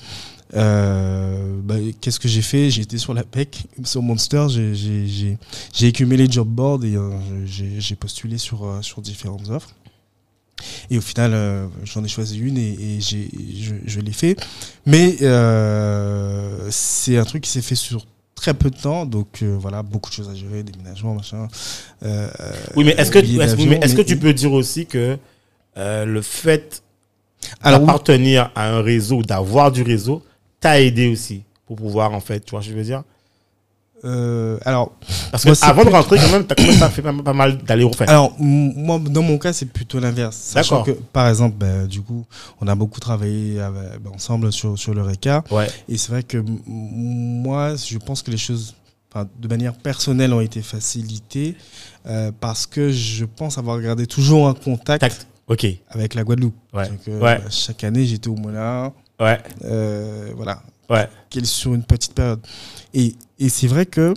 euh, 0.54 1.56
bah, 1.62 1.76
qu'est-ce 2.00 2.18
que 2.18 2.28
j'ai 2.28 2.42
fait? 2.42 2.70
J'ai 2.70 2.82
été 2.82 2.98
sur 2.98 3.14
la 3.14 3.22
PEC, 3.22 3.64
sur 3.84 4.02
Monster, 4.02 4.46
j'ai- 4.48 5.36
écumé 5.82 6.16
les 6.16 6.30
job 6.30 6.48
boards 6.48 6.84
et 6.84 6.96
euh, 6.96 7.10
j'ai 7.46 7.80
j'ai 7.80 7.94
postulé 7.96 8.38
sur, 8.38 8.64
euh, 8.64 8.82
sur 8.82 9.00
différentes 9.02 9.48
offres. 9.50 9.74
Et 10.90 10.98
au 10.98 11.00
final, 11.00 11.32
euh, 11.34 11.66
j'en 11.84 12.02
ai 12.04 12.08
choisi 12.08 12.38
une 12.38 12.58
et, 12.58 12.72
et 12.96 13.00
j'ai- 13.00 13.30
je, 13.60 13.74
je 13.86 14.00
l'ai 14.00 14.12
fait. 14.12 14.36
Mais 14.86 15.16
euh, 15.22 16.68
c'est 16.70 17.16
un 17.16 17.24
truc 17.24 17.42
qui 17.44 17.50
s'est 17.50 17.62
fait 17.62 17.74
sur 17.74 18.06
très 18.34 18.54
peu 18.54 18.70
de 18.70 18.76
temps. 18.76 19.06
Donc 19.06 19.42
euh, 19.42 19.56
voilà, 19.58 19.82
beaucoup 19.82 20.10
de 20.10 20.14
choses 20.14 20.28
à 20.28 20.34
gérer, 20.34 20.62
déménagement, 20.62 21.14
machin. 21.14 21.48
Oui, 22.76 22.84
mais 22.84 22.92
est-ce 22.92 23.10
que, 23.10 23.18
billets 23.18 23.44
est-ce, 23.44 23.56
mais 23.66 23.94
que 23.94 24.02
tu 24.02 24.16
peux 24.16 24.32
dire 24.32 24.52
aussi 24.52 24.86
que 24.86 25.18
le 25.76 26.22
fait 26.22 26.82
Alors, 27.60 27.80
oui. 27.80 27.86
d'appartenir 27.86 28.50
à 28.54 28.70
un 28.70 28.82
réseau, 28.82 29.22
d'avoir 29.22 29.72
du 29.72 29.82
réseau, 29.82 30.22
t'a 30.60 30.80
aidé 30.80 31.08
aussi 31.08 31.42
pour 31.66 31.76
pouvoir, 31.76 32.12
en 32.12 32.20
fait, 32.20 32.40
tu 32.44 32.50
vois 32.50 32.60
ce 32.62 32.66
que 32.66 32.72
je 32.72 32.78
veux 32.78 32.84
dire? 32.84 33.02
Euh, 34.04 34.58
alors, 34.64 34.92
Parce 35.30 35.44
que 35.44 35.48
Moi, 35.50 35.56
avant 35.62 35.84
de 35.84 35.90
rentrer, 35.90 36.16
quand 36.16 36.30
même, 36.32 36.46
même 36.48 36.78
pas 36.78 36.88
fait 36.90 37.02
pas, 37.02 37.12
pas 37.12 37.32
mal 37.32 37.58
d'aller 37.58 37.84
refaire. 37.84 38.08
alors 38.08 38.34
moi, 38.38 38.98
dans 38.98 39.22
mon 39.22 39.36
cas, 39.38 39.52
c'est 39.52 39.66
plutôt 39.66 40.00
l'inverse. 40.00 40.36
Sachant 40.36 40.78
D'accord. 40.78 40.96
que, 40.96 41.00
par 41.12 41.28
exemple, 41.28 41.56
ben, 41.58 41.86
du 41.86 42.00
coup, 42.00 42.24
on 42.60 42.66
a 42.68 42.74
beaucoup 42.74 43.00
travaillé 43.00 43.60
avec- 43.60 44.00
ben, 44.02 44.10
ensemble 44.14 44.52
sur, 44.52 44.78
sur 44.78 44.94
le 44.94 45.02
RECA. 45.02 45.44
Ouais. 45.50 45.68
Et 45.88 45.98
c'est 45.98 46.12
vrai 46.12 46.22
que 46.22 46.42
moi, 46.66 47.74
je 47.76 47.98
pense 47.98 48.22
que 48.22 48.30
les 48.30 48.38
choses, 48.38 48.74
de 49.38 49.48
manière 49.48 49.74
personnelle, 49.74 50.32
ont 50.32 50.40
été 50.40 50.62
facilitées 50.62 51.56
euh, 52.06 52.32
parce 52.40 52.66
que 52.66 52.90
je 52.90 53.24
pense 53.24 53.58
avoir 53.58 53.80
gardé 53.80 54.06
toujours 54.06 54.48
un 54.48 54.54
contact 54.54 55.00
Tact. 55.00 55.26
Avec 55.90 56.14
la 56.14 56.22
Guadeloupe. 56.24 56.54
Ouais. 56.72 56.88
Donc, 56.88 57.00
euh, 57.08 57.18
Ouais. 57.20 57.38
bah, 57.38 57.50
chaque 57.50 57.82
année, 57.84 58.06
j'étais 58.06 58.28
au 58.28 58.36
là. 58.50 58.92
Ouais. 59.18 59.38
Euh, 59.64 60.30
voilà. 60.36 60.62
Ouais. 60.88 61.08
Sur 61.44 61.74
une 61.74 61.82
petite 61.82 62.14
période. 62.14 62.40
Et, 62.94 63.14
et 63.40 63.48
c'est 63.48 63.66
vrai 63.66 63.86
que 63.86 64.14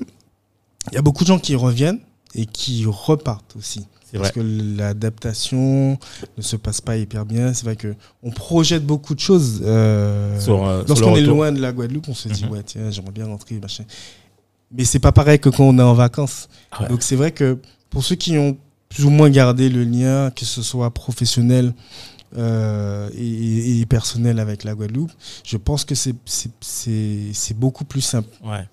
il 0.91 0.95
y 0.95 0.97
a 0.97 1.01
beaucoup 1.01 1.23
de 1.23 1.29
gens 1.29 1.39
qui 1.39 1.55
reviennent 1.55 1.99
et 2.35 2.45
qui 2.45 2.85
repartent 2.85 3.55
aussi. 3.57 3.87
Parce 4.15 4.31
que 4.31 4.41
l'adaptation 4.41 5.97
ne 6.37 6.41
se 6.43 6.55
passe 6.55 6.81
pas 6.81 6.97
hyper 6.97 7.25
bien. 7.25 7.51
C'est 7.53 7.63
vrai 7.65 7.75
que 7.75 7.95
on 8.21 8.29
projette 8.29 8.85
beaucoup 8.85 9.15
de 9.15 9.19
choses. 9.19 9.61
euh, 9.65 10.37
euh, 10.47 10.83
Lorsqu'on 10.87 11.15
est 11.15 11.21
loin 11.21 11.51
de 11.51 11.59
la 11.59 11.71
Guadeloupe, 11.71 12.07
on 12.09 12.13
se 12.13 12.27
dit 12.29 12.43
Mhm. 12.45 12.51
ouais 12.51 12.61
tiens 12.63 12.91
j'aimerais 12.91 13.11
bien 13.11 13.25
rentrer 13.25 13.55
machin. 13.59 13.85
Mais 14.71 14.85
c'est 14.85 14.99
pas 14.99 15.11
pareil 15.11 15.39
que 15.39 15.49
quand 15.49 15.63
on 15.63 15.79
est 15.79 15.81
en 15.83 15.95
vacances. 15.95 16.47
Ah 16.71 16.83
ouais. 16.83 16.89
Donc 16.89 17.01
c'est 17.01 17.15
vrai 17.15 17.31
que 17.31 17.57
pour 17.89 18.03
ceux 18.03 18.15
qui 18.15 18.37
ont 18.37 18.55
plus 18.89 19.05
ou 19.05 19.09
moins 19.09 19.29
gardé 19.31 19.69
le 19.69 19.83
lien, 19.83 20.29
que 20.31 20.45
ce 20.45 20.61
soit 20.61 20.91
professionnel 20.91 21.73
euh, 22.37 23.09
et, 23.15 23.79
et 23.81 23.85
personnel 23.87 24.39
avec 24.39 24.63
la 24.63 24.75
Guadeloupe, 24.75 25.11
je 25.43 25.57
pense 25.57 25.85
que 25.85 25.95
c'est 25.95 27.53
beaucoup 27.55 27.85
plus 27.85 28.01
simple 28.01 28.29
Ouais. 28.43 28.67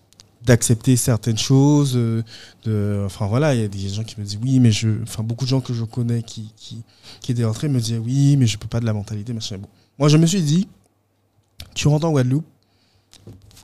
D'accepter 0.50 0.96
certaines 0.96 1.38
choses. 1.38 1.92
euh, 1.94 2.22
de, 2.64 3.02
enfin 3.06 3.26
voilà, 3.28 3.54
il 3.54 3.60
y 3.60 3.64
a 3.64 3.68
des 3.68 3.88
gens 3.88 4.02
qui 4.02 4.18
me 4.18 4.24
disent 4.24 4.38
oui, 4.42 4.58
mais 4.58 4.72
je, 4.72 4.88
enfin 5.04 5.22
beaucoup 5.22 5.44
de 5.44 5.50
gens 5.50 5.60
que 5.60 5.72
je 5.72 5.84
connais 5.84 6.22
qui 6.22 6.52
étaient 7.28 7.44
rentrés 7.44 7.68
me 7.68 7.78
disaient 7.78 7.98
oui, 7.98 8.36
mais 8.36 8.48
je 8.48 8.58
peux 8.58 8.66
pas 8.66 8.80
de 8.80 8.84
la 8.84 8.92
mentalité 8.92 9.32
machin. 9.32 9.58
Bon, 9.58 9.68
moi 9.96 10.08
je 10.08 10.16
me 10.16 10.26
suis 10.26 10.42
dit, 10.42 10.66
tu 11.74 11.86
rentres 11.86 12.06
en 12.06 12.10
Guadeloupe. 12.10 12.49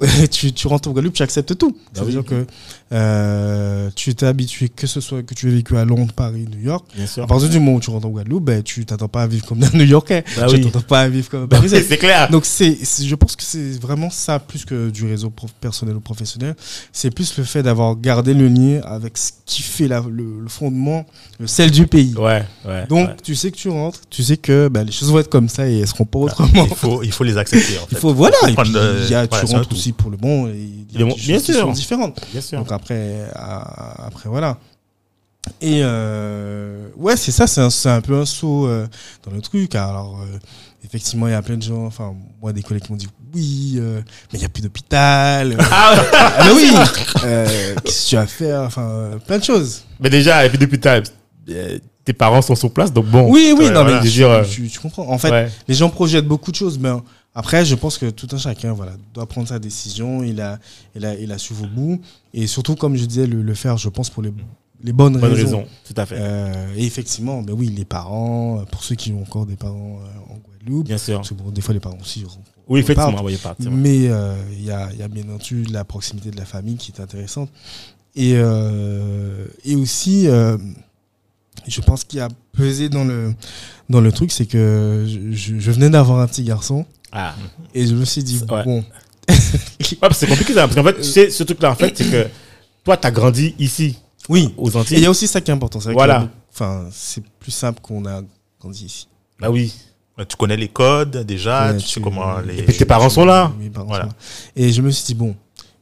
tu, 0.31 0.53
tu 0.53 0.67
rentres 0.69 0.89
en 0.89 0.93
Guadeloupe, 0.93 1.15
tu 1.15 1.23
acceptes 1.23 1.57
tout. 1.57 1.71
Bah 1.71 1.79
C'est-à-dire 1.95 2.21
oui. 2.21 2.25
que 2.27 2.47
euh, 2.93 3.91
tu 3.95 4.15
t'es 4.15 4.27
habitué, 4.27 4.69
que 4.69 4.87
ce 4.87 5.01
soit 5.01 5.23
que 5.23 5.35
tu 5.35 5.49
aies 5.49 5.55
vécu 5.55 5.77
à 5.77 5.85
Londres, 5.85 6.13
Paris, 6.15 6.47
New 6.51 6.61
York. 6.65 6.87
Bien 6.95 7.07
sûr. 7.07 7.25
À 7.25 7.27
partir 7.27 7.49
du 7.49 7.59
moment 7.59 7.75
où 7.77 7.81
tu 7.81 7.91
rentres 7.91 8.07
en 8.07 8.11
Guadeloupe, 8.11 8.45
ben, 8.45 8.63
tu 8.63 8.85
t'attends 8.87 9.09
pas 9.09 9.23
à 9.23 9.27
vivre 9.27 9.45
comme 9.47 9.63
un 9.63 9.71
New 9.75 9.85
Yorkais. 9.85 10.25
Bah 10.37 10.47
tu 10.49 10.57
oui. 10.57 10.61
t'attends 10.65 10.81
pas 10.87 11.01
à 11.03 11.09
vivre 11.09 11.29
comme 11.29 11.43
un 11.43 11.47
Bah 11.47 11.57
Parisien. 11.57 11.81
c'est 11.87 11.97
clair. 11.99 12.31
Donc 12.31 12.45
c'est, 12.47 12.77
je 13.05 13.15
pense 13.15 13.37
que 13.37 13.43
c'est 13.43 13.81
vraiment 13.81 14.11
ça 14.11 14.39
plus 14.39 14.65
que 14.65 14.91
du 14.91 15.07
réseau 15.07 15.31
prof- 15.31 15.51
personnel 15.61 15.97
ou 15.97 16.01
professionnel. 16.01 16.55
C'est 16.93 17.11
plus 17.11 17.37
le 17.39 17.45
fait 17.45 17.63
d'avoir 17.63 17.97
gardé 17.97 18.35
le 18.35 18.49
lien 18.49 18.81
avec 18.85 19.17
ce 19.19 19.31
qui 19.47 19.63
fait 19.63 19.89
la- 19.89 20.05
le, 20.09 20.41
le 20.43 20.49
fondement, 20.49 21.07
le 21.41 21.47
sel 21.47 21.71
du 21.71 21.87
pays. 21.87 22.15
Ouais. 22.17 22.45
Ouais. 22.65 22.87
Donc 22.89 23.09
ouais. 23.09 23.17
tu 23.23 23.35
sais 23.35 23.51
que 23.51 23.57
tu 23.57 23.69
rentres, 23.69 24.01
tu 24.11 24.23
sais 24.23 24.37
que 24.37 24.69
ben, 24.69 24.85
les 24.85 24.93
choses 24.93 25.11
vont 25.11 25.19
être 25.19 25.31
comme 25.31 25.49
ça 25.49 25.69
et 25.69 25.81
elles 25.81 25.87
seront 25.89 26.05
pas 26.05 26.19
autrement. 26.21 26.67
Il 26.69 26.75
faut, 26.77 27.03
il 27.03 27.13
faut 27.13 27.25
les 27.25 27.37
accepter. 27.37 27.79
En 27.79 27.81
fait. 27.87 27.93
Il 27.93 27.99
faut 27.99 28.15
voilà. 28.15 28.37
Puis, 28.45 28.55
il 29.05 29.11
y 29.11 29.15
a, 29.15 29.27
tu 29.27 29.45
rentres 29.47 29.69
tout. 29.69 29.77
Aussi 29.87 29.93
pour 29.93 30.11
le 30.11 30.17
bon. 30.17 30.49
Et 30.49 30.53
il 30.57 30.93
y 30.93 31.03
a 31.03 31.07
des 31.07 31.15
bien 31.15 31.35
choses 31.37 31.43
qui 31.45 31.53
sûr. 31.53 31.61
sont 31.63 31.73
différentes. 31.73 32.21
Bien 32.33 32.41
sûr. 32.41 32.59
Donc 32.59 32.73
après, 32.73 33.27
après 33.35 34.29
voilà. 34.29 34.59
Et 35.61 35.81
euh, 35.83 36.89
ouais, 36.97 37.17
c'est 37.17 37.31
ça, 37.31 37.47
c'est 37.47 37.61
un, 37.61 37.69
un 37.97 38.01
peu 38.01 38.19
un 38.19 38.25
saut 38.27 38.67
euh, 38.67 38.87
dans 39.25 39.31
le 39.31 39.41
truc. 39.41 39.77
Alors, 39.77 40.19
euh, 40.21 40.39
effectivement, 40.85 41.29
il 41.29 41.31
y 41.31 41.35
a 41.35 41.43
plein 41.43 41.57
de 41.57 41.63
gens, 41.63 41.85
enfin, 41.87 42.15
moi, 42.43 42.53
des 42.53 42.63
collègues 42.63 42.83
qui 42.83 42.91
m'ont 42.91 42.99
dit 42.99 43.09
oui, 43.33 43.79
mais 43.81 44.03
il 44.35 44.39
n'y 44.41 44.45
a 44.45 44.49
plus 44.49 44.63
d'hôpital. 44.63 45.57
Ah, 45.71 45.95
ah, 46.13 46.45
mais 46.45 46.51
oui, 46.53 46.73
qu'est-ce 47.85 48.05
que 48.07 48.09
tu 48.11 48.17
vas 48.17 48.27
faire? 48.27 48.63
Enfin, 48.63 49.11
plein 49.27 49.39
de 49.39 49.45
choses. 49.45 49.85
mais 50.01 50.11
déjà, 50.11 50.45
et 50.45 50.49
puis 50.49 50.59
depuis, 50.59 50.81
t'as- 50.81 51.01
euh, 51.49 51.79
tes 52.05 52.13
parents 52.13 52.43
sont 52.43 52.57
sur 52.57 52.73
place, 52.73 52.93
donc 52.93 53.07
bon. 53.07 53.29
Oui, 53.31 53.55
oui, 53.57 53.67
non, 53.67 53.83
voilà. 53.83 54.01
mais 54.03 54.09
Je 54.09 54.69
tu, 54.69 54.79
comprends. 54.81 55.09
En 55.09 55.19
fait, 55.19 55.31
ouais. 55.31 55.49
les 55.69 55.75
gens 55.75 55.89
projettent 55.91 56.27
beaucoup 56.27 56.51
de 56.51 56.57
choses, 56.57 56.77
mais 56.79 56.91
après, 57.39 57.67
je 57.67 57.75
pense 57.75 57.99
que 57.99 58.09
tout 58.09 58.27
un 58.33 58.39
chacun 58.39 58.73
voilà, 58.73 58.93
doit 59.13 59.27
prendre 59.27 59.47
sa 59.47 59.59
décision. 59.59 60.23
Il 60.25 60.41
a, 60.41 60.59
il 60.95 61.05
a, 61.05 61.15
il 61.15 61.31
a 61.31 61.37
su 61.39 61.53
vos 61.53 61.67
bouts. 61.67 62.01
Et 62.33 62.47
surtout, 62.47 62.75
comme 62.77 62.97
je 62.97 63.05
disais, 63.05 63.27
le, 63.27 63.43
le 63.43 63.55
faire, 63.55 63.77
je 63.77 63.91
pense, 63.91 64.09
pour 64.09 64.23
les, 64.23 64.33
les 64.83 64.93
bonnes, 64.95 65.19
Bonne 65.19 65.33
raisons. 65.33 65.59
raison, 65.59 65.67
tout 65.87 65.95
à 65.99 66.07
fait. 66.07 66.17
Euh, 66.19 66.75
et 66.77 66.85
effectivement, 66.87 67.43
ben 67.43 67.53
oui, 67.53 67.69
les 67.69 67.85
parents, 67.85 68.61
euh, 68.61 68.65
pour 68.65 68.83
ceux 68.83 68.95
qui 68.95 69.13
ont 69.13 69.21
encore 69.21 69.45
des 69.45 69.57
parents 69.57 70.01
euh, 70.01 70.33
en 70.35 70.39
Guadeloupe, 70.39 70.87
Bien 70.87 70.97
sûr. 70.97 71.17
parce 71.17 71.29
que 71.29 71.35
bon, 71.35 71.51
des 71.51 71.61
fois, 71.61 71.75
les 71.75 71.81
parents 71.81 71.99
aussi. 72.01 72.25
Oui, 72.69 72.81
effectivement, 72.81 73.21
voyez 73.21 73.37
partir. 73.37 73.71
Mais 73.71 74.09
euh, 74.09 74.35
il 74.53 74.65
y, 74.65 74.71
a, 74.71 74.89
il 74.93 74.99
y 74.99 75.03
a 75.03 75.09
bien 75.09 75.25
entendu 75.29 75.65
la 75.65 75.85
proximité 75.85 76.31
de 76.31 76.37
la 76.39 76.47
famille 76.47 76.77
qui 76.77 76.91
est 76.91 77.01
intéressante. 77.03 77.51
Et, 78.17 78.33
euh, 78.37 79.47
et 79.65 79.77
aussi, 79.77 80.27
euh, 80.27 80.57
je 81.69 81.81
pense 81.83 82.03
qu'il 82.05 82.19
y 82.19 82.23
a 82.23 82.29
pesé 82.53 82.89
dans 82.89 83.05
le, 83.05 83.35
dans 83.91 84.01
le 84.01 84.11
truc, 84.11 84.33
c'est 84.33 84.47
que 84.47 85.05
je 85.33 85.71
venais 85.71 85.91
d'avoir 85.91 86.21
un 86.21 86.27
petit 86.27 86.43
garçon 86.43 86.87
Ah. 87.13 87.35
et 87.75 87.87
je 87.87 87.95
me 87.95 88.05
suis 88.05 88.23
dit, 88.23 88.41
Ouais. 88.51 88.65
bon, 88.65 88.85
Ouais, 89.29 89.37
parce 90.01 90.15
que 90.15 90.15
c'est 90.21 90.27
compliqué 90.29 90.55
ça, 90.55 90.63
parce 90.69 90.75
qu'en 90.75 90.85
fait, 90.85 90.97
tu 90.97 91.03
sais, 91.05 91.31
ce 91.31 91.43
truc-là, 91.43 91.71
en 91.73 91.75
fait, 91.75 91.97
c'est 91.97 92.11
que 92.11 92.27
toi, 92.85 92.97
t'as 92.97 93.11
grandi 93.11 93.55
ici, 93.59 93.97
oui. 94.29 94.53
aux 94.57 94.69
Et 94.69 94.73
il 94.73 94.77
Antilles. 94.79 95.01
y 95.01 95.07
a 95.07 95.11
aussi 95.11 95.27
ça 95.27 95.41
qui 95.41 95.51
est 95.51 95.55
important. 95.55 95.81
c'est 95.81 95.87
vrai 95.89 95.95
Voilà. 95.95 96.29
Enfin, 96.53 96.89
c'est 96.93 97.23
plus 97.39 97.51
simple 97.53 97.81
qu'on 97.81 98.05
a 98.07 98.23
grandi 98.61 98.85
ici. 98.87 99.09
Bah 99.39 99.51
oui. 99.51 99.73
Tu 100.29 100.37
connais 100.37 100.57
les 100.57 100.69
codes 100.69 101.25
déjà, 101.27 101.73
Ouais, 101.73 101.77
tu 101.79 101.87
sais 101.87 101.95
tu- 101.95 102.01
comment 102.01 102.39
les. 102.41 102.59
Et 102.61 102.63
puis 102.63 102.75
tes 102.77 102.87
parents 102.87 103.11
sont 103.11 103.27
là. 103.27 103.53
Mes 103.59 103.69
parents 103.69 103.87
Voilà. 103.89 104.05
sont 104.05 104.11
là. 104.11 104.15
Et 104.57 104.73
je 104.73 104.81
me 104.81 104.91
suis 104.91 105.05
dit, 105.05 105.15
bon, 105.15 105.37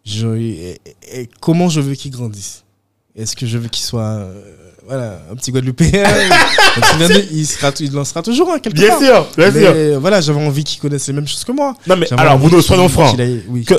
je, 0.05 0.27
et- 0.37 0.81
et- 0.85 1.20
et 1.20 1.31
comment 1.41 1.68
je 1.68 1.81
veux 1.81 1.95
qu'il 1.95 2.11
grandisse 2.11 2.64
Est-ce 3.14 3.37
que 3.37 3.47
je 3.47 3.59
veux 3.59 3.68
qu'il 3.68 3.85
soit 3.85 4.03
euh, 4.03 4.64
voilà, 4.87 5.20
un 5.30 5.35
petit 5.35 5.51
Guadeloupéen 5.53 6.05
il, 7.32 7.47
sera, 7.47 7.72
il 7.80 7.97
en 7.99 8.05
sera 8.05 8.22
toujours 8.22 8.51
un 8.53 8.59
quelque 8.59 8.74
Bien 8.76 8.89
part. 8.89 8.99
sûr, 9.01 9.26
bien 9.37 9.51
Mais, 9.51 9.61
sûr. 9.93 10.01
voilà, 10.01 10.20
j'avais 10.20 10.45
envie 10.45 10.64
qu'il 10.64 10.80
connaisse 10.80 11.07
les 11.07 11.12
mêmes 11.12 11.26
choses 11.28 11.45
que 11.45 11.53
moi. 11.53 11.74
Non, 11.87 11.97
mais 11.97 12.12
alors, 12.14 12.39
Bruno, 12.39 12.61
soyons 12.61 12.89
francs. 12.89 13.16
oui. 13.49 13.64
Que 13.64 13.74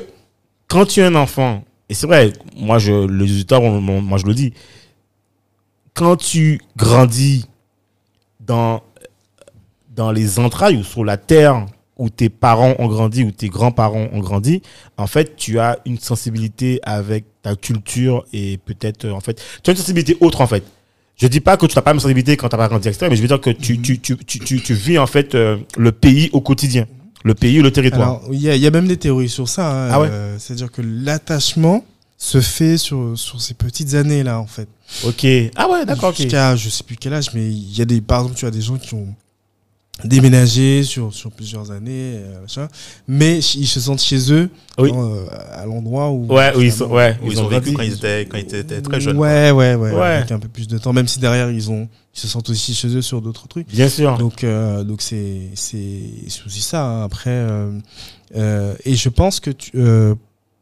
quand 0.67 0.85
tu 0.85 0.99
es 1.01 1.03
un 1.03 1.15
enfant, 1.15 1.63
et 1.89 1.93
c'est 1.93 2.07
vrai, 2.07 2.33
moi, 2.57 2.79
je, 2.79 2.91
les 3.07 3.45
on- 3.53 3.81
moi, 4.01 4.17
je 4.17 4.25
le 4.25 4.33
dis, 4.33 4.53
quand 5.93 6.15
tu 6.17 6.59
grandis 6.75 7.45
dans, 8.39 8.81
dans 9.95 10.11
les 10.11 10.39
entrailles 10.39 10.77
ou 10.77 10.83
sur 10.83 11.03
la 11.05 11.17
terre 11.17 11.65
où 11.97 12.09
tes 12.09 12.27
parents 12.29 12.75
ont 12.79 12.87
grandi, 12.87 13.23
où 13.23 13.31
tes 13.31 13.47
grands-parents 13.47 14.07
ont 14.11 14.19
grandi, 14.19 14.61
en 14.97 15.07
fait, 15.07 15.35
tu 15.37 15.59
as 15.59 15.79
une 15.85 15.97
sensibilité 15.97 16.79
avec 16.83 17.23
ta 17.41 17.55
culture 17.55 18.25
et 18.33 18.57
peut-être, 18.57 19.07
en 19.09 19.21
fait, 19.21 19.41
tu 19.63 19.69
as 19.69 19.71
une 19.71 19.77
sensibilité 19.77 20.17
autre, 20.19 20.41
en 20.41 20.47
fait. 20.47 20.63
Je 21.17 21.27
dis 21.27 21.39
pas 21.39 21.55
que 21.57 21.65
tu 21.65 21.75
n'as 21.75 21.81
pas 21.81 21.93
une 21.93 21.99
sensibilité 21.99 22.35
quand 22.37 22.49
tu 22.49 22.55
n'as 22.55 22.61
pas 22.63 22.67
grandi, 22.67 22.87
etc., 22.89 23.07
mais 23.09 23.15
je 23.15 23.21
veux 23.21 23.27
dire 23.27 23.39
que 23.39 23.49
tu, 23.49 23.79
tu, 23.81 23.99
tu, 23.99 24.17
tu, 24.17 24.39
tu, 24.39 24.61
tu 24.61 24.73
vis, 24.73 24.97
en 24.97 25.07
fait, 25.07 25.33
euh, 25.35 25.57
le 25.77 25.91
pays 25.91 26.29
au 26.33 26.41
quotidien. 26.41 26.85
Le 27.23 27.33
pays 27.33 27.59
ou 27.59 27.63
le 27.63 27.71
territoire. 27.71 28.21
Il 28.31 28.39
y, 28.39 28.43
y 28.45 28.67
a 28.67 28.71
même 28.71 28.87
des 28.87 28.97
théories 28.97 29.29
sur 29.29 29.47
ça. 29.49 29.71
hein, 29.71 29.89
Ah 29.91 29.99
ouais 30.01 30.07
euh, 30.11 30.35
C'est-à-dire 30.37 30.71
que 30.71 30.81
l'attachement 30.83 31.83
se 32.17 32.39
fait 32.41 32.77
sur, 32.77 33.13
sur 33.17 33.41
ces 33.41 33.53
petites 33.53 33.93
années-là, 33.95 34.39
en 34.39 34.45
fait. 34.45 34.67
ok. 35.05 35.25
Ah 35.55 35.69
ouais, 35.69 35.85
d'accord. 35.85 36.13
Jusqu'à 36.13 36.55
je 36.55 36.69
sais 36.69 36.83
plus 36.83 36.97
quel 36.97 37.13
âge, 37.13 37.29
mais 37.33 37.49
il 37.49 37.75
y 37.77 37.81
a 37.81 37.85
des, 37.85 37.99
par 38.01 38.19
exemple, 38.21 38.37
tu 38.37 38.45
as 38.45 38.51
des 38.51 38.61
gens 38.61 38.77
qui 38.77 38.93
ont 38.93 39.07
déménagé 40.03 40.83
sur, 40.83 41.13
sur 41.13 41.31
plusieurs 41.31 41.71
années, 41.71 42.15
euh, 42.17 42.41
machin, 42.41 42.67
mais 43.07 43.37
ils 43.39 43.65
se 43.67 43.79
sentent 43.79 44.01
chez 44.01 44.31
eux 44.33 44.49
Oui. 44.77 44.91
euh, 44.93 45.25
à 45.53 45.65
l'endroit 45.65 46.09
où. 46.11 46.25
Ouais, 46.33 46.53
où 46.55 46.61
ils 46.61 46.71
sont, 46.71 46.89
finalement, 46.89 46.95
ouais, 46.95 47.17
Où 47.23 47.31
ils 47.31 47.39
ont 47.41 47.47
vécu 47.47 47.71
quand 47.73 47.83
ils 47.83 47.93
étaient, 47.93 48.25
quand 48.25 48.37
ils 48.37 48.55
étaient 48.55 48.81
très 48.81 48.99
jeunes. 48.99 49.17
Ouais, 49.17 49.51
ouais, 49.51 49.75
ouais, 49.75 49.91
Ouais. 49.93 50.01
avec 50.01 50.31
un 50.31 50.39
peu 50.39 50.49
plus 50.49 50.67
de 50.67 50.77
temps, 50.77 50.91
même 50.91 51.07
si 51.07 51.19
derrière 51.19 51.49
ils 51.49 51.71
ont, 51.71 51.87
ils 52.13 52.19
se 52.19 52.27
sentent 52.27 52.49
aussi 52.49 52.73
chez 52.75 52.89
eux 52.89 53.01
sur 53.01 53.21
d'autres 53.21 53.47
trucs. 53.47 53.67
Bien 53.69 53.87
sûr. 53.87 54.17
Donc, 54.17 54.43
euh, 54.43 54.83
donc 54.83 55.01
c'est, 55.01 55.49
aussi 55.55 56.61
ça. 56.61 56.83
hein. 56.85 57.03
Après, 57.03 57.29
euh, 58.35 58.75
et 58.83 58.95
je 58.95 59.09
pense 59.09 59.39
que 59.39 59.49
tu, 59.51 59.71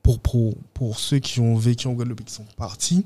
pour, 0.04 0.20
pour, 0.20 0.54
pour 0.76 1.00
ceux 1.00 1.18
qui 1.20 1.40
ont 1.40 1.56
vécu 1.56 1.88
en 1.88 1.94
Guadeloupe 1.94 2.22
et 2.22 2.24
qui 2.26 2.34
sont 2.34 2.46
partis, 2.56 3.04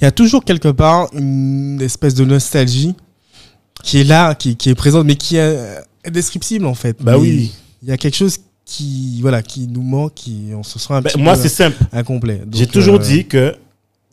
il 0.00 0.04
y 0.04 0.06
a 0.06 0.12
toujours 0.12 0.44
quelque 0.44 0.68
part 0.68 1.08
une 1.14 1.80
espèce 1.82 2.14
de 2.14 2.24
nostalgie 2.24 2.94
qui 3.82 4.00
est 4.00 4.04
là, 4.04 4.34
qui, 4.34 4.56
qui 4.56 4.70
est 4.70 4.74
présente, 4.74 5.06
mais 5.06 5.16
qui 5.16 5.36
est 5.36 5.40
euh, 5.40 5.80
indescriptible 6.06 6.66
en 6.66 6.74
fait. 6.74 6.96
Bah 7.02 7.12
Mais 7.12 7.18
oui. 7.18 7.52
Il 7.82 7.88
y 7.88 7.92
a 7.92 7.96
quelque 7.96 8.16
chose 8.16 8.38
qui, 8.64 9.18
voilà, 9.22 9.42
qui 9.42 9.66
nous 9.66 9.82
manque, 9.82 10.14
qui, 10.14 10.48
on 10.54 10.62
se 10.62 10.78
sent 10.78 10.92
un 10.92 11.00
Ben, 11.00 11.10
petit 11.10 11.20
moi, 11.22 11.34
c'est 11.36 11.48
simple. 11.48 11.76
incomplet. 11.92 12.42
J'ai 12.52 12.66
toujours 12.66 12.96
euh, 12.96 12.98
dit 12.98 13.26
que, 13.26 13.52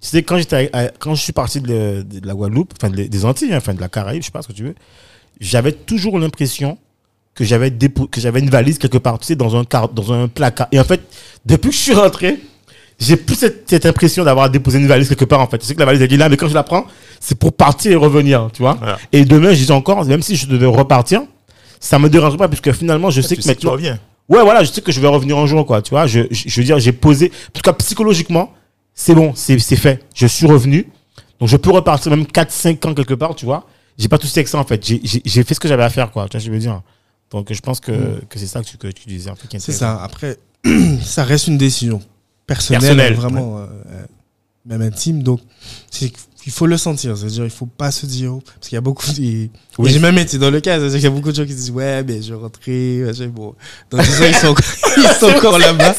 tu 0.01 0.07
sais, 0.07 0.23
quand 0.23 0.37
j'étais, 0.37 0.71
quand 0.99 1.13
je 1.15 1.21
suis 1.21 1.33
parti 1.33 1.59
de, 1.61 2.01
de 2.09 2.25
la 2.25 2.33
Guadeloupe, 2.33 2.73
enfin 2.77 2.89
de- 2.89 3.03
des 3.03 3.25
Antilles, 3.25 3.53
hein, 3.53 3.57
enfin 3.57 3.73
de 3.73 3.81
la 3.81 3.89
Caraïbe, 3.89 4.21
je 4.21 4.27
sais 4.27 4.31
pas 4.31 4.41
ce 4.41 4.47
que 4.47 4.53
tu 4.53 4.63
veux, 4.63 4.75
j'avais 5.39 5.73
toujours 5.73 6.17
l'impression 6.17 6.77
que 7.35 7.43
j'avais 7.43 7.69
que 7.71 8.19
j'avais 8.19 8.39
une 8.39 8.49
valise 8.49 8.79
quelque 8.79 8.97
part, 8.97 9.19
tu 9.19 9.27
sais, 9.27 9.35
dans 9.35 9.55
un 9.55 9.63
car- 9.65 9.89
dans 9.89 10.11
un 10.11 10.27
placard. 10.27 10.67
Et 10.71 10.79
en 10.79 10.83
fait, 10.83 11.01
depuis 11.45 11.69
que 11.69 11.75
je 11.75 11.81
suis 11.81 11.93
rentré, 11.93 12.39
j'ai 12.99 13.15
plus 13.15 13.35
cette, 13.35 13.69
cette 13.69 13.85
impression 13.85 14.23
d'avoir 14.23 14.49
déposé 14.49 14.79
une 14.79 14.87
valise 14.87 15.07
quelque 15.09 15.25
part, 15.25 15.39
en 15.39 15.47
fait. 15.47 15.59
Tu 15.59 15.65
sais 15.65 15.75
que 15.75 15.79
la 15.79 15.85
valise 15.85 16.01
elle 16.01 16.11
est 16.11 16.17
là, 16.17 16.29
mais 16.29 16.37
quand 16.37 16.47
je 16.47 16.53
la 16.53 16.63
prends, 16.63 16.85
c'est 17.19 17.37
pour 17.37 17.53
partir 17.53 17.91
et 17.91 17.95
revenir, 17.95 18.49
tu 18.53 18.61
vois. 18.61 18.73
Voilà. 18.75 18.97
Et 19.11 19.23
demain, 19.25 19.53
je 19.53 19.63
dis 19.63 19.71
encore, 19.71 20.03
même 20.05 20.21
si 20.23 20.35
je 20.35 20.47
devais 20.47 20.65
repartir, 20.65 21.21
ça 21.79 21.99
me 21.99 22.09
dérange 22.09 22.37
pas, 22.37 22.47
puisque 22.47 22.71
finalement, 22.71 23.09
je 23.11 23.21
sais 23.21 23.35
Tu 23.35 23.37
que 23.37 23.41
sais 23.43 23.55
que 23.55 23.61
tu 23.61 23.67
reviens. 23.67 23.99
Ouais, 24.29 24.41
voilà, 24.41 24.63
je 24.63 24.71
sais 24.71 24.81
que 24.81 24.91
je 24.91 24.99
vais 24.99 25.07
revenir 25.07 25.37
un 25.37 25.45
jour, 25.45 25.65
quoi. 25.65 25.81
Tu 25.81 25.91
vois, 25.91 26.07
je, 26.07 26.21
je, 26.31 26.43
je 26.49 26.59
veux 26.59 26.65
dire, 26.65 26.79
j'ai 26.79 26.91
posé. 26.91 27.31
En 27.49 27.51
tout 27.53 27.61
cas, 27.61 27.73
psychologiquement, 27.73 28.51
c'est 28.93 29.13
bon, 29.13 29.33
c'est 29.35 29.57
fait. 29.59 30.03
Je 30.15 30.25
suis 30.27 30.47
revenu. 30.47 30.87
Donc, 31.39 31.49
je 31.49 31.55
peux 31.57 31.69
repartir 31.69 32.09
même 32.11 32.23
4-5 32.23 32.87
ans 32.87 32.93
quelque 32.95 33.13
part, 33.13 33.35
tu 33.35 33.45
vois. 33.45 33.67
J'ai 33.97 34.07
pas 34.07 34.17
tout 34.17 34.27
avec 34.35 34.47
ça, 34.47 34.57
en 34.57 34.63
fait. 34.63 34.83
J'ai- 34.85 35.43
fait 35.43 35.53
ce 35.53 35.59
que 35.59 35.67
j'avais 35.67 35.83
à 35.83 35.89
faire, 35.89 36.11
quoi. 36.11 36.27
Tu 36.27 36.37
vois, 36.37 36.45
je 36.45 36.51
veux 36.51 36.59
dire. 36.59 36.81
Donc, 37.31 37.53
je 37.53 37.59
pense 37.61 37.79
que, 37.79 37.91
que 38.27 38.39
c'est 38.39 38.47
ça 38.47 38.61
que 38.61 38.65
tu, 38.65 38.77
que 38.77 38.87
tu 38.87 39.07
disais, 39.07 39.31
C'est 39.59 39.71
ça. 39.71 40.01
Après, 40.03 40.37
ça 41.03 41.23
reste 41.23 41.47
une 41.47 41.57
décision 41.57 42.01
personnelle, 42.47 42.81
Personnelle, 42.81 43.13
vraiment 43.13 43.59
euh, 43.59 43.65
euh, 43.91 44.05
même 44.65 44.81
intime. 44.81 45.21
Donc, 45.21 45.41
c'est 45.91 46.11
il 46.45 46.51
faut 46.53 46.65
le 46.65 46.77
sentir. 46.77 47.17
C'est-à-dire, 47.17 47.43
il 47.43 47.49
faut 47.49 47.65
pas 47.65 47.91
se 47.91 48.05
dire 48.05 48.35
oh, 48.35 48.41
parce 48.45 48.69
qu'il 48.69 48.75
y 48.75 48.77
a 48.77 48.81
beaucoup. 48.81 49.05
De, 49.05 49.49
Oui. 49.77 49.89
j'ai 49.91 49.99
même 49.99 50.17
été 50.17 50.37
dans 50.37 50.49
le 50.49 50.61
cas. 50.61 50.79
C'est-à-dire 50.79 50.95
qu'il 50.95 51.03
y 51.03 51.07
a 51.07 51.09
beaucoup 51.09 51.31
de 51.31 51.35
gens 51.35 51.43
qui 51.45 51.51
se 51.51 51.57
disent 51.57 51.71
ouais, 51.71 52.03
mais 52.03 52.21
je 52.21 52.33
vais 52.33 52.39
rentrer. 52.39 53.03
Bon, 53.27 53.53
donc 53.91 54.01
ils 54.05 54.33
sont, 54.33 54.55
ils 54.97 55.03
sont, 55.19 55.25
encore- 55.27 55.59
là-bas. 55.59 55.93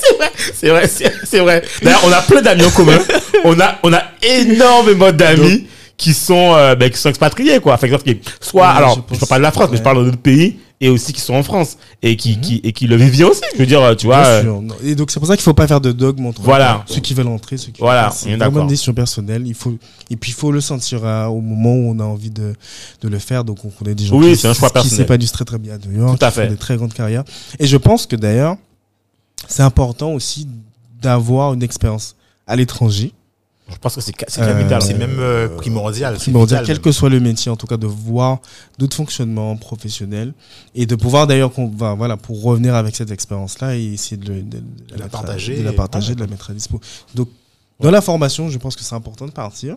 C'est 0.55 0.71
vrai, 0.71 0.89
c'est 0.89 1.13
c'est 1.25 1.41
vrai. 1.41 1.63
D'ailleurs, 1.83 2.01
on 2.07 2.13
a 2.13 2.23
plein 2.23 2.41
d'amis 2.41 2.65
en 2.65 2.71
commun. 2.71 2.99
On 3.45 3.61
a, 3.61 3.79
on 3.83 3.93
a 3.93 4.03
énormément 4.23 5.13
d'amis 5.13 5.67
qui 5.99 6.15
sont, 6.15 6.55
euh, 6.55 6.75
ben, 6.75 6.89
qui 6.91 6.97
sont 6.97 7.11
expatriés, 7.11 7.61
quoi. 7.61 7.75
Enfin, 7.75 7.87
expatriés. 7.89 8.23
Soit, 8.41 8.63
Ouais, 8.63 8.77
alors, 8.77 8.95
je 9.13 9.19
parle 9.19 9.29
pas 9.29 9.37
de 9.39 9.43
la 9.43 9.53
France, 9.53 9.69
mais 9.71 9.77
je 9.77 9.83
parle 9.83 10.05
d'autres 10.05 10.17
pays 10.17 10.59
et 10.81 10.89
aussi 10.89 11.13
qui 11.13 11.21
sont 11.21 11.35
en 11.35 11.43
France 11.43 11.77
et 12.03 12.17
qui, 12.17 12.39
qui, 12.41 12.61
et 12.63 12.73
qui 12.73 12.87
le 12.87 12.95
vivent 12.97 13.11
bien 13.13 13.27
aussi. 13.27 13.41
Je 13.55 13.59
veux 13.59 13.67
dire, 13.67 13.97
tu 13.97 14.07
vois. 14.07 14.21
Bien 14.23 14.31
euh, 14.31 14.43
sûr. 14.43 14.63
Et 14.85 14.95
donc 14.95 15.11
c'est 15.11 15.19
pour 15.19 15.27
ça 15.29 15.35
qu'il 15.37 15.43
faut 15.43 15.55
pas 15.55 15.67
faire 15.67 15.81
de 15.81 15.91
dogme 15.93 16.27
entre 16.27 16.41
Voilà. 16.43 16.85
ceux 16.87 17.01
qui 17.01 17.15
veulent 17.15 17.27
entrer, 17.29 17.57
ceux 17.57 17.73
qui 17.73 17.81
Voilà, 17.81 18.11
C'est 18.11 18.37
vraiment 18.37 18.63
une 18.63 18.69
décision 18.69 18.95
personnelle. 18.95 19.47
Il 19.47 19.55
faut 19.55 19.75
et 20.11 20.17
puis 20.17 20.31
il 20.31 20.35
faut 20.35 20.53
le 20.53 20.61
sentir 20.61 21.05
hein, 21.05 21.27
au 21.27 21.41
moment 21.41 21.75
où 21.75 21.91
on 21.95 21.99
a 22.01 22.05
envie 22.05 22.31
de, 22.31 22.55
de 23.01 23.09
le 23.09 23.19
faire. 23.19 23.43
Donc 23.45 23.65
on 23.65 23.71
connaît 23.71 23.95
des 23.95 24.05
gens 24.07 24.17
Oui, 24.17 24.37
qui, 24.37 24.47
un 24.47 24.55
choix 24.55 24.71
qui 24.71 24.89
s'épanouissent 24.89 25.33
très 25.33 25.45
très 25.45 25.59
bien 25.59 25.75
à 25.75 25.79
New 25.79 25.99
York, 25.99 26.19
Tout 26.19 26.25
à 26.25 26.29
qui 26.31 26.37
font 26.37 26.43
fait. 26.43 26.49
des 26.49 26.57
très 26.57 26.77
grandes 26.77 26.95
carrières. 26.95 27.25
Et 27.59 27.67
je 27.67 27.77
pense 27.77 28.07
que 28.07 28.17
d'ailleurs 28.17 28.57
c'est 29.49 29.63
important 29.63 30.13
aussi 30.13 30.47
d'avoir 31.01 31.55
une 31.55 31.63
expérience 31.63 32.15
à 32.47 32.57
l'étranger. 32.57 33.13
Je 33.71 33.77
pense 33.77 33.95
que 33.97 34.01
c'est 34.01 34.15
ca- 34.19 34.27
c'est 34.29 34.41
Euh, 34.41 34.55
capital. 34.55 34.81
C'est 34.83 34.95
hein. 34.95 34.99
même 34.99 35.19
euh, 35.19 35.49
primordial. 35.57 36.17
Primordial, 36.17 36.65
quel 36.67 36.81
que 36.81 36.91
soit 36.91 37.11
le 37.11 37.21
métier, 37.21 37.51
en 37.51 37.57
tout 37.57 37.67
cas 37.67 37.77
de 37.77 37.87
voir 37.87 38.39
d'autres 38.79 38.97
fonctionnements 38.97 39.57
professionnels 39.57 40.33
et 40.75 40.87
de 40.87 40.95
pouvoir 40.97 41.27
d'ailleurs 41.27 41.53
voilà 41.55 42.17
pour 42.17 42.43
revenir 42.43 42.75
avec 42.75 42.97
cette 42.97 43.11
expérience 43.11 43.61
là 43.61 43.77
et 43.77 43.85
essayer 43.93 44.17
de, 44.17 44.33
le- 44.33 44.43
de- 44.43 44.59
de 44.59 44.97
la 44.99 45.09
partager. 45.09 45.59
de 45.59 45.63
la 45.63 45.73
partager, 45.73 46.15
de 46.15 46.21
la 46.21 46.27
mettre 46.27 46.51
à 46.51 46.55
dispo. 46.55 46.81
Donc 47.15 47.29
dans 47.81 47.91
la 47.91 48.01
formation, 48.01 48.49
je 48.49 48.59
pense 48.59 48.75
que 48.75 48.83
c'est 48.83 48.95
important 48.95 49.27
de 49.27 49.31
partir. 49.33 49.77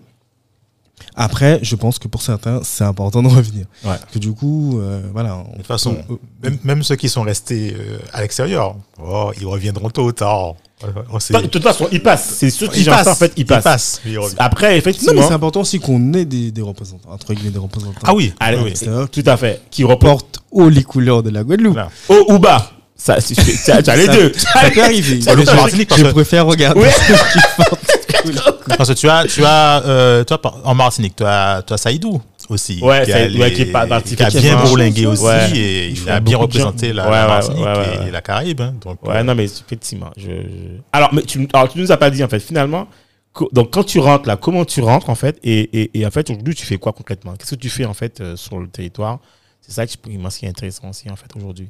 Après, 1.16 1.60
je 1.64 1.76
pense 1.76 1.98
que 2.00 2.08
pour 2.08 2.22
certains, 2.22 2.62
c'est 2.64 2.84
important 2.84 3.24
de 3.24 3.28
revenir. 3.28 3.66
Ouais. 3.84 3.96
Que 4.12 4.20
du 4.20 4.32
coup, 4.34 4.80
euh, 4.80 5.02
voilà. 5.12 5.44
De 5.52 5.58
toute 5.58 5.66
façon, 5.68 5.98
on- 6.10 6.20
même, 6.44 6.58
même 6.64 6.84
ceux 6.84 6.96
qui 6.96 7.10
sont 7.10 7.24
restés 7.24 7.76
euh, 7.76 7.98
à 8.14 8.22
l'extérieur, 8.22 8.76
oh, 9.04 9.32
ils 9.40 9.46
reviendront 9.48 9.90
tôt 9.90 10.06
ou 10.06 10.12
tard. 10.12 10.54
De 10.84 11.48
toute 11.48 11.64
façon, 11.64 11.88
il 11.92 12.02
passe. 12.02 12.34
C'est 12.38 12.50
ceux 12.50 12.68
qui 12.68 12.84
gèrent 12.84 12.98
ça, 13.00 13.04
passent, 13.04 13.14
en 13.14 13.16
fait, 13.16 13.34
ils 13.36 13.46
reviennent. 13.52 14.36
Après, 14.40 14.68
Non, 14.68 14.72
mais 14.74 14.78
effectivement. 14.78 15.28
c'est 15.28 15.34
important 15.34 15.62
aussi 15.62 15.80
qu'on 15.80 16.14
ait 16.14 16.26
des, 16.26 16.52
des 16.52 16.62
représentants, 16.62 17.10
entre 17.12 17.34
guillemets, 17.34 17.52
des 17.52 17.60
représentants. 17.60 18.00
Ah 18.04 18.14
oui, 18.14 18.34
Allez, 18.40 18.74
tout 19.12 19.24
à 19.26 19.38
fait. 19.38 19.62
Qui 19.72 19.84
reporte 19.84 20.02
portent 20.02 20.44
haut 20.52 20.70
les 20.70 20.84
couleurs 20.84 21.24
de 21.24 21.30
la 21.30 21.44
Guadeloupe. 21.44 21.80
Haut 22.10 22.26
ou 22.30 22.40
bas. 22.40 22.72
Ça, 22.96 23.20
c'est- 23.20 23.34
c'est- 23.34 23.64
tu 23.66 23.72
as 23.72 23.82
tu 23.82 23.90
as 23.90 23.96
les 23.96 24.06
Ça- 24.06 24.14
deux. 24.14 24.32
Ça 24.38 24.70
peut 24.72 24.84
arriver. 24.84 25.20
Je, 25.22 26.12
préfère 26.12 26.46
regarder 26.46 26.82
Ouais. 26.82 26.92
ceux 26.92 27.14
qui 27.16 27.40
portent. 27.58 27.80
Parce 28.78 28.90
que 28.90 28.94
tu 28.94 29.10
as, 29.10 29.26
tu 29.26 29.44
as, 29.44 29.84
euh, 29.86 30.24
toi, 30.24 30.40
en 30.64 30.76
Martinique, 30.76 31.16
tu 31.16 31.24
as, 31.26 31.64
tu 31.66 31.74
as 31.74 31.78
Saïdou 31.78 32.22
aussi. 32.52 32.80
Ouais, 32.82 33.04
qui 33.06 33.12
a, 33.14 33.28
ouais, 33.28 33.54
qui 33.54 33.62
est 33.64 33.66
parti- 33.72 34.16
qui 34.16 34.24
a 34.24 34.30
bien 34.30 34.62
bourlingué 34.64 35.06
aussi 35.06 35.24
Ouais. 35.24 35.52
et 35.58 35.90
Il 35.90 36.10
a 36.10 36.20
bien 36.20 36.38
représenté 36.38 36.94
la, 36.94 37.06
Ouais, 37.06 37.12
la 37.12 37.22
ouais, 37.24 37.28
Martinique 37.28 37.66
ouais, 37.66 37.78
ouais, 38.00 38.08
et, 38.08 38.12
la 38.12 38.22
Caraïbe. 38.22 38.62
hein. 38.62 38.76
donc, 38.82 39.02
Ouais, 39.08 39.18
euh, 39.18 39.24
non, 39.24 39.34
mais 39.36 39.46
effectivement. 39.46 40.12
Je, 40.18 40.24
je- 40.30 40.82
Alors, 40.92 41.14
mais 41.14 41.24
tu, 41.24 41.48
alors, 41.54 41.70
tu 41.70 41.80
nous 41.80 41.92
as 41.92 41.98
pas 41.98 42.10
dit, 42.10 42.24
en 42.24 42.28
fait, 42.28 42.40
finalement, 42.40 42.88
co- 43.34 43.50
donc 43.52 43.72
quand 43.72 43.84
tu 43.84 44.00
rentres 44.00 44.28
là, 44.28 44.36
comment 44.38 44.66
tu 44.66 44.82
rentres 44.82 45.10
en 45.10 45.16
fait 45.16 45.40
et, 45.44 45.60
et, 45.82 46.00
et 46.00 46.06
en 46.06 46.12
fait 46.12 46.30
aujourd'hui 46.30 46.54
tu 46.54 46.66
fais 46.66 46.78
quoi 46.78 46.92
concrètement 46.94 47.34
Qu'est-ce 47.38 47.56
que 47.56 47.60
tu 47.62 47.70
fais 47.70 47.86
en 47.86 47.94
fait 47.94 48.20
euh, 48.22 48.36
sur 48.36 48.60
le 48.60 48.68
territoire? 48.68 49.20
C'est 49.62 49.72
ça 49.74 49.86
qui, 49.88 49.98
moi, 50.18 50.30
ce 50.32 50.40
qui 50.40 50.46
est 50.46 50.50
intéressant 50.50 50.90
aussi 50.90 51.10
en 51.10 51.16
fait 51.16 51.30
aujourd'hui. 51.36 51.70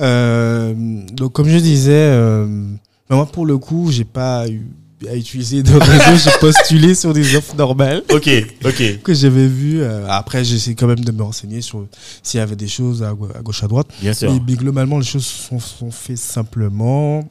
Euh, 0.00 0.72
donc, 1.12 1.32
comme 1.32 1.48
je 1.48 1.58
disais, 1.58 1.92
euh, 1.92 2.46
moi, 3.10 3.26
pour 3.26 3.44
le 3.46 3.58
coup, 3.58 3.90
j'ai 3.90 4.04
pas 4.04 4.48
eu 4.48 4.66
à 5.08 5.14
utiliser 5.16 5.62
de 5.62 5.72
réseau. 5.72 6.16
j'ai 6.30 6.30
postulé 6.40 6.94
sur 6.94 7.12
des 7.12 7.34
offres 7.36 7.54
normales 7.56 8.02
Ok, 8.12 8.28
ok, 8.64 9.00
que 9.02 9.14
j'avais 9.14 9.46
vues. 9.46 9.80
Euh, 9.80 10.06
après, 10.08 10.44
j'essaie 10.44 10.74
quand 10.74 10.86
même 10.86 11.00
de 11.04 11.12
me 11.12 11.22
renseigner 11.22 11.60
sur 11.62 11.86
s'il 12.22 12.38
y 12.38 12.42
avait 12.42 12.56
des 12.56 12.68
choses 12.68 13.02
à, 13.02 13.12
gau- 13.14 13.28
à 13.34 13.40
gauche, 13.40 13.62
à 13.64 13.68
droite. 13.68 13.88
bien 14.00 14.12
sûr. 14.12 14.32
Mais, 14.32 14.40
mais 14.46 14.54
globalement, 14.56 14.98
les 14.98 15.04
choses 15.06 15.24
sont, 15.24 15.58
sont 15.58 15.90
faites 15.90 16.18
simplement. 16.18 17.28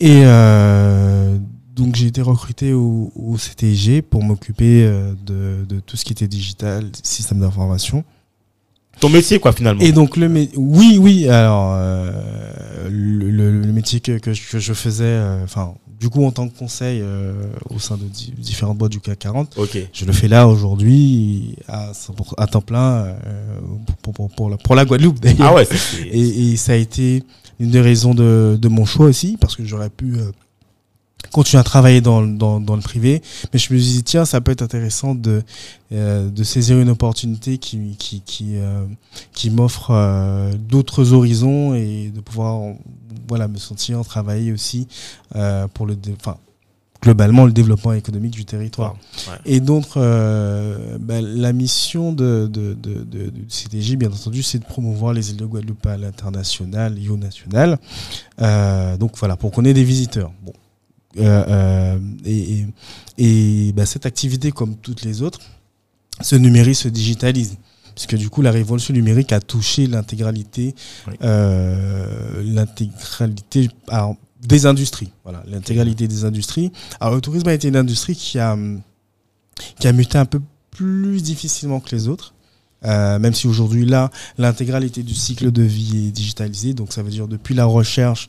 Et 0.00 0.22
euh, 0.24 1.36
donc, 1.74 1.94
j'ai 1.96 2.06
été 2.06 2.20
recruté 2.22 2.72
au, 2.72 3.12
au 3.14 3.36
CTG 3.38 4.02
pour 4.02 4.22
m'occuper 4.22 4.84
euh, 4.84 5.12
de, 5.24 5.64
de 5.66 5.80
tout 5.80 5.96
ce 5.96 6.04
qui 6.04 6.12
était 6.12 6.28
digital, 6.28 6.90
système 7.02 7.40
d'information. 7.40 8.04
Ton 9.00 9.08
métier 9.08 9.40
quoi 9.40 9.52
finalement 9.52 9.80
Et 9.82 9.90
donc, 9.92 10.16
le 10.16 10.28
mé- 10.28 10.50
oui, 10.56 10.98
oui, 11.00 11.28
alors, 11.28 11.72
euh, 11.76 12.88
le, 12.90 13.28
le- 13.30 13.60
le 13.60 13.72
métier 13.72 13.98
que, 14.00 14.18
que, 14.18 14.32
je- 14.32 14.48
que 14.50 14.58
je 14.60 14.72
faisais, 14.72 15.04
euh, 15.04 15.42
enfin, 15.42 15.74
du 16.00 16.08
coup, 16.08 16.24
en 16.24 16.30
tant 16.32 16.48
que 16.48 16.58
conseil 16.58 17.00
euh, 17.02 17.32
au 17.70 17.78
sein 17.78 17.96
de 17.96 18.04
di- 18.04 18.32
différentes 18.36 18.76
boîtes 18.78 18.92
du 18.92 19.00
CAC 19.00 19.18
40, 19.20 19.54
Ok. 19.58 19.78
je 19.92 20.04
le 20.04 20.12
fais 20.12 20.28
là 20.28 20.46
aujourd'hui 20.48 21.56
à, 21.68 21.92
100% 21.92 22.34
à 22.36 22.46
temps 22.46 22.60
plein 22.60 23.04
euh, 23.04 23.14
pour, 24.02 24.12
pour, 24.12 24.30
pour, 24.30 24.50
la, 24.50 24.56
pour 24.56 24.74
la 24.74 24.84
Guadeloupe 24.84 25.20
d'ailleurs. 25.20 25.48
Ah 25.50 25.54
ouais, 25.54 25.66
Et, 26.10 26.52
et 26.52 26.56
ça 26.56 26.72
a 26.72 26.76
été 26.76 27.22
une 27.60 27.70
des 27.70 27.80
raisons 27.80 28.14
de, 28.14 28.58
de 28.60 28.68
mon 28.68 28.84
choix 28.84 29.06
aussi, 29.06 29.36
parce 29.40 29.54
que 29.56 29.64
j'aurais 29.64 29.90
pu 29.90 30.16
euh, 30.16 30.30
continuer 31.30 31.60
à 31.60 31.64
travailler 31.64 32.00
dans, 32.00 32.20
le- 32.20 32.36
dans, 32.36 32.60
dans 32.60 32.76
le 32.76 32.82
privé. 32.82 33.22
Mais 33.52 33.58
je 33.58 33.72
me 33.72 33.78
suis 33.78 33.92
dit, 33.92 34.02
tiens, 34.02 34.24
ça 34.24 34.40
peut 34.40 34.52
être 34.52 34.62
intéressant 34.62 35.14
de, 35.14 35.42
euh, 35.92 36.28
de 36.30 36.44
saisir 36.44 36.78
une 36.78 36.90
opportunité 36.90 37.58
qui, 37.58 37.96
qui, 37.98 38.20
qui, 38.22 38.56
euh, 38.56 38.84
qui 39.32 39.50
m'offre 39.50 39.90
euh, 39.90 40.52
d'autres 40.56 41.12
horizons 41.12 41.74
et 41.74 42.10
de 42.14 42.20
pouvoir 42.20 42.74
voilà, 43.28 43.48
me 43.48 43.58
sentir 43.58 44.04
travailler 44.04 44.52
aussi 44.52 44.86
euh, 45.36 45.66
pour 45.68 45.86
le, 45.86 45.96
enfin, 46.20 46.36
globalement 47.02 47.44
le 47.44 47.52
développement 47.52 47.92
économique 47.92 48.32
du 48.32 48.46
territoire. 48.46 48.94
Ouais. 49.28 49.34
Et 49.44 49.60
donc, 49.60 49.84
euh, 49.96 50.96
bah, 50.98 51.20
la 51.20 51.52
mission 51.52 52.12
de, 52.12 52.48
de, 52.50 52.72
de, 52.74 53.04
de- 53.04 53.96
bien 53.96 54.10
entendu, 54.10 54.42
c'est 54.42 54.58
de 54.58 54.64
promouvoir 54.64 55.12
les 55.12 55.30
îles 55.30 55.36
de 55.36 55.44
Guadeloupe 55.44 55.84
à 55.86 55.98
l'international 55.98 56.98
et 56.98 57.08
au 57.10 57.16
national. 57.18 57.78
Euh, 58.40 58.96
donc 58.96 59.18
voilà, 59.18 59.36
pour 59.36 59.50
qu'on 59.50 59.64
ait 59.66 59.74
des 59.74 59.84
visiteurs. 59.84 60.32
Bon. 60.42 60.52
Euh, 61.18 61.44
euh, 61.48 61.98
et 62.24 62.66
et, 63.18 63.68
et, 63.68 63.72
bah, 63.72 63.86
cette 63.86 64.06
activité, 64.06 64.50
comme 64.52 64.76
toutes 64.76 65.02
les 65.04 65.22
autres, 65.22 65.40
se 66.20 66.34
numérise, 66.36 66.78
se 66.78 66.88
digitalise. 66.88 67.56
Puisque 67.94 68.16
du 68.16 68.28
coup, 68.28 68.42
la 68.42 68.50
révolution 68.50 68.92
numérique 68.92 69.32
a 69.32 69.40
touché 69.40 69.86
l'intégralité, 69.86 70.74
Oui. 71.06 71.14
euh, 71.22 72.42
l'intégralité 72.44 73.70
des 74.42 74.66
industries. 74.66 75.10
Voilà, 75.22 75.44
l'intégralité 75.46 76.08
des 76.08 76.24
industries. 76.24 76.72
Alors, 77.00 77.14
le 77.14 77.20
tourisme 77.20 77.48
a 77.48 77.54
été 77.54 77.68
une 77.68 77.76
industrie 77.76 78.16
qui 78.16 78.38
a, 78.40 78.58
qui 79.78 79.86
a 79.86 79.92
muté 79.92 80.18
un 80.18 80.24
peu 80.24 80.40
plus 80.70 81.22
difficilement 81.22 81.78
que 81.78 81.94
les 81.94 82.08
autres. 82.08 82.34
Euh, 82.84 83.18
même 83.18 83.32
si 83.32 83.46
aujourd'hui, 83.46 83.86
là, 83.86 84.10
l'intégralité 84.36 85.02
du 85.02 85.14
cycle 85.14 85.50
de 85.52 85.62
vie 85.62 86.08
est 86.08 86.10
digitalisée. 86.10 86.74
Donc, 86.74 86.92
ça 86.92 87.02
veut 87.02 87.10
dire 87.10 87.28
depuis 87.28 87.54
la 87.54 87.64
recherche 87.64 88.28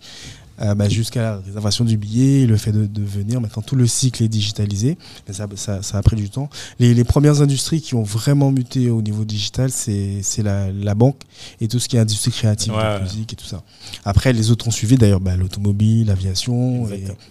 euh, 0.61 0.75
bah, 0.75 0.87
jusqu'à 0.89 1.21
la 1.21 1.37
réservation 1.37 1.85
du 1.85 1.97
billet, 1.97 2.45
le 2.45 2.57
fait 2.57 2.71
de, 2.71 2.85
de 2.85 3.01
venir. 3.03 3.41
Maintenant, 3.41 3.61
tout 3.61 3.75
le 3.75 3.87
cycle 3.87 4.23
est 4.23 4.27
digitalisé. 4.27 4.97
Mais 5.27 5.33
ça, 5.33 5.47
ça, 5.55 5.81
ça 5.81 5.97
a 5.97 6.01
pris 6.01 6.15
du 6.15 6.29
temps. 6.29 6.49
Les, 6.79 6.93
les 6.93 7.03
premières 7.03 7.41
industries 7.41 7.81
qui 7.81 7.95
ont 7.95 8.03
vraiment 8.03 8.51
muté 8.51 8.89
au 8.89 9.01
niveau 9.01 9.25
digital, 9.25 9.71
c'est 9.71 10.19
c'est 10.21 10.43
la, 10.43 10.71
la 10.71 10.95
banque 10.95 11.21
et 11.61 11.67
tout 11.67 11.79
ce 11.79 11.87
qui 11.89 11.97
est 11.97 11.99
industrie 11.99 12.31
créative, 12.31 12.73
Ouais, 12.73 12.79
ouais. 12.81 13.01
musique 13.01 13.33
et 13.33 13.35
tout 13.35 13.45
ça. 13.45 13.63
Après, 14.05 14.33
les 14.33 14.51
autres 14.51 14.67
ont 14.67 14.71
suivi 14.71 14.97
d'ailleurs 14.97 15.19
bah, 15.21 15.35
l'automobile, 15.35 16.07
l'aviation. 16.07 16.87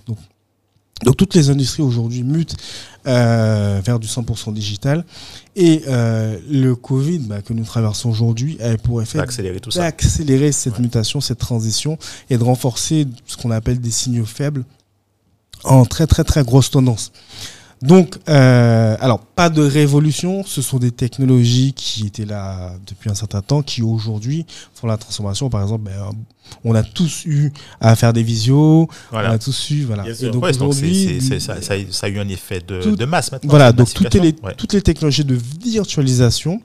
Donc, 0.06 0.18
donc 1.03 1.16
toutes 1.16 1.34
les 1.34 1.51
industries 1.51 1.82
aujourd'hui 1.82 2.22
mutent 2.22 2.57
euh, 3.07 3.80
vers 3.84 3.99
du 3.99 4.07
100% 4.07 4.53
digital. 4.55 5.05
Et 5.57 5.82
euh, 5.88 6.38
le 6.49 6.74
Covid 6.76 7.18
bah, 7.18 7.42
que 7.42 7.53
nous 7.53 7.64
traversons 7.64 8.09
aujourd'hui 8.11 8.57
a 8.62 8.76
pour 8.78 9.03
effet 9.03 9.18
accélérer 9.18 9.61
tout 9.61 9.70
ça. 9.70 9.80
d'accélérer 9.80 10.53
cette 10.53 10.74
Ouais. 10.74 10.80
mutation, 10.82 11.20
cette 11.20 11.38
transition 11.38 11.99
et 12.30 12.38
de 12.38 12.45
renforcer 12.45 13.07
ce 13.26 13.36
qu'on 13.36 13.51
appelle 13.51 13.80
des 13.80 13.90
signaux 13.90 14.24
faibles 14.24 14.64
en 15.64 15.84
très 15.84 16.07
très 16.07 16.24
très 16.24 16.42
grosse 16.45 16.70
tendance. 16.70 17.12
Donc, 17.85 18.16
euh, 18.30 18.97
alors 18.99 19.18
pas 19.20 19.51
de 19.51 19.61
révolution, 19.62 20.43
ce 20.47 20.62
sont 20.62 20.78
des 20.78 20.91
technologies 20.91 21.74
qui 21.74 22.07
étaient 22.07 22.24
là 22.24 22.72
depuis 22.87 23.11
un 23.11 23.14
certain 23.14 23.43
temps, 23.43 23.61
qui 23.62 23.82
aujourd'hui 23.82 24.47
font 24.74 24.87
la 24.87 24.97
transformation. 24.97 25.51
Par 25.51 25.61
exemple, 25.62 25.85
ben, 25.85 26.11
on 26.64 26.74
a 26.74 26.82
tous 26.82 27.24
eu 27.26 27.53
à 27.80 27.95
faire 27.95 28.14
des 28.14 28.22
visios, 28.22 28.89
on 29.12 29.16
a 29.18 29.39
tous 29.39 29.70
eu, 29.70 29.85
voilà. 29.85 30.05
Et 30.09 30.30
donc 30.30 30.43
Ouais, 30.45 30.51
aujourd'hui, 30.51 31.20
c'est- 31.20 31.41
ça, 31.41 31.61
ça 31.61 31.74
a- 31.74 31.91
ça 31.91 32.07
a 32.07 32.09
eu 32.09 32.18
un 32.18 32.28
effet 32.28 32.61
de, 32.66 32.80
Tout- 32.80 32.97
de 32.97 33.05
masse 33.05 33.30
maintenant. 33.32 33.51
voilà, 33.51 33.70
donc 33.72 33.93
toutes 33.93 34.14
les, 34.14 34.20
massification. 34.20 34.47
Ouais. 34.47 34.55
toutes 34.57 34.72
les 34.72 34.82
technologies 34.82 35.24
de 35.24 35.39
virtualisation 35.62 36.62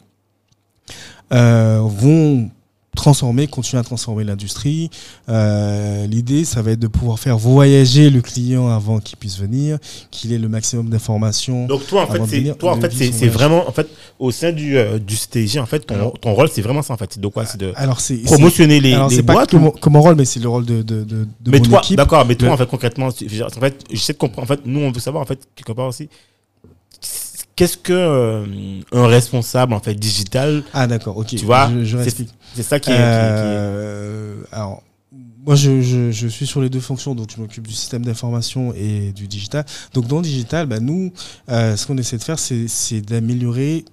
euh, 1.33 1.79
vont 1.83 2.49
transformer, 2.99 3.47
continuer 3.47 3.79
à 3.79 3.83
transformer 3.83 4.23
l'industrie. 4.23 4.89
Euh, 5.29 6.05
L'idée, 6.07 6.45
ça 6.45 6.61
va 6.61 6.71
être 6.71 6.79
de 6.79 6.87
pouvoir 6.87 7.19
faire 7.19 7.37
voyager 7.37 8.09
le 8.09 8.21
client 8.21 8.69
avant 8.69 8.99
qu'il 8.99 9.17
puisse 9.17 9.37
venir, 9.39 9.77
qu'il 10.11 10.33
ait 10.33 10.37
le 10.37 10.47
maximum 10.49 10.89
d'informations. 10.89 11.65
Donc 11.67 11.85
toi 11.87 12.03
en 12.03 12.07
fait 12.07 12.21
c'est 12.27 12.51
en 12.51 12.75
fait 13.11 13.27
vraiment 13.27 13.67
en 13.67 13.71
fait 13.71 13.87
au 14.19 14.31
sein 14.31 14.51
du 14.51 14.77
euh, 14.77 14.99
du 14.99 15.15
CTG 15.15 15.59
en 15.59 15.65
fait 15.65 15.79
ton, 15.79 15.95
Alors- 15.95 16.19
ton 16.19 16.33
rôle 16.33 16.49
c'est 16.49 16.61
vraiment 16.61 16.81
ça 16.81 16.93
en 16.93 16.97
fait 16.97 17.09
c'est 17.13 17.21
de 17.21 17.27
quoi? 17.27 17.45
C'est 17.45 17.57
de 17.59 17.71
Alors 17.75 17.99
promotionner 18.25 18.79
les, 18.79 18.93
alors 18.93 19.09
les 19.09 19.15
c'est 19.17 19.23
pas 19.23 19.33
boîtes 19.33 19.49
que 19.51 19.57
ou- 19.57 19.89
mon, 19.89 20.01
rôle, 20.01 20.15
mais 20.15 20.25
c'est 20.25 20.39
le 20.39 20.49
rôle 20.49 20.65
de, 20.65 20.81
de, 20.81 21.03
de, 21.03 21.25
de 21.41 21.51
mais 21.51 21.59
mon 21.59 21.65
toi 21.65 21.79
équipe. 21.79 21.97
d'accord 21.97 22.25
mais 22.25 22.35
toi 22.35 22.49
en 22.51 22.57
fait 22.57 22.65
concrètement 22.69 23.07
en 23.07 23.11
fait 23.11 23.85
j'essaie 23.91 24.13
de 24.13 24.17
comprendre 24.17 24.43
en 24.51 24.55
fait 24.55 24.61
nous 24.65 24.79
on 24.81 24.91
veut 24.91 24.99
savoir 24.99 25.23
en 25.23 25.25
fait 25.25 25.39
quelque 25.55 25.71
part 25.73 25.87
aussi 25.87 26.09
qu'est-ce 27.59 27.75
que 27.77 27.91
euh, 27.91 28.45
un 28.93 29.07
responsable 29.07 29.73
en 29.73 29.81
fait 29.81 29.93
digital 29.93 30.63
Ah 30.73 30.87
d'accord, 30.87 31.17
ok. 31.17 31.27
Tu 31.27 31.43
vois, 31.43 31.69
je, 31.69 31.83
je 31.83 31.97
c'est- 31.97 32.63
ça 32.63 32.79
qui 32.79 32.89
est, 32.89 32.93
qui 32.93 32.99
est- 32.99 33.03
qui 33.03 33.03
est- 33.03 33.03
Euh, 33.03 34.43
alors, 34.53 34.81
moi, 35.45 35.55
je, 35.55 35.81
je, 35.81 36.09
je 36.09 36.27
suis 36.29 36.47
sur 36.47 36.61
les 36.61 36.69
deux 36.69 36.79
fonctions, 36.79 37.15
donc 37.15 37.31
je 37.35 37.41
m'occupe 37.41 37.67
du 37.67 37.73
système 37.73 38.05
d'information 38.05 38.73
et 38.77 39.11
du 39.11 39.27
digital. 39.27 39.65
Donc, 39.93 40.07
dans 40.07 40.17
le 40.17 40.23
digital, 40.23 40.67
bah, 40.67 40.79
nous, 40.79 41.11
euh, 41.49 41.75
ce 41.75 41.85
qu'on 41.85 41.97
essaie 41.97 42.17
de 42.17 42.23
faire, 42.23 42.39
c'est 42.39 43.01
d'améliorer 43.01 43.83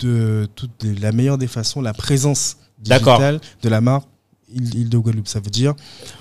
de, 0.00 0.48
toute 0.56 0.84
la 1.00 1.12
meilleure 1.12 1.38
des 1.38 1.46
façons 1.46 1.80
la 1.80 1.92
présence 1.94 2.56
digitale 2.80 3.40
de 3.62 3.68
la 3.68 3.80
marque 3.80 4.08
Île 4.52 4.88
de 4.88 4.98
Guadeloupe. 4.98 5.28
Ça 5.28 5.40
veut 5.40 5.50
dire 5.50 5.74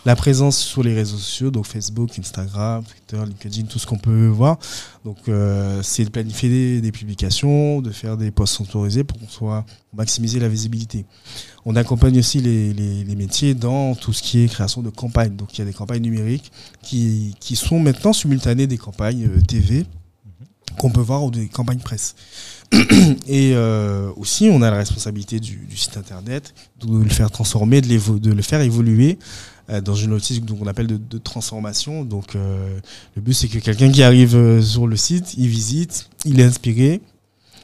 la 0.05 0.15
présence 0.15 0.57
sur 0.57 0.83
les 0.83 0.93
réseaux 0.93 1.17
sociaux, 1.17 1.51
donc 1.51 1.65
Facebook, 1.65 2.17
Instagram, 2.17 2.83
Twitter, 2.83 3.23
LinkedIn, 3.25 3.67
tout 3.67 3.79
ce 3.79 3.85
qu'on 3.85 3.97
peut 3.97 4.27
voir. 4.27 4.57
Donc, 5.03 5.17
euh, 5.27 5.81
c'est 5.83 6.05
de 6.05 6.09
planifier 6.09 6.81
des, 6.81 6.91
publications, 6.91 7.81
de 7.81 7.91
faire 7.91 8.17
des 8.17 8.31
posts 8.31 8.55
sponsorisés 8.55 9.03
pour 9.03 9.19
qu'on 9.19 9.27
soit 9.27 9.65
maximiser 9.93 10.39
la 10.39 10.49
visibilité. 10.49 11.05
On 11.65 11.75
accompagne 11.75 12.17
aussi 12.19 12.39
les, 12.39 12.73
les, 12.73 13.03
les 13.03 13.15
métiers 13.15 13.53
dans 13.53 13.95
tout 13.95 14.13
ce 14.13 14.21
qui 14.21 14.43
est 14.43 14.47
création 14.47 14.81
de 14.81 14.89
campagnes. 14.89 15.35
Donc, 15.35 15.55
il 15.55 15.59
y 15.59 15.61
a 15.61 15.65
des 15.65 15.73
campagnes 15.73 16.01
numériques 16.01 16.51
qui, 16.81 17.35
qui 17.39 17.55
sont 17.55 17.79
maintenant 17.79 18.13
simultanées 18.13 18.67
des 18.67 18.77
campagnes 18.77 19.27
euh, 19.27 19.41
TV 19.41 19.85
qu'on 20.75 20.89
peut 20.89 21.01
voir 21.01 21.23
ou 21.23 21.31
des 21.31 21.47
campagnes 21.47 21.79
presse. 21.79 22.15
Et 23.27 23.51
euh, 23.53 24.09
aussi, 24.17 24.49
on 24.51 24.61
a 24.61 24.71
la 24.71 24.77
responsabilité 24.77 25.39
du, 25.39 25.67
site 25.75 25.97
internet, 25.97 26.53
de 26.85 27.03
le 27.03 27.09
faire 27.09 27.31
transformer, 27.31 27.81
de, 27.81 28.31
le 28.31 28.41
faire 28.41 28.61
évoluer 28.61 29.17
euh, 29.69 29.81
dans 29.81 29.95
une 29.95 30.11
logique 30.11 30.45
qu'on 30.45 30.67
appelle 30.67 30.87
de, 30.87 31.17
transformation. 31.17 32.03
Donc, 32.03 32.35
euh, 32.35 32.79
le 33.15 33.21
but, 33.21 33.33
c'est 33.33 33.47
que 33.47 33.59
quelqu'un 33.59 33.91
qui 33.91 34.03
arrive 34.03 34.61
sur 34.61 34.87
le 34.87 34.95
site, 34.95 35.35
il 35.37 35.47
visite, 35.47 36.09
il 36.25 36.39
est 36.39 36.43
inspiré. 36.43 37.01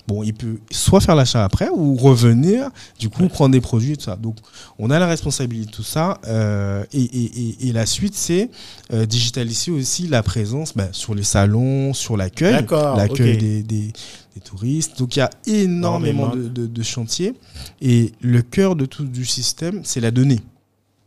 Bon, 0.08 0.24
il 0.24 0.34
peut 0.34 0.58
soit 0.72 1.00
faire 1.00 1.16
l'achat 1.16 1.44
après 1.46 1.70
ou 1.74 1.96
revenir, 1.96 2.70
du 3.00 3.10
coup, 3.10 3.28
prendre 3.28 3.52
des 3.52 3.62
produits 3.62 3.94
et 3.94 3.98
tout 3.98 4.06
ça. 4.06 4.16
Donc, 4.16 4.38
on 4.80 4.90
a 4.90 5.00
la 5.00 5.08
responsabilité 5.08 5.68
de 5.68 5.72
tout 5.72 5.84
ça. 5.84 6.20
euh, 6.28 6.84
et, 6.92 7.02
et, 7.02 7.24
et, 7.50 7.68
et 7.70 7.72
la 7.72 7.86
suite, 7.86 8.16
c'est 8.16 8.50
euh, 8.94 9.06
digitaliser 9.06 9.72
aussi 9.72 10.08
la 10.08 10.24
présence 10.24 10.76
ben, 10.76 10.90
sur 10.92 11.14
les 11.16 11.24
salons, 11.24 11.94
sur 11.94 12.18
l'accueil, 12.18 12.66
l'accueil 12.98 13.38
des, 13.38 13.64
des, 13.64 13.94
des 14.36 14.42
touristes. 14.44 14.98
Donc, 15.00 15.16
il 15.16 15.20
y 15.20 15.22
a 15.22 15.30
énormément 15.46 16.32
Énormément. 16.32 16.36
de, 16.36 16.48
de, 16.50 16.68
de 16.68 16.84
chantiers. 16.84 17.34
Et 17.82 18.12
le 18.22 18.42
cœur 18.42 18.76
de 18.76 18.86
tout 18.86 19.04
du 19.06 19.26
système, 19.26 19.82
c'est 19.84 20.00
la 20.02 20.12
donnée. 20.12 20.40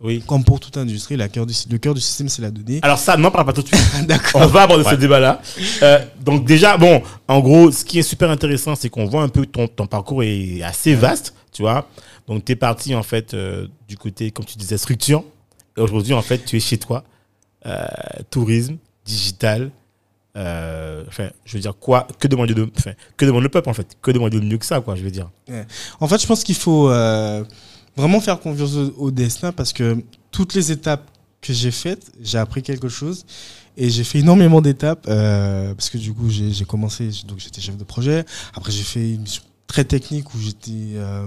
Oui 0.05 0.22
Comme 0.26 0.44
pour 0.44 0.61
toute 0.61 0.76
industrie, 0.76 1.16
la 1.16 1.28
cœur 1.28 1.46
du, 1.46 1.55
le 1.70 1.78
cœur 1.78 1.94
du 1.94 2.00
système, 2.00 2.28
c'est 2.28 2.42
la 2.42 2.50
donnée. 2.50 2.78
alors 2.82 2.98
ça 2.98 3.16
n'en 3.16 3.30
parle 3.30 3.46
pas 3.46 3.52
tout 3.52 3.62
de 3.62 3.68
suite 3.68 3.80
D'accord. 4.07 4.42
on 4.42 4.46
va 4.46 4.62
aborder 4.62 4.84
ce 4.84 4.94
débat-là. 4.94 5.40
Euh, 5.82 5.98
donc 6.20 6.44
déjà, 6.44 6.76
bon, 6.76 7.02
en 7.26 7.40
gros, 7.40 7.70
ce 7.72 7.84
qui 7.84 7.98
est 7.98 8.02
super 8.02 8.30
intéressant, 8.30 8.74
c'est 8.76 8.88
qu'on 8.90 9.07
voit 9.07 9.22
un 9.22 9.28
peu 9.28 9.46
ton, 9.46 9.66
ton 9.66 9.86
parcours 9.86 10.22
est 10.22 10.62
assez 10.62 10.94
vaste, 10.94 11.34
tu 11.52 11.62
vois. 11.62 11.88
Donc 12.28 12.44
tu 12.44 12.52
es 12.52 12.57
parti 12.57 12.94
en 12.94 13.02
fait 13.02 13.34
euh, 13.34 13.66
du 13.88 13.96
côté, 13.96 14.30
comme 14.30 14.44
tu 14.44 14.57
disais, 14.57 14.78
structure. 14.78 15.24
Et 15.76 15.80
aujourd'hui, 15.80 16.14
en 16.14 16.22
fait, 16.22 16.44
tu 16.44 16.57
es 16.57 16.61
chez 16.61 16.78
toi, 16.78 17.02
euh, 17.66 17.84
tourisme, 18.30 18.76
digital, 19.05 19.70
euh, 20.36 21.05
enfin, 21.07 21.28
je 21.44 21.55
veux 21.55 21.61
dire 21.61 21.74
quoi 21.78 22.09
Que 22.18 22.26
demande 22.26 22.48
de, 22.48 22.68
enfin, 22.76 22.92
que 23.16 23.24
demande 23.24 23.44
le 23.44 23.48
peuple 23.48 23.68
en 23.68 23.74
fait 23.74 23.96
Que 24.02 24.11
demande 24.11 24.30
de 24.30 24.40
mieux 24.40 24.59
que 24.59 24.66
ça, 24.66 24.80
quoi 24.80 24.96
Je 24.96 25.02
veux 25.02 25.11
dire. 25.11 25.30
En 26.00 26.09
fait, 26.09 26.20
je 26.20 26.26
pense 26.26 26.42
qu'il 26.42 26.57
faut 26.57 26.90
euh, 26.90 27.44
vraiment 27.97 28.20
faire 28.20 28.40
confiance 28.40 28.74
au, 28.74 28.95
au 28.97 29.11
destin 29.11 29.53
parce 29.53 29.72
que 29.72 30.03
toutes 30.30 30.55
les 30.55 30.72
étapes 30.72 31.11
que 31.40 31.53
j'ai 31.53 31.70
faites, 31.70 32.11
j'ai 32.22 32.38
appris 32.38 32.62
quelque 32.62 32.88
chose 32.88 33.24
et 33.76 33.90
j'ai 33.90 34.05
fait 34.05 34.20
énormément 34.20 34.61
d'étapes 34.61 35.07
euh, 35.09 35.74
parce 35.74 35.90
que 35.90 35.99
du 35.99 36.12
coup, 36.12 36.30
j'ai 36.30 36.64
commencé, 36.64 37.11
donc 37.26 37.38
j'étais 37.38 37.61
chef 37.61 37.76
de 37.76 37.84
projet. 37.84 38.24
Après, 38.55 38.72
j'ai 38.72 38.82
fait 38.82 39.14
une 39.14 39.22
mission 39.22 39.42
très 39.66 39.84
technique 39.84 40.32
où 40.34 40.38
j'étais 40.38 40.97
euh, 40.97 41.26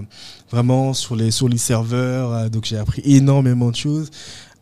vraiment 0.50 0.94
sur 0.94 1.16
les 1.16 1.30
sur 1.30 1.48
les 1.48 1.58
serveurs, 1.58 2.32
euh, 2.32 2.48
donc 2.48 2.64
j'ai 2.64 2.78
appris 2.78 3.02
énormément 3.04 3.70
de 3.70 3.76
choses. 3.76 4.10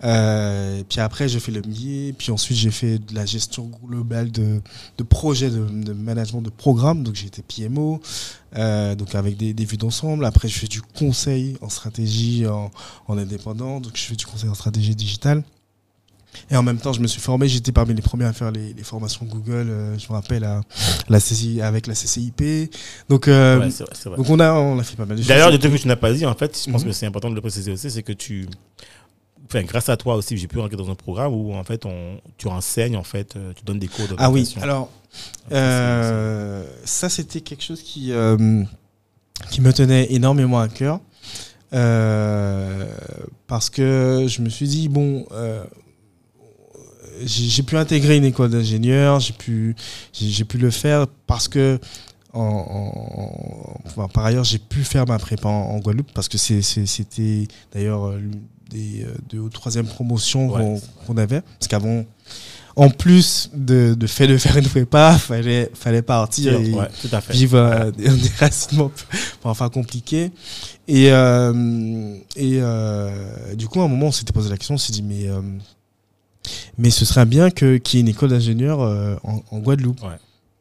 Euh, 0.05 0.81
et 0.81 0.85
puis 0.85 1.01
après, 1.01 1.29
j'ai 1.29 1.41
fait 1.41 1.53
le 1.53 1.61
MBA, 1.63 2.15
puis 2.19 2.31
ensuite 2.31 2.57
j'ai 2.59 2.71
fait 2.71 2.99
de 2.99 3.15
la 3.15 3.25
gestion 3.25 3.71
globale 3.85 4.31
de, 4.31 4.61
de 4.99 5.03
projets, 5.03 5.49
de, 5.51 5.65
de 5.67 5.93
management 5.95 6.43
de 6.43 6.51
programmes, 6.51 7.03
donc 7.03 7.15
j'ai 7.15 7.27
été 7.27 7.43
PMO, 7.43 8.01
euh, 8.57 8.95
donc 8.95 9.15
avec 9.15 9.37
des, 9.39 9.55
des 9.55 9.65
vues 9.65 9.79
d'ensemble. 9.79 10.25
Après, 10.27 10.49
je 10.49 10.59
fais 10.59 10.67
du 10.67 10.83
conseil 10.83 11.57
en 11.63 11.71
stratégie 11.71 12.47
en, 12.47 12.71
en 13.09 13.17
indépendant, 13.19 13.81
donc 13.81 13.93
je 13.97 14.03
fais 14.03 14.17
du 14.17 14.27
conseil 14.27 14.51
en 14.51 14.55
stratégie 14.55 14.95
digitale. 14.95 15.43
Et 16.51 16.57
en 16.57 16.63
même 16.63 16.77
temps, 16.77 16.93
je 16.93 17.01
me 17.01 17.07
suis 17.07 17.21
formé, 17.23 17.49
j'étais 17.49 17.73
parmi 17.73 17.95
les 17.95 18.03
premiers 18.03 18.27
à 18.27 18.33
faire 18.35 18.51
les, 18.53 18.75
les 18.75 18.83
formations 18.83 19.25
Google, 19.25 19.69
euh, 19.71 19.99
je 19.99 20.07
me 20.09 20.13
rappelle, 20.13 20.45
à, 20.45 20.61
la 21.09 21.19
CCI, 21.19 21.63
avec 21.63 21.87
la 21.87 21.95
CCIP. 21.95 22.71
Donc, 23.09 23.27
euh, 23.29 23.59
Ouais, 23.61 23.69
vrai, 23.71 24.17
donc 24.19 24.29
on, 24.29 24.39
a, 24.39 24.53
on 24.53 24.79
a 24.79 24.83
fait 24.83 24.97
pas 24.97 25.07
mal 25.07 25.17
de 25.17 25.23
choses. 25.23 25.29
D'ailleurs, 25.29 25.51
le 25.51 25.59
truc 25.59 25.73
que 25.73 25.79
tu 25.79 25.89
n'as 25.89 25.97
pas 25.97 26.13
dit, 26.13 26.27
en 26.27 26.35
fait, 26.35 26.63
je 26.67 26.71
pense 26.71 26.83
Mhm. 26.83 26.89
que 26.89 26.93
c'est 26.93 27.07
important 27.07 27.31
de 27.31 27.35
le 27.35 27.41
préciser 27.41 27.73
aussi, 27.73 27.91
c'est 27.91 28.03
que 28.03 28.13
tu, 28.13 28.47
enfin, 29.47 29.63
grâce 29.63 29.89
à 29.89 29.97
toi 29.97 30.17
aussi, 30.17 30.37
j'ai 30.37 30.49
pu 30.49 30.59
rentrer 30.59 30.77
dans 30.77 30.91
un 30.91 30.95
programme 30.95 31.33
où 31.33 31.55
en 31.55 31.65
fait, 31.65 31.87
on, 31.87 32.21
tu 32.37 32.49
enseignes, 32.49 32.97
en 32.97 33.03
fait, 33.03 33.37
euh, 33.37 33.53
tu 33.55 33.65
donnes 33.65 33.79
des 33.79 33.89
cours 33.89 34.09
de 34.09 34.15
Ah 34.19 34.31
oui, 34.31 34.55
alors 34.61 34.91
Euh, 35.53 36.65
ça, 36.85 37.09
c'était 37.09 37.41
quelque 37.41 37.63
chose 37.63 37.83
qui, 37.83 38.13
euh, 38.13 38.63
qui 39.51 39.61
me 39.61 39.73
tenait 39.73 40.13
énormément 40.13 40.61
à 40.61 40.69
cœur. 40.69 41.01
Euh, 41.73 42.87
parce 43.47 43.71
que 43.71 44.27
je 44.29 44.43
me 44.43 44.49
suis 44.49 44.69
dit, 44.69 44.89
bon, 44.89 45.27
j'ai 47.25 47.63
pu 47.63 47.77
intégrer 47.77 48.17
une 48.17 48.25
école 48.25 48.51
d'ingénieur, 48.51 49.21
j'ai 49.21 49.33
pu, 49.33 49.75
j'ai 50.13 50.45
pu 50.45 50.59
le 50.59 50.71
faire 50.71 51.07
parce 51.27 51.49
que, 51.49 51.79
en, 52.33 53.79
par 54.13 54.27
ailleurs, 54.27 54.45
j'ai 54.45 54.59
pu 54.59 54.85
faire 54.85 55.07
ma 55.07 55.19
prépa 55.19 55.49
en, 55.49 55.79
Guadeloupe 55.79 56.13
parce 56.13 56.29
que 56.29 56.37
c'était 56.37 57.49
d'ailleurs 57.73 58.13
des 58.71 59.05
euh, 59.05 59.15
deux 59.29 59.39
ou 59.39 59.49
troisième 59.49 59.87
promotions 59.87 60.49
Ouais, 60.53 60.81
qu'on 61.07 61.17
avait. 61.17 61.41
Parce 61.41 61.69
qu'avant, 61.69 62.05
en 62.75 62.91
plus 62.91 63.51
de, 63.55 63.95
de 63.95 64.07
fait 64.07 64.27
de 64.27 64.37
faire 64.37 64.57
une 64.57 64.67
prépa, 64.69 65.17
fallait, 65.19 65.71
fallait 65.75 66.03
partir 66.03 66.53
et 66.61 66.73
Ouais, 66.73 66.89
tout 67.01 67.09
à 67.13 67.21
fait. 67.21 67.33
vivre 67.33 67.57
euh, 67.59 67.91
des, 67.91 68.09
des 68.09 68.31
racinements 68.39 68.91
enfin 69.45 69.69
compliqués. 69.71 70.31
Et, 70.89 71.11
euh, 71.11 72.17
et 72.37 72.59
euh, 72.61 73.55
du 73.55 73.67
coup, 73.69 73.81
à 73.81 73.85
un 73.85 73.89
moment, 73.89 74.07
on 74.07 74.13
s'était 74.13 74.33
posé 74.33 74.51
la 74.51 74.57
question, 74.57 74.75
on 74.75 74.79
s'est 74.79 74.93
dit, 74.93 75.03
mais, 75.03 75.27
euh, 75.29 75.41
mais 76.79 76.91
ce 76.91 77.05
serait 77.05 77.27
bien 77.27 77.51
qu'il 77.51 77.81
y 77.95 77.97
ait 77.97 78.01
une 78.01 78.09
école 78.09 78.31
d'ingénieurs 78.31 78.81
euh, 78.83 79.17
en, 79.25 79.43
en 79.51 79.59
Guadeloupe. 79.59 80.03
Ouais. 80.03 80.17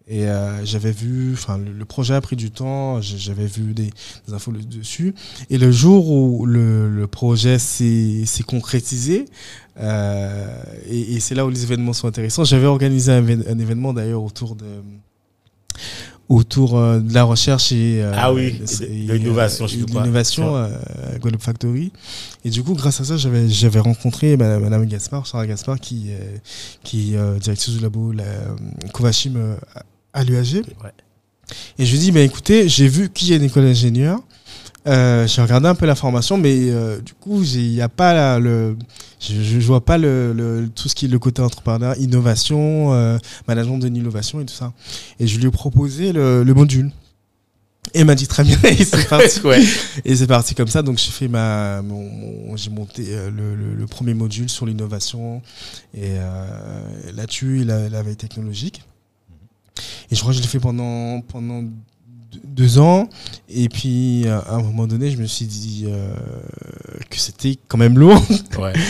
Et 0.07 0.27
euh, 0.27 0.63
j'avais 0.65 0.91
vu, 0.91 1.33
enfin, 1.33 1.57
le, 1.57 1.71
le 1.71 1.85
projet 1.85 2.13
a 2.13 2.21
pris 2.21 2.35
du 2.35 2.51
temps, 2.51 3.01
j'avais 3.01 3.47
vu 3.47 3.73
des, 3.73 3.89
des 4.27 4.33
infos 4.35 4.51
dessus. 4.51 5.15
Et 5.49 5.57
le 5.57 5.71
jour 5.71 6.11
où 6.11 6.45
le, 6.45 6.87
le 6.89 7.07
projet 7.07 7.57
s'est 7.57 8.23
concrétisé, 8.45 9.25
euh, 9.79 10.61
et, 10.87 11.15
et 11.15 11.19
c'est 11.19 11.33
là 11.33 11.43
où 11.43 11.49
les 11.49 11.63
événements 11.63 11.93
sont 11.93 12.07
intéressants. 12.07 12.43
J'avais 12.43 12.67
organisé 12.67 13.11
un, 13.11 13.21
évén- 13.23 13.49
un 13.49 13.57
événement 13.57 13.93
d'ailleurs 13.93 14.21
autour 14.23 14.55
de 14.55 14.65
autour 16.27 16.77
euh, 16.77 16.99
de 16.99 17.13
la 17.13 17.23
recherche 17.23 17.71
et 17.71 18.01
euh, 18.01 18.11
Ah 18.15 18.33
oui, 18.33 18.53
de- 18.59 18.85
l'innovation, 18.85 19.67
je 19.67 19.77
l'innovation 19.77 20.55
euh, 20.55 20.69
Guadeloupe 21.19 21.41
Factory. 21.43 21.91
Et 22.43 22.49
du 22.49 22.63
coup, 22.63 22.73
grâce 22.73 22.99
à 23.01 23.03
ça, 23.05 23.17
j'avais 23.17 23.47
j'avais 23.49 23.79
rencontré 23.79 24.35
Madame, 24.37 24.63
Madame 24.63 24.85
Gaspard, 24.85 25.27
Sarah 25.27 25.45
Gaspard, 25.47 25.79
qui 25.79 26.09
qui 26.83 27.13
est 27.15 27.39
directrice 27.39 27.75
du 27.75 27.79
labo 27.79 28.11
la, 28.11 28.23
Covachim 28.93 29.33
euh, 29.35 29.55
à 30.15 30.23
l'UAG. 30.23 30.63
Et 31.77 31.85
je 31.85 31.91
lui 31.91 31.99
dis, 31.99 32.11
bah, 32.11 32.21
écoutez, 32.21 32.67
j'ai 32.67 32.87
vu 32.87 33.09
a 33.33 33.37
une 33.37 33.43
école 33.43 33.65
d'ingénieur. 33.65 34.19
Euh, 34.87 35.27
j'ai 35.27 35.41
regardé 35.41 35.67
un 35.67 35.75
peu 35.75 35.85
la 35.85 35.95
formation, 35.95 36.37
mais 36.37 36.55
euh, 36.69 36.99
du 37.01 37.13
coup, 37.13 37.43
il 37.43 37.71
n'y 37.71 37.81
a 37.81 37.89
pas 37.89 38.13
la- 38.13 38.39
le, 38.39 38.77
je, 39.19 39.41
je 39.41 39.59
vois 39.65 39.83
pas 39.83 39.97
le, 39.97 40.31
le- 40.33 40.69
tout 40.73 40.89
ce 40.89 40.93
qui 40.95 41.05
est 41.05 41.07
le 41.07 41.17
côté 41.19 41.41
entrepreneur, 41.41 41.95
innovation, 41.99 42.93
euh, 42.93 43.17
management 43.47 43.77
de 43.79 43.87
l'innovation 43.87 44.41
et 44.41 44.45
tout 44.45 44.53
ça. 44.53 44.73
Et 45.19 45.25
je 45.27 45.39
lui 45.39 45.47
ai 45.47 45.51
proposé 45.51 46.13
le, 46.13 46.43
le 46.43 46.53
module. 46.53 46.91
Et 47.95 47.99
il 48.01 48.05
m'a 48.05 48.13
dit 48.15 48.27
très 48.27 48.43
bien, 48.43 48.57
et 48.63 48.83
c'est 48.85 49.07
parti. 49.09 49.39
Ouais. 49.41 49.61
Et 50.03 50.15
c'est 50.15 50.27
parti 50.27 50.53
comme 50.55 50.67
ça. 50.67 50.83
Donc 50.83 50.97
j'ai 50.99 51.11
fait 51.11 51.27
ma, 51.27 51.81
mon, 51.81 52.07
mon- 52.09 52.55
j'ai 52.57 52.69
monté 52.69 53.05
euh, 53.09 53.31
le, 53.31 53.55
le- 53.55 53.73
le 53.75 53.87
premier 53.87 54.13
module 54.13 54.49
sur 54.49 54.65
l'innovation 54.67 55.41
et 55.95 56.11
là-dessus 57.15 57.63
la 57.89 58.03
veille 58.03 58.15
technologique. 58.17 58.83
Et 60.11 60.15
je 60.15 60.19
crois 60.21 60.31
que 60.31 60.37
je 60.37 60.41
l'ai 60.41 60.47
fait 60.47 60.59
pendant 60.59 61.21
pendant 61.21 61.63
deux- 62.43 62.79
ans. 62.79 63.07
Et 63.49 63.69
puis 63.69 64.27
euh, 64.27 64.39
à 64.41 64.55
un 64.55 64.61
moment 64.61 64.87
donné, 64.87 65.09
je 65.11 65.17
me 65.17 65.25
suis 65.25 65.45
dit 65.45 65.85
euh, 65.87 66.13
que 67.09 67.17
c'était 67.19 67.57
quand 67.67 67.77
même 67.77 67.97
lourd. 67.97 68.21
Ouais. 68.59 68.73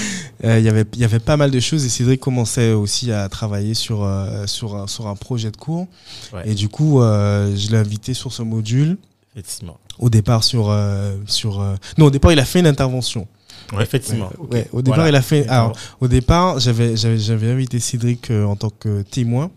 Euh, 0.43 0.59
Il 0.59 0.65
y 0.65 0.69
avait 0.69 0.83
il 0.93 0.99
y 0.99 1.05
avait 1.05 1.19
pas 1.19 1.37
mal 1.37 1.49
de 1.49 1.59
choses 1.61 1.85
et 1.85 1.89
Cédric 1.89 2.19
commençait 2.19 2.73
aussi 2.73 3.09
à 3.11 3.29
travailler 3.29 3.73
sur 3.73 4.03
euh, 4.03 4.45
sur 4.47 4.75
un, 4.75 4.85
sur 4.85 5.07
un 5.07 5.15
projet 5.15 5.49
de 5.49 5.55
cours. 5.55 5.87
Ouais. 6.33 6.41
Et 6.49 6.55
du 6.55 6.67
coup, 6.67 6.99
je 6.99 7.71
l'ai 7.71 7.77
invité 7.77 8.13
sur 8.13 8.33
ce 8.33 8.41
module 8.43 8.97
Effectivement. 9.33 9.77
au 9.97 10.09
départ 10.09 10.43
sur 10.43 10.77
sur 11.25 11.63
non 11.97 12.05
au 12.07 12.09
départ 12.11 12.33
il 12.33 12.39
a 12.39 12.45
fait 12.45 12.59
une 12.59 12.67
intervention 12.67 13.27
Ouais, 13.73 13.81
effectivement. 13.83 14.25
Ouais, 14.27 14.35
Ok. 14.39 14.51
ouais, 14.53 14.67
au 14.73 14.81
départ 14.81 14.95
Voilà. 14.99 15.09
il 15.09 15.15
a 15.15 15.21
fait 15.21 15.47
alors 15.47 15.71
au 16.01 16.07
départ 16.09 16.59
j'avais 16.59 17.49
invité 17.51 17.79
Cédric 17.79 18.29
en 18.29 18.57
tant 18.57 18.69
que 18.69 19.03
témoin. 19.03 19.49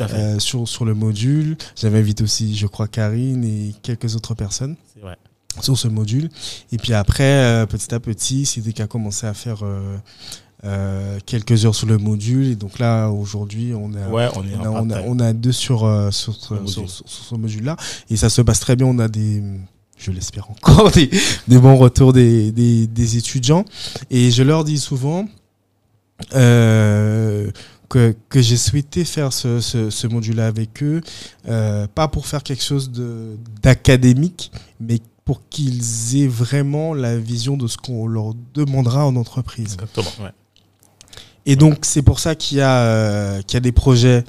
Euh, 0.00 0.38
sur 0.38 0.66
sur 0.68 0.84
le 0.84 0.94
module 0.94 1.56
j'avais 1.76 1.98
invité 1.98 2.22
aussi 2.24 2.56
je 2.56 2.66
crois 2.66 2.88
Karine 2.88 3.44
et 3.44 3.74
quelques 3.82 4.14
autres 4.16 4.34
personnes 4.34 4.76
vrai. 5.02 5.16
sur 5.60 5.76
ce 5.78 5.88
module 5.88 6.30
et 6.72 6.78
puis 6.78 6.92
après 6.94 7.24
euh, 7.24 7.66
petit 7.66 7.94
à 7.94 8.00
petit 8.00 8.46
Cédric 8.46 8.80
a 8.80 8.86
commencé 8.86 9.26
à 9.26 9.34
faire 9.34 9.62
euh, 10.64 11.18
quelques 11.26 11.66
heures 11.66 11.74
sur 11.74 11.86
le 11.86 11.98
module 11.98 12.46
et 12.46 12.54
donc 12.56 12.78
là 12.78 13.08
aujourd'hui 13.10 13.72
on 13.74 13.92
a 13.94 14.08
Ouais, 14.08 14.28
on 14.34 14.42
est 14.44 14.56
on 14.56 14.64
a, 14.64 14.68
en 14.70 14.86
on, 14.86 14.90
a, 14.90 14.94
part-time. 14.94 15.12
on 15.12 15.18
a 15.20 15.32
deux 15.32 15.52
sur, 15.52 15.80
sur, 16.12 16.34
ce- 16.34 16.54
Le 16.54 16.60
module. 16.60 16.72
sur, 16.72 16.88
sur- 16.90 17.08
sur 17.08 17.24
ce 17.26 17.34
module-là. 17.34 17.76
Et 18.10 18.16
ça 18.16 18.30
se 18.30 18.40
passe 18.40 18.60
très 18.60 18.74
bien. 18.74 18.86
On 18.86 18.98
a 18.98 19.06
des, 19.08 19.42
je 19.98 20.10
l'espère 20.10 20.50
encore, 20.50 20.90
des, 20.92 21.10
des 21.48 21.58
bons 21.58 21.76
retours 21.76 22.14
des, 22.14 22.50
des, 22.50 22.86
des 22.86 23.16
étudiants. 23.18 23.66
Et 24.10 24.30
je 24.30 24.42
leur 24.42 24.64
dis 24.64 24.78
souvent 24.78 25.26
euh, 26.34 27.50
que, 27.94 28.16
que 28.28 28.42
j'ai 28.42 28.56
souhaité 28.56 29.04
faire 29.04 29.32
ce, 29.32 29.60
ce, 29.60 29.88
ce 29.88 30.06
module-là 30.08 30.48
avec 30.48 30.82
eux, 30.82 31.00
euh, 31.48 31.86
pas 31.86 32.08
pour 32.08 32.26
faire 32.26 32.42
quelque 32.42 32.64
chose 32.64 32.90
d'académique, 33.62 34.50
mais 34.80 34.98
pour 35.24 35.48
qu'ils 35.48 36.16
aient 36.16 36.26
vraiment 36.26 36.92
la 36.92 37.16
vision 37.16 37.56
de 37.56 37.68
ce 37.68 37.76
qu'on 37.76 38.08
leur 38.08 38.32
demandera 38.52 39.06
en 39.06 39.14
entreprise. 39.14 39.74
Exactement. 39.74 40.10
Ouais. 40.20 40.32
Et 41.46 41.54
donc 41.54 41.78
c'est 41.82 42.02
pour 42.02 42.18
ça 42.18 42.34
qu'il 42.34 42.58
y 42.58 42.60
a 42.62 42.78
euh, 42.78 43.42
qu'il 43.42 43.54
y 43.54 43.58
a 43.58 43.60
des 43.60 43.70
projets, 43.70 44.24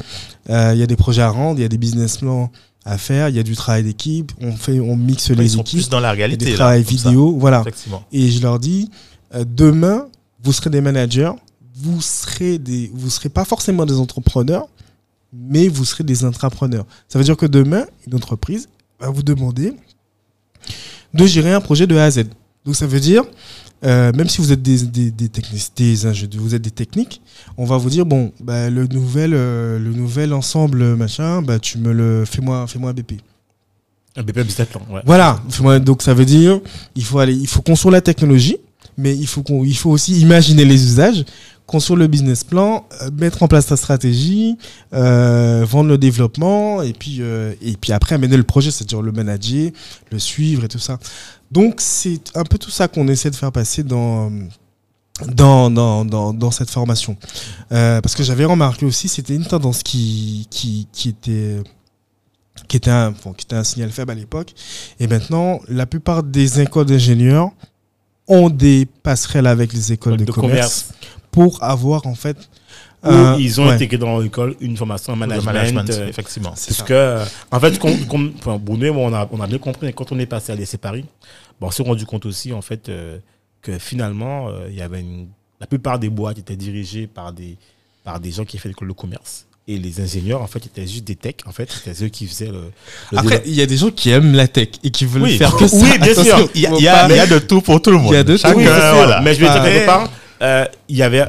euh, 0.51 0.72
il 0.76 0.80
y 0.80 0.84
a 0.84 0.88
des 0.88 0.95
projets 0.95 1.24
à 1.24 1.30
rendre, 1.30 1.59
il 1.59 1.63
y 1.63 1.66
a 1.66 1.70
des 1.70 1.80
business 1.80 2.18
plans 2.18 2.51
à 2.86 2.99
faire, 2.99 3.30
il 3.30 3.36
y 3.36 3.39
a 3.39 3.43
du 3.43 3.55
travail 3.55 3.84
d'équipe, 3.84 4.32
on 4.41 4.51
fait, 4.55 4.80
on 4.80 4.95
mixe 4.95 5.30
Ils 5.30 5.38
les 5.39 5.49
sont 5.49 5.61
équipes, 5.61 5.80
plus 5.80 5.89
dans 5.89 5.99
la 5.99 6.09
il 6.13 6.20
y 6.20 6.22
a 6.22 6.26
réalité. 6.28 6.45
des 6.45 6.51
là, 6.51 6.57
travail 6.57 6.84
comme 6.86 6.97
ça. 6.97 7.09
vidéo, 7.09 7.36
voilà. 7.39 7.63
Et 8.11 8.30
je 8.30 8.41
leur 8.43 8.59
dis, 8.59 8.91
euh, 9.34 9.43
demain 9.47 10.05
vous 10.43 10.53
serez 10.53 10.70
des 10.70 10.82
managers, 10.82 11.32
vous 11.76 12.01
serez 12.01 12.57
des, 12.57 12.91
vous 12.93 13.09
serez 13.09 13.30
pas 13.30 13.45
forcément 13.45 13.86
des 13.86 13.99
entrepreneurs, 13.99 14.67
mais 15.34 15.67
vous 15.67 15.86
serez 15.86 16.03
des 16.03 16.23
intrapreneurs. 16.23 16.86
Ça 17.09 17.19
veut 17.19 17.26
dire 17.26 17.38
que 17.38 17.45
demain 17.45 17.86
une 18.07 18.15
entreprise 18.15 18.69
va 18.99 19.09
vous 19.09 19.23
demander 19.23 19.73
de 21.13 21.26
gérer 21.26 21.53
un 21.53 21.61
projet 21.61 21.88
de 21.88 21.95
A 21.95 22.05
à 22.05 22.11
Z. 22.11 22.26
Donc 22.65 22.76
ça 22.76 22.88
veut 22.88 22.99
dire 22.99 23.23
euh, 23.84 24.11
même 24.13 24.30
si 24.30 24.41
vous 24.41 24.51
êtes 24.51 24.61
des, 24.61 24.84
des, 24.84 25.11
des 25.11 25.28
des 25.30 26.38
vous 26.38 26.55
êtes 26.55 26.61
des 26.61 26.71
techniques, 26.71 27.21
on 27.57 27.65
va 27.65 27.78
vous 27.78 27.89
dire 27.89 28.05
bon, 28.05 28.32
bah, 28.39 28.69
le 28.69 28.88
nouvel, 28.88 29.34
euh, 29.34 29.78
le 29.78 29.91
nouvel 29.91 30.34
ensemble 30.34 30.95
machin, 30.95 31.41
bah, 31.41 31.59
tu 31.59 31.78
me 31.78 31.91
le 31.91 32.26
fais-moi, 32.26 32.65
fais-moi 32.67 32.91
un 32.91 32.93
BP. 32.93 33.15
Un 34.15 34.23
BP 34.23 34.39
plan. 34.69 34.82
Ouais. 34.89 35.01
Voilà. 35.05 35.41
Donc 35.80 36.01
ça 36.01 36.13
veut 36.13 36.26
dire 36.26 36.61
il 36.95 37.03
faut 37.03 37.19
aller, 37.19 37.36
il 37.36 37.47
faut 37.47 37.61
construire 37.61 37.91
la 37.91 38.01
technologie, 38.01 38.57
mais 38.97 39.15
il 39.15 39.28
faut 39.28 39.43
qu'on, 39.43 39.63
il 39.63 39.76
faut 39.78 39.91
aussi 39.91 40.19
imaginer 40.19 40.63
les 40.65 40.84
usages, 40.84 41.26
construire 41.66 41.97
le 41.97 42.07
business 42.07 42.43
plan, 42.43 42.88
euh, 43.01 43.09
mettre 43.18 43.43
en 43.43 43.47
place 43.47 43.68
ta 43.68 43.78
stratégie, 43.78 44.57
euh, 44.93 45.66
vendre 45.68 45.89
le 45.89 45.97
développement 45.97 46.82
et 46.82 46.93
puis 46.93 47.18
euh, 47.22 47.53
et 47.61 47.76
puis 47.76 47.91
après 47.91 48.16
amener 48.16 48.38
le 48.38 48.43
projet, 48.43 48.72
c'est-à-dire 48.72 49.01
le 49.01 49.11
manager, 49.11 49.72
le 50.11 50.20
suivre 50.20 50.66
et 50.66 50.68
tout 50.68 50.80
ça. 50.80 50.99
Donc 51.51 51.76
c'est 51.80 52.22
un 52.36 52.43
peu 52.43 52.57
tout 52.57 52.72
ça 52.72 52.88
qu'on 52.88 53.07
essaie 53.07 53.32
de 53.32 53.36
faire 53.36 53.51
passer 53.51 53.84
dans 53.84 54.32
dans, 55.28 55.72
dans, 55.72 56.03
dans, 56.03 56.34
dans 56.34 56.51
cette 56.51 56.70
formation. 56.70 57.16
Euh, 57.72 58.01
parce 58.01 58.16
que 58.16 58.24
j'avais 58.24 58.45
remarqué 58.45 58.86
aussi, 58.86 59.07
c'était 59.07 59.36
une 59.36 59.45
tendance 59.45 59.82
qui, 59.82 60.47
qui, 60.49 60.88
qui 60.91 61.09
était 61.09 61.61
qui 62.68 62.78
était, 62.78 62.91
un, 62.91 63.11
bon, 63.11 63.34
qui 63.34 63.45
était 63.45 63.55
un 63.55 63.63
signal 63.63 63.91
faible 63.91 64.11
à 64.11 64.16
l'époque. 64.16 64.53
Et 64.99 65.07
maintenant, 65.07 65.59
la 65.68 65.86
plupart 65.86 66.24
des 66.24 66.61
écoles 66.61 66.86
d'ingénieurs 66.86 67.51
ont 68.28 68.49
des 68.49 68.88
passerelles 69.03 69.47
avec 69.47 69.74
les 69.74 69.91
écoles 69.91 70.18
de, 70.18 70.26
De 70.26 70.32
commerce, 70.32 70.51
commerce. 70.51 70.93
Pour 71.36 71.61
avoir 71.63 72.07
en 72.07 72.15
fait 72.15 72.38
un- 73.03 73.38
ils 73.38 73.61
ont 73.61 73.67
ouais. 73.67 73.73
intégré 73.73 73.97
dans 73.99 74.17
l'école 74.19 74.55
une 74.61 74.75
formation 74.75 75.13
en 75.13 75.15
Le 75.15 75.19
management. 75.19 75.53
management, 75.53 75.89
euh, 75.91 76.07
effectivement. 76.07 76.49
Parce 76.49 76.73
ça. 76.73 76.83
que, 76.83 76.93
euh, 76.93 77.23
en 77.51 77.59
fait, 77.59 77.77
enfin, 78.39 78.57
et 78.88 78.91
moi, 78.91 79.03
on 79.03 79.13
a, 79.13 79.27
on 79.31 79.39
a 79.41 79.45
bien 79.45 79.59
compris, 79.59 79.86
mais 79.86 79.93
quand 79.93 80.11
on 80.11 80.17
est 80.17 80.25
passé 80.25 80.51
à 80.51 80.55
l'essai 80.55 80.77
Paris, 80.79 81.05
bon, 81.61 81.67
on 81.67 81.71
s'est 81.71 81.83
rendu 81.83 82.05
compte 82.07 82.25
aussi, 82.25 82.51
en 82.51 82.63
fait, 82.63 82.89
euh, 82.89 83.19
que 83.61 83.77
finalement, 83.77 84.47
euh, 84.49 84.67
il 84.69 84.75
y 84.75 84.81
avait 84.81 85.01
une, 85.01 85.27
la 85.61 85.67
plupart 85.67 85.99
des 85.99 86.09
boîtes 86.09 86.39
étaient 86.39 86.55
dirigées 86.55 87.05
par 87.05 87.31
des, 87.31 87.57
par 88.03 88.19
des 88.19 88.31
gens 88.31 88.43
qui 88.45 88.57
l'école 88.69 88.88
de 88.88 88.93
commerce. 88.93 89.45
Et 89.67 89.77
les 89.79 89.99
ingénieurs, 89.99 90.41
en 90.43 90.47
fait, 90.47 90.63
étaient 90.65 90.86
juste 90.88 91.03
des 91.05 91.15
techs, 91.15 91.41
en 91.47 91.51
fait, 91.51 91.71
c'était 91.71 92.03
eux 92.05 92.09
qui 92.09 92.27
faisaient 92.27 92.51
le. 92.51 92.71
le 93.11 93.17
Après, 93.17 93.41
il 93.47 93.53
y 93.55 93.61
a 93.61 93.65
des 93.65 93.77
gens 93.77 93.89
qui 93.89 94.11
aiment 94.11 94.33
la 94.36 94.47
tech 94.47 94.69
et 94.83 94.91
qui 94.91 95.05
veulent 95.05 95.23
Oui. 95.23 95.38
faire 95.38 95.55
que 95.55 95.67
ça. 95.67 95.77
Oui, 95.77 95.97
bien 95.99 96.13
sûr. 96.13 96.49
Il 96.55 96.61
y 96.61 96.67
a, 96.67 96.71
il 96.75 96.81
y 96.83 96.88
a- 96.88 97.07
pas- 97.07 97.09
il 97.13 97.17
y 97.17 97.19
a 97.19 97.25
de 97.27 97.39
tout 97.39 97.61
pour 97.61 97.81
tout 97.81 97.89
le 97.89 97.97
monde. 97.97 98.11
Il 98.11 98.15
y 98.15 98.17
a 98.17 98.23
de 98.23 98.38
tout. 98.38 98.47
Oui, 98.55 98.63
voilà. 98.63 99.21
Mais 99.21 99.33
je 99.33 99.39
vais 99.41 99.51
dire 99.51 99.63
quelque 99.63 99.86
part, 99.88 100.09
euh, 100.45 100.65
il 100.87 100.97
y 100.97 101.03
avait. 101.03 101.23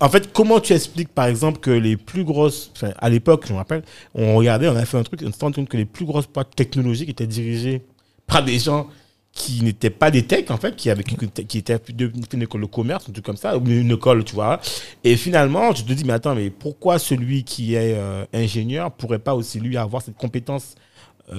En 0.00 0.08
fait, 0.08 0.32
comment 0.32 0.60
tu 0.60 0.72
expliques, 0.72 1.08
par 1.08 1.26
exemple, 1.26 1.60
que 1.60 1.70
les 1.70 1.96
plus 1.96 2.24
grosses. 2.24 2.72
À 2.98 3.08
l'époque, 3.08 3.44
je 3.46 3.52
me 3.52 3.58
rappelle, 3.58 3.82
on 4.14 4.36
regardait, 4.36 4.68
on 4.68 4.76
a 4.76 4.84
fait 4.84 4.98
un 4.98 5.02
truc, 5.02 5.22
on 5.24 5.32
s'est 5.32 5.38
rendu 5.40 5.56
compte 5.56 5.68
que 5.68 5.76
les 5.76 5.84
plus 5.86 6.04
grosses 6.04 6.28
boîtes 6.28 6.54
technologiques 6.54 7.08
étaient 7.08 7.26
dirigées 7.26 7.82
par 8.26 8.44
des 8.44 8.58
gens 8.58 8.88
qui 9.32 9.62
n'étaient 9.62 9.90
pas 9.90 10.10
des 10.10 10.24
techs, 10.24 10.50
en 10.50 10.58
fait, 10.58 10.76
qui, 10.76 10.90
avaient, 10.90 11.02
qui, 11.02 11.58
étaient 11.58 11.80
de- 11.88 12.12
une 12.32 12.42
école 12.42 12.60
de 12.60 12.66
commerce, 12.66 13.08
un 13.08 13.12
truc 13.12 13.24
comme 13.24 13.36
ça, 13.36 13.56
ou 13.56 13.66
une 13.66 13.90
école, 13.90 14.24
tu 14.24 14.34
vois. 14.34 14.60
Et 15.02 15.16
finalement, 15.16 15.72
tu 15.72 15.82
te 15.84 15.92
dis, 15.92 16.04
mais 16.04 16.12
attends, 16.12 16.34
mais 16.34 16.50
pourquoi 16.50 16.98
celui 16.98 17.42
qui 17.42 17.74
est 17.74 17.94
euh, 17.96 18.24
ingénieur 18.32 18.92
pourrait 18.92 19.18
pas 19.18 19.34
aussi, 19.34 19.58
lui, 19.58 19.76
avoir 19.76 20.02
cette 20.02 20.16
compétence 20.16 20.74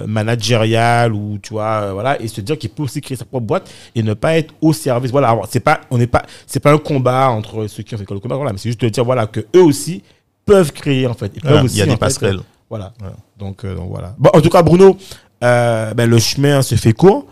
managériale 0.06 1.12
ou 1.12 1.38
tu 1.42 1.52
vois 1.54 1.82
euh, 1.82 1.92
voilà 1.92 2.20
et 2.20 2.28
se 2.28 2.40
dire 2.40 2.58
qu'il 2.58 2.70
peut 2.70 2.82
aussi 2.82 3.00
créer 3.00 3.16
sa 3.16 3.24
propre 3.24 3.46
boîte 3.46 3.70
et 3.94 4.02
ne 4.02 4.14
pas 4.14 4.36
être 4.36 4.52
au 4.60 4.72
service. 4.72 5.10
Voilà 5.10 5.38
c'est 5.48 5.60
pas 5.60 5.80
on 5.90 5.98
n'est 5.98 6.06
pas 6.08 6.24
c'est 6.46 6.60
pas 6.60 6.72
un 6.72 6.78
combat 6.78 7.28
entre 7.30 7.66
ceux 7.68 7.82
qui 7.82 7.94
ont 7.94 7.98
fait 7.98 8.04
de 8.04 8.18
commerce 8.18 8.38
voilà 8.38 8.52
mais 8.52 8.58
c'est 8.58 8.68
juste 8.70 8.80
de 8.80 8.88
dire 8.88 9.04
voilà 9.04 9.26
que 9.26 9.40
eux 9.54 9.62
aussi 9.62 10.02
peuvent 10.44 10.72
créer 10.72 11.06
en 11.06 11.14
fait. 11.14 11.32
Voilà, 11.42 11.62
Il 11.62 11.76
y 11.76 11.82
a 11.82 11.86
des 11.86 11.96
passerelles. 11.96 12.36
euh, 12.36 12.42
voilà. 12.68 12.92
Donc, 13.38 13.64
euh, 13.64 13.74
donc 13.76 13.88
voilà. 13.90 14.14
Bon 14.18 14.30
en 14.34 14.40
tout 14.40 14.50
cas 14.50 14.62
Bruno 14.62 14.96
euh, 15.44 15.92
ben, 15.94 16.08
le 16.08 16.18
chemin 16.18 16.62
se 16.62 16.74
fait 16.76 16.92
court. 16.92 17.26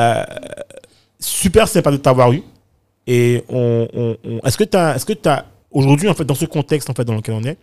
Euh, 0.00 0.24
super 1.18 1.68
sympa 1.68 1.90
de 1.90 1.96
t'avoir 1.96 2.32
eu. 2.32 2.42
Et 3.06 3.42
on, 3.48 3.88
on- 3.94 4.16
on- 4.24 4.38
est-ce 4.46 4.56
que 4.58 4.64
tu 4.64 4.76
est-ce 4.76 5.04
que 5.06 5.14
tu 5.14 5.28
aujourd'hui 5.70 6.08
en 6.08 6.14
fait 6.14 6.24
dans 6.24 6.34
ce 6.34 6.44
contexte 6.44 6.88
en 6.90 6.94
fait 6.94 7.04
dans 7.04 7.14
lequel 7.14 7.34
on 7.34 7.44
est 7.44 7.56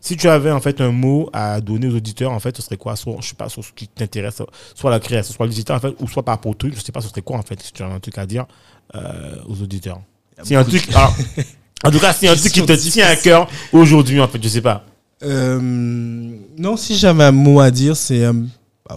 si 0.00 0.16
tu 0.16 0.28
avais 0.28 0.50
en 0.50 0.60
fait 0.60 0.80
un 0.80 0.92
mot 0.92 1.28
à 1.32 1.60
donner 1.60 1.86
aux 1.88 1.96
auditeurs, 1.96 2.32
en 2.32 2.40
fait, 2.40 2.56
ce 2.56 2.62
serait 2.62 2.76
quoi? 2.76 2.96
Soit, 2.96 3.16
je 3.20 3.28
sais 3.28 3.34
pas, 3.34 3.48
sur 3.48 3.64
ce 3.64 3.70
qui 3.72 3.86
t'intéresse, 3.88 4.42
soit 4.74 4.90
la 4.90 4.98
création, 5.00 5.34
soit 5.34 5.46
le 5.46 5.50
digital, 5.50 5.76
en 5.76 5.80
fait, 5.80 5.94
ou 6.00 6.08
soit 6.08 6.22
par 6.24 6.36
rapport 6.36 6.50
au 6.50 6.54
truc, 6.54 6.74
je 6.74 6.80
sais 6.80 6.92
pas, 6.92 7.00
ce 7.00 7.08
serait 7.08 7.22
quoi, 7.22 7.36
en 7.38 7.42
fait, 7.42 7.60
si 7.62 7.72
tu 7.72 7.82
as 7.82 7.86
un 7.86 8.00
truc 8.00 8.16
à 8.18 8.26
dire 8.26 8.46
euh, 8.94 9.36
aux 9.48 9.60
auditeurs. 9.62 10.00
Si 10.42 10.54
un 10.54 10.64
truc, 10.64 10.88
alors, 10.94 11.14
en 11.84 11.90
tout 11.90 11.98
cas, 12.00 12.12
si 12.14 12.26
un 12.26 12.34
truc 12.34 12.52
qui 12.52 12.64
te 12.64 12.72
tient 12.72 13.06
à 13.06 13.16
cœur 13.16 13.46
aujourd'hui, 13.72 14.20
en 14.20 14.28
fait, 14.28 14.42
je 14.42 14.48
sais 14.48 14.62
pas. 14.62 14.84
Euh, 15.22 15.60
non, 15.60 16.76
si 16.78 16.96
j'avais 16.96 17.24
un 17.24 17.32
mot 17.32 17.60
à 17.60 17.70
dire, 17.70 17.94
c'est 17.96 18.24
euh, 18.24 18.32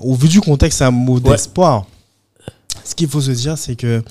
au 0.01 0.15
vu 0.15 0.29
du 0.29 0.39
contexte, 0.39 0.77
c'est 0.79 0.85
un 0.85 0.91
mot 0.91 1.19
Ouais. 1.19 1.31
d'espoir. 1.31 1.85
Ce 2.85 2.95
qu'il 2.95 3.09
faut 3.09 3.21
se 3.21 3.31
dire, 3.31 3.57
c'est 3.57 3.75
que 3.75 4.01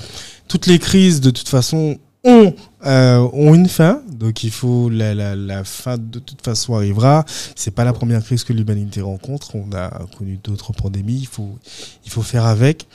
toutes 0.48 0.66
les 0.66 0.78
crises, 0.78 1.20
de 1.20 1.30
toute 1.30 1.48
façon, 1.48 1.98
ont, 2.24 2.54
euh, 2.86 3.28
ont 3.32 3.54
une 3.54 3.68
fin. 3.68 4.02
Donc, 4.10 4.44
il 4.44 4.50
faut 4.50 4.88
la, 4.88 5.14
la, 5.14 5.34
la 5.34 5.64
fin 5.64 5.98
de 5.98 6.18
toute 6.18 6.42
façon 6.42 6.74
arrivera. 6.74 7.24
C'est 7.56 7.72
pas 7.72 7.84
la 7.84 7.92
première 7.92 8.22
crise 8.22 8.44
que 8.44 8.52
l'humanité 8.52 9.00
rencontre. 9.00 9.56
On 9.56 9.72
a 9.72 10.06
connu 10.16 10.38
d'autres 10.42 10.72
pandémies. 10.72 11.20
Il 11.20 11.26
faut, 11.26 11.58
il 12.04 12.10
faut 12.10 12.22
faire 12.22 12.46
avec. 12.46 12.86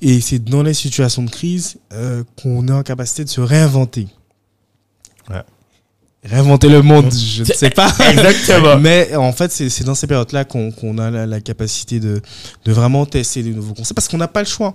Et 0.00 0.20
c'est 0.20 0.40
dans 0.40 0.62
les 0.62 0.74
situations 0.74 1.22
de 1.22 1.30
crise 1.30 1.78
euh, 1.92 2.24
qu'on 2.40 2.66
est 2.68 2.72
en 2.72 2.82
capacité 2.82 3.24
de 3.24 3.28
se 3.28 3.40
réinventer. 3.40 4.08
Réinventer 6.24 6.68
le 6.68 6.82
monde, 6.82 7.12
je 7.12 7.40
ne 7.40 7.44
sais 7.46 7.70
pas. 7.70 7.88
Exactement. 8.10 8.78
Mais 8.78 9.16
en 9.16 9.32
fait, 9.32 9.50
c'est 9.50 9.82
dans 9.82 9.96
ces 9.96 10.06
périodes-là 10.06 10.44
qu'on 10.44 10.70
qu'on 10.70 10.96
a 10.98 11.10
la, 11.10 11.26
la 11.26 11.40
capacité 11.40 11.98
de, 11.98 12.20
de 12.64 12.72
vraiment 12.72 13.04
tester 13.06 13.42
de 13.42 13.48
nouveaux 13.48 13.74
concepts 13.74 13.94
parce 13.96 14.06
qu'on 14.06 14.18
n'a 14.18 14.28
pas 14.28 14.38
le 14.40 14.46
choix. 14.46 14.74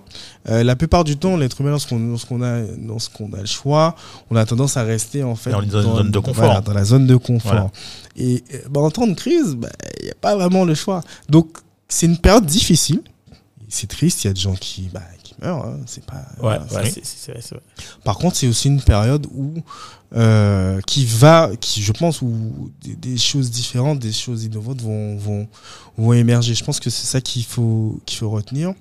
Euh, 0.49 0.61
la 0.65 0.75
plupart 0.75 1.05
du 1.05 1.15
temps, 1.15 1.37
l'être 1.37 1.61
humain, 1.61 1.69
lorsqu'on 1.69 1.99
lorsqu'on 1.99 2.41
a, 2.41 2.59
lorsqu'on 2.85 3.31
a 3.31 3.39
le 3.39 3.45
choix, 3.45 3.95
on 4.29 4.35
a 4.35 4.45
tendance 4.45 4.75
à 4.75 4.83
rester 4.83 5.23
en 5.23 5.35
fait 5.35 5.51
Dans 5.51 5.61
une 5.61 5.71
zone- 5.71 5.83
zone 5.95 6.11
de 6.11 6.19
confort. 6.19 6.43
voilà, 6.43 6.59
dans 6.59 6.73
la 6.73 6.83
zone 6.83 7.07
de 7.07 7.15
confort. 7.15 7.51
Voilà. 7.53 7.71
Et 8.17 8.43
euh, 8.53 8.57
bah, 8.69 8.81
en 8.81 8.91
temps 8.91 9.07
de 9.07 9.13
crise, 9.13 9.55
bah, 9.55 9.69
il 10.01 10.05
n'y 10.05 10.11
a 10.11 10.15
pas 10.19 10.35
vraiment 10.35 10.65
le 10.65 10.75
choix. 10.75 11.01
Donc, 11.29 11.47
c'est 11.87 12.07
une 12.07 12.17
période 12.17 12.45
difficile. 12.45 13.01
C'est 13.69 13.87
triste, 13.87 14.23
il 14.23 14.27
y 14.27 14.29
a 14.29 14.33
des 14.33 14.39
gens 14.41 14.55
qui, 14.55 14.89
bah, 14.93 15.01
hein, 15.41 15.77
c'est 15.85 16.05
pas, 16.05 16.15
Ouais, 16.41 16.57
voilà, 16.69 16.85
ouais, 16.85 16.89
c'est- 16.91 17.05
c'est 17.05 17.31
vrai, 17.31 17.41
c'est 17.41 17.55
vrai. 17.55 17.63
par 18.03 18.17
contre, 18.17 18.35
c'est 18.37 18.47
aussi 18.47 18.67
une 18.67 18.81
période 18.81 19.27
où 19.33 19.53
euh, 20.15 20.79
qui 20.87 21.05
va, 21.05 21.51
qui 21.59 21.81
je 21.81 21.91
pense 21.91 22.21
où 22.21 22.71
des, 22.81 22.95
des 22.95 23.17
choses 23.17 23.51
différentes, 23.51 23.99
des 23.99 24.13
choses 24.13 24.45
innovantes 24.45 24.81
vont 24.81 25.17
vont, 25.17 25.47
vont 25.97 26.13
émerger. 26.13 26.53
Je 26.55 26.63
pense 26.63 26.79
que 26.79 26.89
c'est 26.89 27.05
ça 27.05 27.19
qu'il 27.21 27.43
faut 27.43 27.99
qu'il 28.05 28.17
faut 28.19 28.29
retenir. 28.29 28.73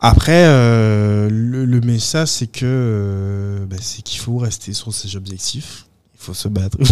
Après, 0.00 0.44
euh, 0.46 1.28
le, 1.30 1.64
le 1.64 1.80
message 1.80 2.28
c'est 2.28 2.46
que 2.46 2.60
euh, 2.64 3.66
bah, 3.66 3.76
c'est 3.80 4.02
qu'il 4.02 4.20
faut 4.20 4.36
rester 4.38 4.72
sur 4.74 4.92
ses 4.92 5.16
objectifs. 5.16 5.86
Il 6.14 6.24
faut 6.24 6.34
se 6.34 6.48
battre. 6.48 6.78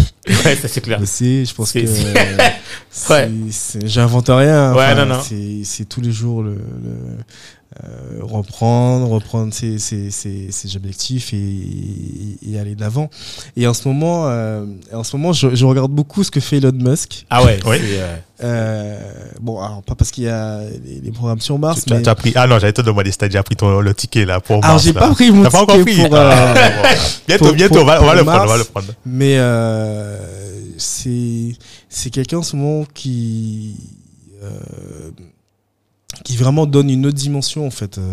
Ouais, 0.45 0.57
ça 0.57 0.69
c'est 0.69 0.81
clair. 0.81 0.99
Je 1.01 1.53
pense 1.55 1.73
que 1.73 1.85
c'est- 1.87 3.11
Ouais. 3.11 3.31
j'invente 3.85 4.29
rien. 4.29 4.75
Ouais, 4.75 4.93
Enfin. 4.93 5.23
C'est 5.23 5.63
c'est 5.65 5.85
tous 5.85 6.01
les 6.01 6.13
jours 6.13 6.43
le, 6.43 6.55
le, 6.55 7.19
euh, 7.83 8.21
reprendre, 8.23 9.09
reprendre 9.09 9.53
ses, 9.53 9.79
ses, 9.79 10.11
ses, 10.11 10.53
ses 10.53 10.77
objectifs 10.77 11.33
et, 11.33 11.37
et, 11.37 12.53
et 12.53 12.59
aller 12.59 12.75
d'avant. 12.77 13.11
Et 13.57 13.67
en 13.67 13.75
ce 13.75 13.89
moment, 13.89 14.29
euh, 14.29 14.65
en 14.93 15.03
ce 15.03 15.17
moment, 15.17 15.33
je, 15.33 15.55
je 15.55 15.65
regarde 15.65 15.91
beaucoup 15.91 16.23
ce 16.23 16.31
que 16.31 16.39
fait 16.41 16.59
Elon 16.59 16.71
Musk. 16.73 17.27
Ah 17.31 17.45
ouais, 17.45 17.59
Oui. 17.67 17.79
euh, 18.43 19.01
bon, 19.41 19.61
alors 19.61 19.83
pas 19.83 19.95
parce 19.95 20.11
qu'il 20.13 20.25
y 20.25 20.29
a 20.29 20.61
les, 20.85 21.01
les 21.01 21.11
programmes 21.11 21.41
sur 21.41 21.59
Mars, 21.59 21.81
Tu, 21.81 21.87
tu 21.87 21.93
as, 21.93 21.97
mais 21.97 22.03
tu 22.03 22.09
as 22.11 22.15
pris. 22.15 22.33
Ah 22.37 22.47
non, 22.47 22.59
j'allais 22.59 22.73
te 22.73 22.83
demander 22.83 23.11
si 23.11 23.19
tu 23.19 23.25
as 23.25 23.29
déjà 23.29 23.43
pris 23.43 23.57
ton, 23.57 23.81
le 23.81 23.95
ticket 23.95 24.25
là 24.25 24.41
pour 24.41 24.57
alors 24.65 24.75
Mars, 24.77 24.85
j'ai 24.85 24.93
là. 24.93 25.01
pas 25.01 25.11
pris 25.11 25.31
mon 25.33 25.43
T'as 25.43 25.51
pas 25.51 25.63
encore 25.63 25.77
ticket 25.79 25.93
pris 25.95 26.03
pour. 26.09 26.15
euh, 26.17 26.31
Ah. 26.57 26.95
Bientôt, 27.27 27.45
pour- 27.47 27.55
bientôt, 27.55 27.75
pour- 27.75 27.83
on 27.83 27.87
va, 27.87 28.03
on 28.03 28.05
va 28.07 28.13
pour 28.13 28.17
le 28.19 28.25
prendre, 28.25 28.45
on 28.45 28.47
va 28.47 28.57
le 28.59 28.65
prendre. 28.65 28.87
Mais 29.07 29.37
euh, 29.39 30.17
c'est 30.77 31.57
c'est 31.89 32.11
quelqu'un 32.11 32.39
en 32.39 32.43
ce 32.43 32.55
moment 32.57 32.85
qui 32.95 33.75
euh, 34.43 34.51
qui 36.25 36.37
vraiment 36.37 36.67
donne 36.67 36.91
une 36.91 37.07
autre 37.07 37.17
dimension 37.17 37.65
en 37.67 37.71
fait. 37.71 37.99
euh, 37.99 38.13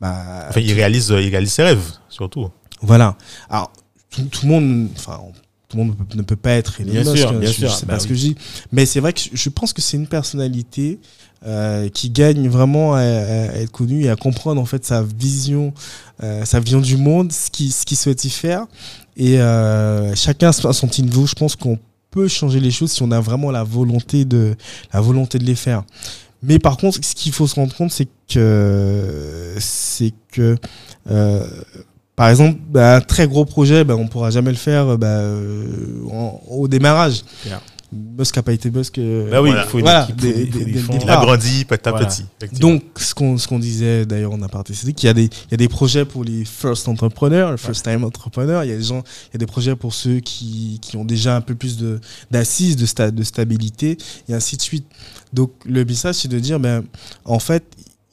bah, 0.00 0.46
Enfin, 0.48 0.60
il 0.60 0.72
réalise, 0.72 1.08
il 1.08 1.30
réalise 1.30 1.52
ses 1.52 1.64
rêves, 1.64 1.84
surtout. 2.08 2.48
voilà. 2.80 3.16
Alors 3.50 3.72
tout, 4.10 4.22
tout 4.24 4.46
le 4.46 4.52
monde, 4.52 4.88
enfin 4.96 5.20
tout 5.68 5.76
le 5.78 5.84
monde 5.84 5.96
ne 6.14 6.22
peut, 6.22 6.36
pas 6.36 6.52
être 6.52 6.80
Elon 6.80 6.92
Bien 6.92 7.00
Musk, 7.04 7.16
sûr, 7.16 7.30
hein, 7.30 7.38
bien 7.40 7.50
je, 7.50 7.54
sûr, 7.56 7.68
je 7.68 7.74
sais 7.74 7.86
bah 7.86 7.94
pas 7.94 7.98
ce 8.00 8.06
que 8.06 8.14
je 8.14 8.20
dis, 8.20 8.36
mais 8.70 8.86
c'est 8.86 9.00
vrai 9.00 9.12
que 9.12 9.20
je, 9.32 9.48
pense 9.48 9.72
que 9.72 9.82
c'est 9.82 9.96
une 9.96 10.06
personnalité 10.06 11.00
euh, 11.46 11.88
qui 11.88 12.10
gagne 12.10 12.48
vraiment 12.48 12.94
à, 12.94 13.00
à 13.00 13.56
être 13.56 13.72
connue 13.72 14.04
et 14.04 14.10
à 14.10 14.16
comprendre 14.16 14.60
en 14.60 14.64
fait 14.66 14.84
sa 14.84 15.02
vision, 15.02 15.72
euh, 16.22 16.44
sa 16.44 16.60
vision 16.60 16.80
du 16.80 16.96
monde, 16.96 17.32
ce 17.32 17.50
qu'il 17.50 17.72
ce 17.72 17.84
qu'il 17.84 17.96
souhaite 17.96 18.24
y 18.24 18.30
faire. 18.30 18.66
Et 19.16 19.40
euh, 19.40 20.14
chacun 20.14 20.48
à 20.50 20.52
son 20.52 20.86
petit 20.86 21.02
niveau, 21.02 21.26
je 21.26 21.34
pense 21.34 21.56
qu'on 21.56 21.78
peut 22.10 22.28
changer 22.28 22.60
les 22.60 22.70
choses 22.70 22.92
si 22.92 23.02
on 23.02 23.10
a 23.10 23.20
vraiment 23.20 23.50
la 23.50 23.64
volonté 23.64 24.24
de, 24.24 24.54
la 24.92 25.00
volonté 25.00 25.38
de 25.38 25.44
les 25.44 25.54
faire. 25.56 25.82
Mais 26.46 26.58
par 26.58 26.76
contre, 26.76 26.98
ce 27.02 27.14
qu'il 27.14 27.32
faut 27.32 27.46
se 27.46 27.54
rendre 27.54 27.74
compte, 27.74 27.90
c'est 27.90 28.08
que, 28.28 29.54
c'est 29.58 30.12
que, 30.30 30.56
euh, 31.10 31.46
par 32.16 32.28
exemple, 32.28 32.58
bah, 32.68 32.96
un 32.96 33.00
très 33.00 33.26
gros 33.26 33.44
projet, 33.44 33.84
bah, 33.84 33.96
on 33.96 34.06
pourra 34.06 34.30
jamais 34.30 34.50
le 34.50 34.56
faire 34.56 34.98
bah, 34.98 35.06
euh, 35.06 35.64
au 36.48 36.68
démarrage. 36.68 37.22
Clair. 37.94 38.14
Musk 38.18 38.36
n'a 38.36 38.42
pas 38.42 38.52
été 38.52 38.70
Musk. 38.70 38.98
euh, 38.98 39.30
bah 39.30 39.42
oui, 39.42 39.50
Voilà. 39.50 39.64
il 39.64 39.68
faut 39.70 39.78
une 39.78 39.84
Voilà, 39.84 40.04
équipe, 40.04 40.16
des- 40.20 40.32
des- 40.32 40.64
des 40.64 40.70
Il 40.70 40.78
petit 41.66 41.88
à 41.88 41.90
Voilà. 41.92 42.06
petit. 42.06 42.26
donc, 42.60 42.82
ce 42.96 43.14
qu'on 43.14 43.58
disait 43.58 44.06
d'ailleurs 44.06 44.32
en 44.32 44.42
aparté, 44.42 44.74
c'est 44.74 44.92
qu'il 44.92 45.06
y, 45.06 45.10
a 45.10 45.14
des- 45.14 45.24
il 45.24 45.50
y 45.50 45.54
a 45.54 45.56
des 45.56 45.68
projets 45.68 46.04
pour 46.04 46.24
les 46.24 46.44
first 46.44 46.88
entrepreneurs, 46.88 47.50
les 47.52 47.58
first 47.58 47.84
time 47.84 48.04
entrepreneurs. 48.04 48.64
Il 48.64 48.70
y 48.70 48.72
a 48.72 48.76
des 48.76 48.82
gens, 48.82 49.02
il 49.30 49.34
y 49.34 49.36
a 49.36 49.38
des 49.38 49.46
projets 49.46 49.76
pour 49.76 49.94
ceux 49.94 50.20
qui, 50.20 50.78
qui 50.82 50.96
ont 50.96 51.04
déjà 51.04 51.36
un 51.36 51.40
peu 51.40 51.54
plus 51.54 51.76
de 51.76 52.00
d'assises, 52.30 52.76
de, 52.76 52.86
sta- 52.86 53.10
de 53.10 53.22
stabilité, 53.22 53.96
et 54.28 54.34
ainsi 54.34 54.56
de 54.56 54.62
suite. 54.62 54.86
Donc, 55.32 55.50
le 55.64 55.84
message, 55.84 56.16
c'est 56.16 56.28
de 56.28 56.38
dire, 56.38 56.60
ben, 56.60 56.84
en 57.24 57.38
fait, 57.38 57.64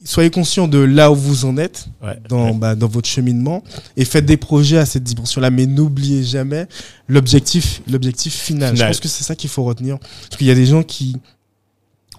soyez 0.04 0.30
conscient 0.30 0.68
de 0.68 0.78
là 0.78 1.10
où 1.12 1.14
vous 1.14 1.44
en 1.44 1.56
êtes 1.56 1.86
Ouais. 2.02 2.18
dans, 2.28 2.54
bah, 2.54 2.74
dans 2.74 2.88
votre 2.88 3.08
cheminement 3.08 3.62
et 3.96 4.04
faites 4.04 4.26
des 4.26 4.36
projets 4.36 4.78
à 4.78 4.86
cette 4.86 5.04
dimension-là, 5.04 5.50
mais 5.50 5.66
n'oubliez 5.66 6.24
jamais 6.24 6.66
l'objectif, 7.08 7.82
l'objectif 7.90 8.34
final. 8.34 8.76
Je 8.76 8.84
pense 8.84 9.00
que 9.00 9.08
c'est 9.08 9.24
ça 9.24 9.34
qu'il 9.36 9.50
faut 9.50 9.64
retenir, 9.64 9.98
parce 9.98 10.36
qu'il 10.38 10.46
y 10.46 10.50
a 10.50 10.54
des 10.54 10.66
gens 10.66 10.82
qui, 10.82 11.16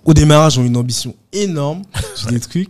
au 0.05 0.13
démarrage, 0.13 0.57
ont 0.57 0.63
une 0.65 0.77
ambition 0.77 1.15
énorme 1.31 1.81
sur 2.15 2.29
des 2.29 2.39
trucs, 2.39 2.69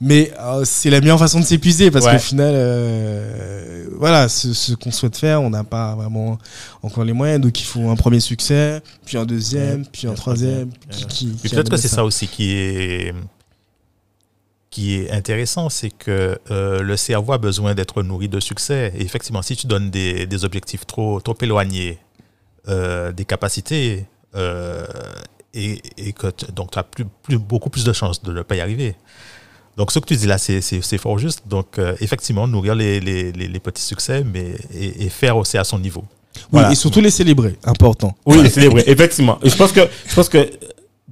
mais 0.00 0.32
euh, 0.40 0.62
c'est 0.64 0.90
la 0.90 1.00
meilleure 1.00 1.18
façon 1.18 1.38
de 1.38 1.44
s'épuiser 1.44 1.90
parce 1.92 2.04
Ouais. 2.06 2.12
qu'au 2.12 2.18
final, 2.18 2.52
euh, 2.56 3.86
voilà, 3.98 4.28
ce, 4.28 4.52
ce 4.52 4.72
qu'on 4.74 4.90
souhaite 4.90 5.16
faire, 5.16 5.40
on 5.42 5.50
n'a 5.50 5.62
pas 5.64 5.94
vraiment 5.94 6.38
encore 6.82 7.04
les 7.04 7.12
moyens. 7.12 7.40
Donc 7.40 7.60
il 7.60 7.64
faut 7.64 7.88
un 7.88 7.94
premier 7.96 8.18
succès, 8.20 8.82
puis 9.04 9.16
un 9.16 9.24
deuxième, 9.24 9.84
puis 9.86 10.08
un 10.08 10.14
troisième. 10.14 10.70
Qui, 10.90 11.06
qui- 11.06 11.28
Et 11.44 11.48
qui 11.48 11.54
peut-être 11.54 11.70
que 11.70 11.76
c'est 11.76 11.86
ça 11.88 12.04
aussi 12.04 12.26
qui 12.26 12.50
est, 12.50 13.14
qui 14.72 14.96
est 14.96 15.10
intéressant, 15.12 15.68
c'est 15.68 15.90
que 15.90 16.38
euh, 16.50 16.80
le 16.82 16.96
cerveau 16.96 17.32
a 17.34 17.38
besoin 17.38 17.74
d'être 17.74 18.02
nourri 18.02 18.28
de 18.28 18.40
succès. 18.40 18.92
Et 18.96 19.02
effectivement, 19.02 19.42
si 19.42 19.54
tu 19.54 19.66
donnes 19.68 19.90
des, 19.90 20.26
des 20.26 20.44
objectifs 20.44 20.84
trop, 20.86 21.20
trop 21.20 21.36
éloignés 21.40 21.98
euh, 22.68 23.12
des 23.12 23.24
capacités, 23.26 24.06
euh, 24.34 24.86
et, 25.54 25.80
et 25.98 26.12
que 26.12 26.28
tu- 26.28 26.50
donc 26.52 26.70
tu 26.72 26.78
as 26.78 26.82
plus, 26.84 27.04
plus, 27.22 27.38
beaucoup 27.38 27.68
plus 27.70 27.84
de 27.84 27.92
chances 27.92 28.22
de 28.22 28.32
ne 28.32 28.42
pas 28.42 28.56
y 28.56 28.60
arriver. 28.60 28.94
Donc 29.76 29.92
ce 29.92 29.98
que 29.98 30.06
tu 30.06 30.16
dis 30.16 30.26
là, 30.26 30.38
c'est 30.38 30.98
fort 30.98 31.18
juste. 31.18 31.42
Donc 31.46 31.78
euh, 31.78 31.94
effectivement, 32.00 32.48
nourrir 32.48 32.74
les, 32.74 32.98
les, 33.00 33.30
les, 33.32 33.48
les 33.48 33.60
petits 33.60 33.82
succès, 33.82 34.24
mais 34.24 34.54
et, 34.74 35.04
et 35.04 35.08
faire 35.10 35.36
aussi 35.36 35.58
à 35.58 35.64
son 35.64 35.78
niveau. 35.78 36.04
Oui, 36.34 36.42
Voilà. 36.52 36.72
et 36.72 36.74
surtout 36.74 37.02
les 37.02 37.10
célébrer, 37.10 37.56
important. 37.64 38.14
Oui, 38.24 38.38
c'est 38.50 38.66
vrai, 38.68 38.84
effectivement. 38.86 39.38
Et 39.42 39.50
je 39.50 39.56
pense 39.56 39.70
que, 39.72 39.82
je 40.08 40.14
pense 40.14 40.30
que, 40.30 40.48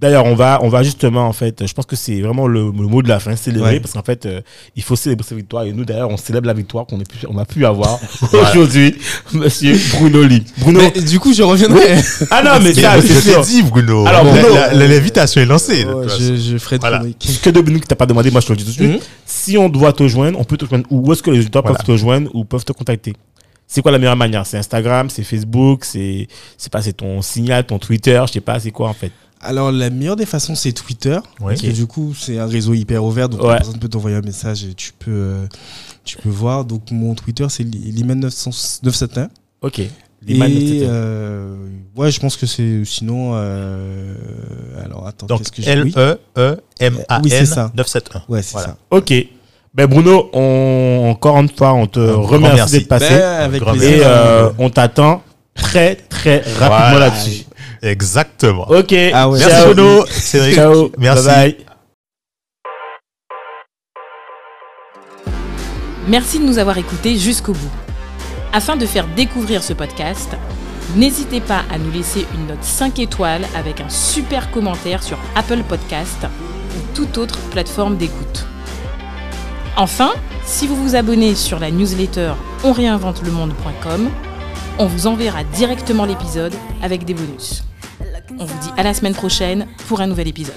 d'ailleurs, 0.01 0.25
on 0.25 0.35
va, 0.35 0.59
on 0.63 0.69
va 0.69 0.83
justement, 0.83 1.27
en 1.27 1.33
fait, 1.33 1.67
je 1.67 1.73
pense 1.75 1.87
que 1.87 1.97
c'est 1.97 2.21
vraiment 2.21 2.47
le, 2.47 2.61
le 2.65 2.71
mot 2.71 3.03
de 3.03 3.09
la 3.09 3.21
fin, 3.21 3.37
célébrer, 3.37 3.75
Ouais. 3.75 3.81
parce 3.81 3.93
qu'en 3.93 4.03
fait, 4.03 4.27
euh, 4.27 4.41
il 4.77 4.83
faut 4.83 4.97
célébrer 4.97 5.25
ses 5.27 5.35
victoires. 5.35 5.65
Et 5.65 5.73
nous, 5.73 5.85
d'ailleurs, 5.85 6.09
on 6.11 6.17
célèbre 6.17 6.47
la 6.47 6.55
victoire 6.55 6.87
qu'on 6.87 6.99
on 7.29 7.39
a 7.39 7.45
pu 7.45 7.65
avoir 7.67 7.99
aujourd'hui, 8.33 8.95
monsieur 9.33 9.79
Bruno 9.93 10.23
Lee. 10.23 10.45
Bruno. 10.59 10.81
Mais 10.95 11.01
du 11.03 11.21
coup, 11.21 11.33
je 11.33 11.43
reviendrai. 11.43 11.97
Ah 12.31 12.43
non, 12.43 12.63
mais 12.63 12.73
ça, 12.75 13.01
je 13.01 13.07
c'est 13.07 13.41
dit, 13.43 13.63
Bruno. 13.63 14.07
Alors, 14.07 14.25
La- 14.25 14.33
Bruno- 14.43 14.87
l'invitation 14.89 15.41
est 15.41 15.47
lancée. 15.47 15.85
de 15.85 16.09
je, 16.09 16.37
je 16.37 16.59
ferai 16.59 16.77
de 16.77 16.81
Voilà. 16.81 17.03
Ce 17.21 17.39
que 17.39 17.51
Dominique 17.51 17.87
t'a 17.87 17.97
pas 17.97 18.07
demandé, 18.07 18.31
moi 18.31 18.41
je 18.41 18.47
te 18.47 18.53
le 18.53 18.57
dis 18.59 18.65
tout 18.65 18.71
de 18.71 18.75
suite. 18.75 18.91
Mhm. 18.93 18.99
Si 19.27 19.59
on 19.59 19.69
doit 19.69 19.93
te 19.93 20.07
joindre, 20.09 20.39
on 20.39 20.45
peut 20.45 20.57
te 20.57 20.65
joindre. 20.67 20.87
Où 20.91 21.13
est-ce 21.13 21.23
que 21.23 21.31
les 21.31 21.41
auditeurs 21.41 21.63
Voilà. 21.63 21.77
peuvent 21.79 21.87
te 21.87 21.97
joindre 21.99 22.31
ou 22.35 22.45
peuvent 22.45 22.65
te 22.65 22.73
contacter? 22.73 23.13
C'est 23.67 23.83
quoi 23.83 23.93
la 23.93 23.99
meilleure 23.99 24.17
manière? 24.17 24.45
C'est 24.47 24.57
Instagram, 24.59 25.09
c'est 25.11 25.23
Facebook, 25.23 25.85
c'est, 25.85 26.27
c'est 26.59 26.73
pas, 26.73 26.83
c'est 26.83 26.93
ton 26.93 27.23
signal, 27.23 27.65
ton 27.65 27.79
Twitter, 27.79 28.21
je 28.27 28.33
sais 28.33 28.41
pas, 28.41 28.59
c'est 28.59 28.73
quoi 28.73 28.89
en 28.89 28.95
fait? 28.95 29.13
Alors, 29.43 29.73
la 29.73 29.89
meilleure 29.91 30.17
des 30.17 30.27
façons, 30.27 30.55
c'est 30.55 30.73
Twitter. 30.73 31.19
Oui. 31.41 31.47
Parce 31.55 31.63
que 31.63 31.69
du 31.71 31.87
coup, 31.87 32.15
c'est 32.15 32.39
un 32.39 32.47
réseau 32.47 32.75
hyper 32.75 33.03
ouvert. 33.03 33.29
Donc, 33.29 33.41
Ouais. 33.43 33.49
la 33.49 33.57
personne 33.57 33.79
peut 33.79 33.89
t'envoyer 33.89 34.17
un 34.17 34.21
message 34.23 34.65
et 34.65 34.75
tu 34.75 34.93
peux, 34.99 35.11
euh, 35.11 35.47
tu 36.05 36.19
peux 36.19 36.29
voir. 36.29 36.65
Donc, 36.65 36.91
mon 36.91 37.15
Twitter, 37.15 37.47
c'est 37.49 37.65
Liman971. 37.65 39.29
Ok. 39.63 39.81
Les 40.27 40.35
man- 40.35 40.51
Et 40.51 40.83
euh, 40.85 41.57
ouais, 41.97 42.11
je 42.11 42.21
pense 42.21 42.37
que 42.37 42.45
c'est 42.45 42.83
sinon. 42.85 43.31
euh, 43.35 44.15
alors, 44.85 45.07
attends, 45.07 45.27
Donc, 45.27 45.39
qu'est-ce 45.39 45.53
que 45.53 45.63
j'ai 45.63 45.81
oui. 45.81 45.95
L-E-E-M-A-N 45.97 47.21
Oui, 47.25 47.31
c'est 47.31 47.47
ça. 47.47 47.71
971. 47.75 48.23
Ouais, 48.29 48.43
c'est 48.43 48.53
Voilà. 48.53 48.69
ça. 48.69 48.77
Ok. 48.91 49.15
Ben 49.73 49.87
Bruno, 49.87 50.29
on, 50.35 51.09
encore 51.13 51.39
une 51.39 51.49
fois, 51.49 51.73
on 51.73 51.87
te 51.87 52.01
remercie 52.01 52.57
merci. 52.57 52.73
d'être 52.79 52.89
passé. 52.89 53.09
Ben, 53.09 53.41
avec 53.45 53.63
et 53.63 54.01
euh, 54.05 54.51
on 54.59 54.69
t'attend 54.69 55.23
très 55.55 55.95
très 55.95 56.39
rapidement 56.39 56.67
Voilà. 56.91 56.99
là-dessus. 57.09 57.45
Exactement. 57.83 58.69
Ok. 58.71 58.95
Ah 59.13 59.29
ouais. 59.29 59.39
Merci 59.39 59.55
Ciao. 59.55 59.75
Bruno. 59.75 60.07
Cédric. 60.07 60.55
Ciao. 60.55 60.91
Merci. 60.99 61.27
Bye 61.27 61.57
bye. 61.57 61.67
Merci 66.09 66.39
de 66.41 66.45
nous 66.45 66.59
avoir 66.59 66.77
écoutés 66.79 67.17
jusqu'au 67.17 67.53
bout. 67.53 67.71
Afin 68.53 68.77
de 68.77 68.85
faire 68.85 69.07
découvrir 69.15 69.63
ce 69.63 69.73
podcast, 69.73 70.31
n'hésitez 70.97 71.41
pas 71.41 71.63
à 71.73 71.79
nous 71.79 71.91
laisser 71.93 72.27
une 72.35 72.49
note 72.49 72.65
5 72.65 72.99
étoiles 72.99 73.45
avec 73.57 73.81
un 73.81 73.89
super 73.89 74.51
commentaire 74.51 75.03
sur 75.03 75.19
Apple 75.37 75.63
Podcast 75.69 76.27
ou 76.77 76.95
toute 76.97 77.17
autre 77.17 77.39
plateforme 77.51 77.97
d'écoute. 77.97 78.45
Enfin, 79.77 80.11
si 80.45 80.67
vous 80.67 80.75
vous 80.75 80.97
abonnez 80.97 81.37
sur 81.37 81.61
la 81.61 81.71
newsletter 81.71 82.33
onréinventelemonde.com, 82.65 84.11
on 84.79 84.87
vous 84.87 85.07
enverra 85.07 85.45
directement 85.45 86.07
l'épisode 86.07 86.55
avec 86.83 87.05
des 87.05 87.15
bonus. 87.15 87.63
On 88.39 88.45
vous 88.45 88.59
dit 88.61 88.71
à 88.77 88.83
la 88.83 88.95
semaine 88.95 89.15
prochaine 89.15 89.67
pour 89.89 90.01
un 90.01 90.07
nouvel 90.07 90.29
épisode. 90.29 90.55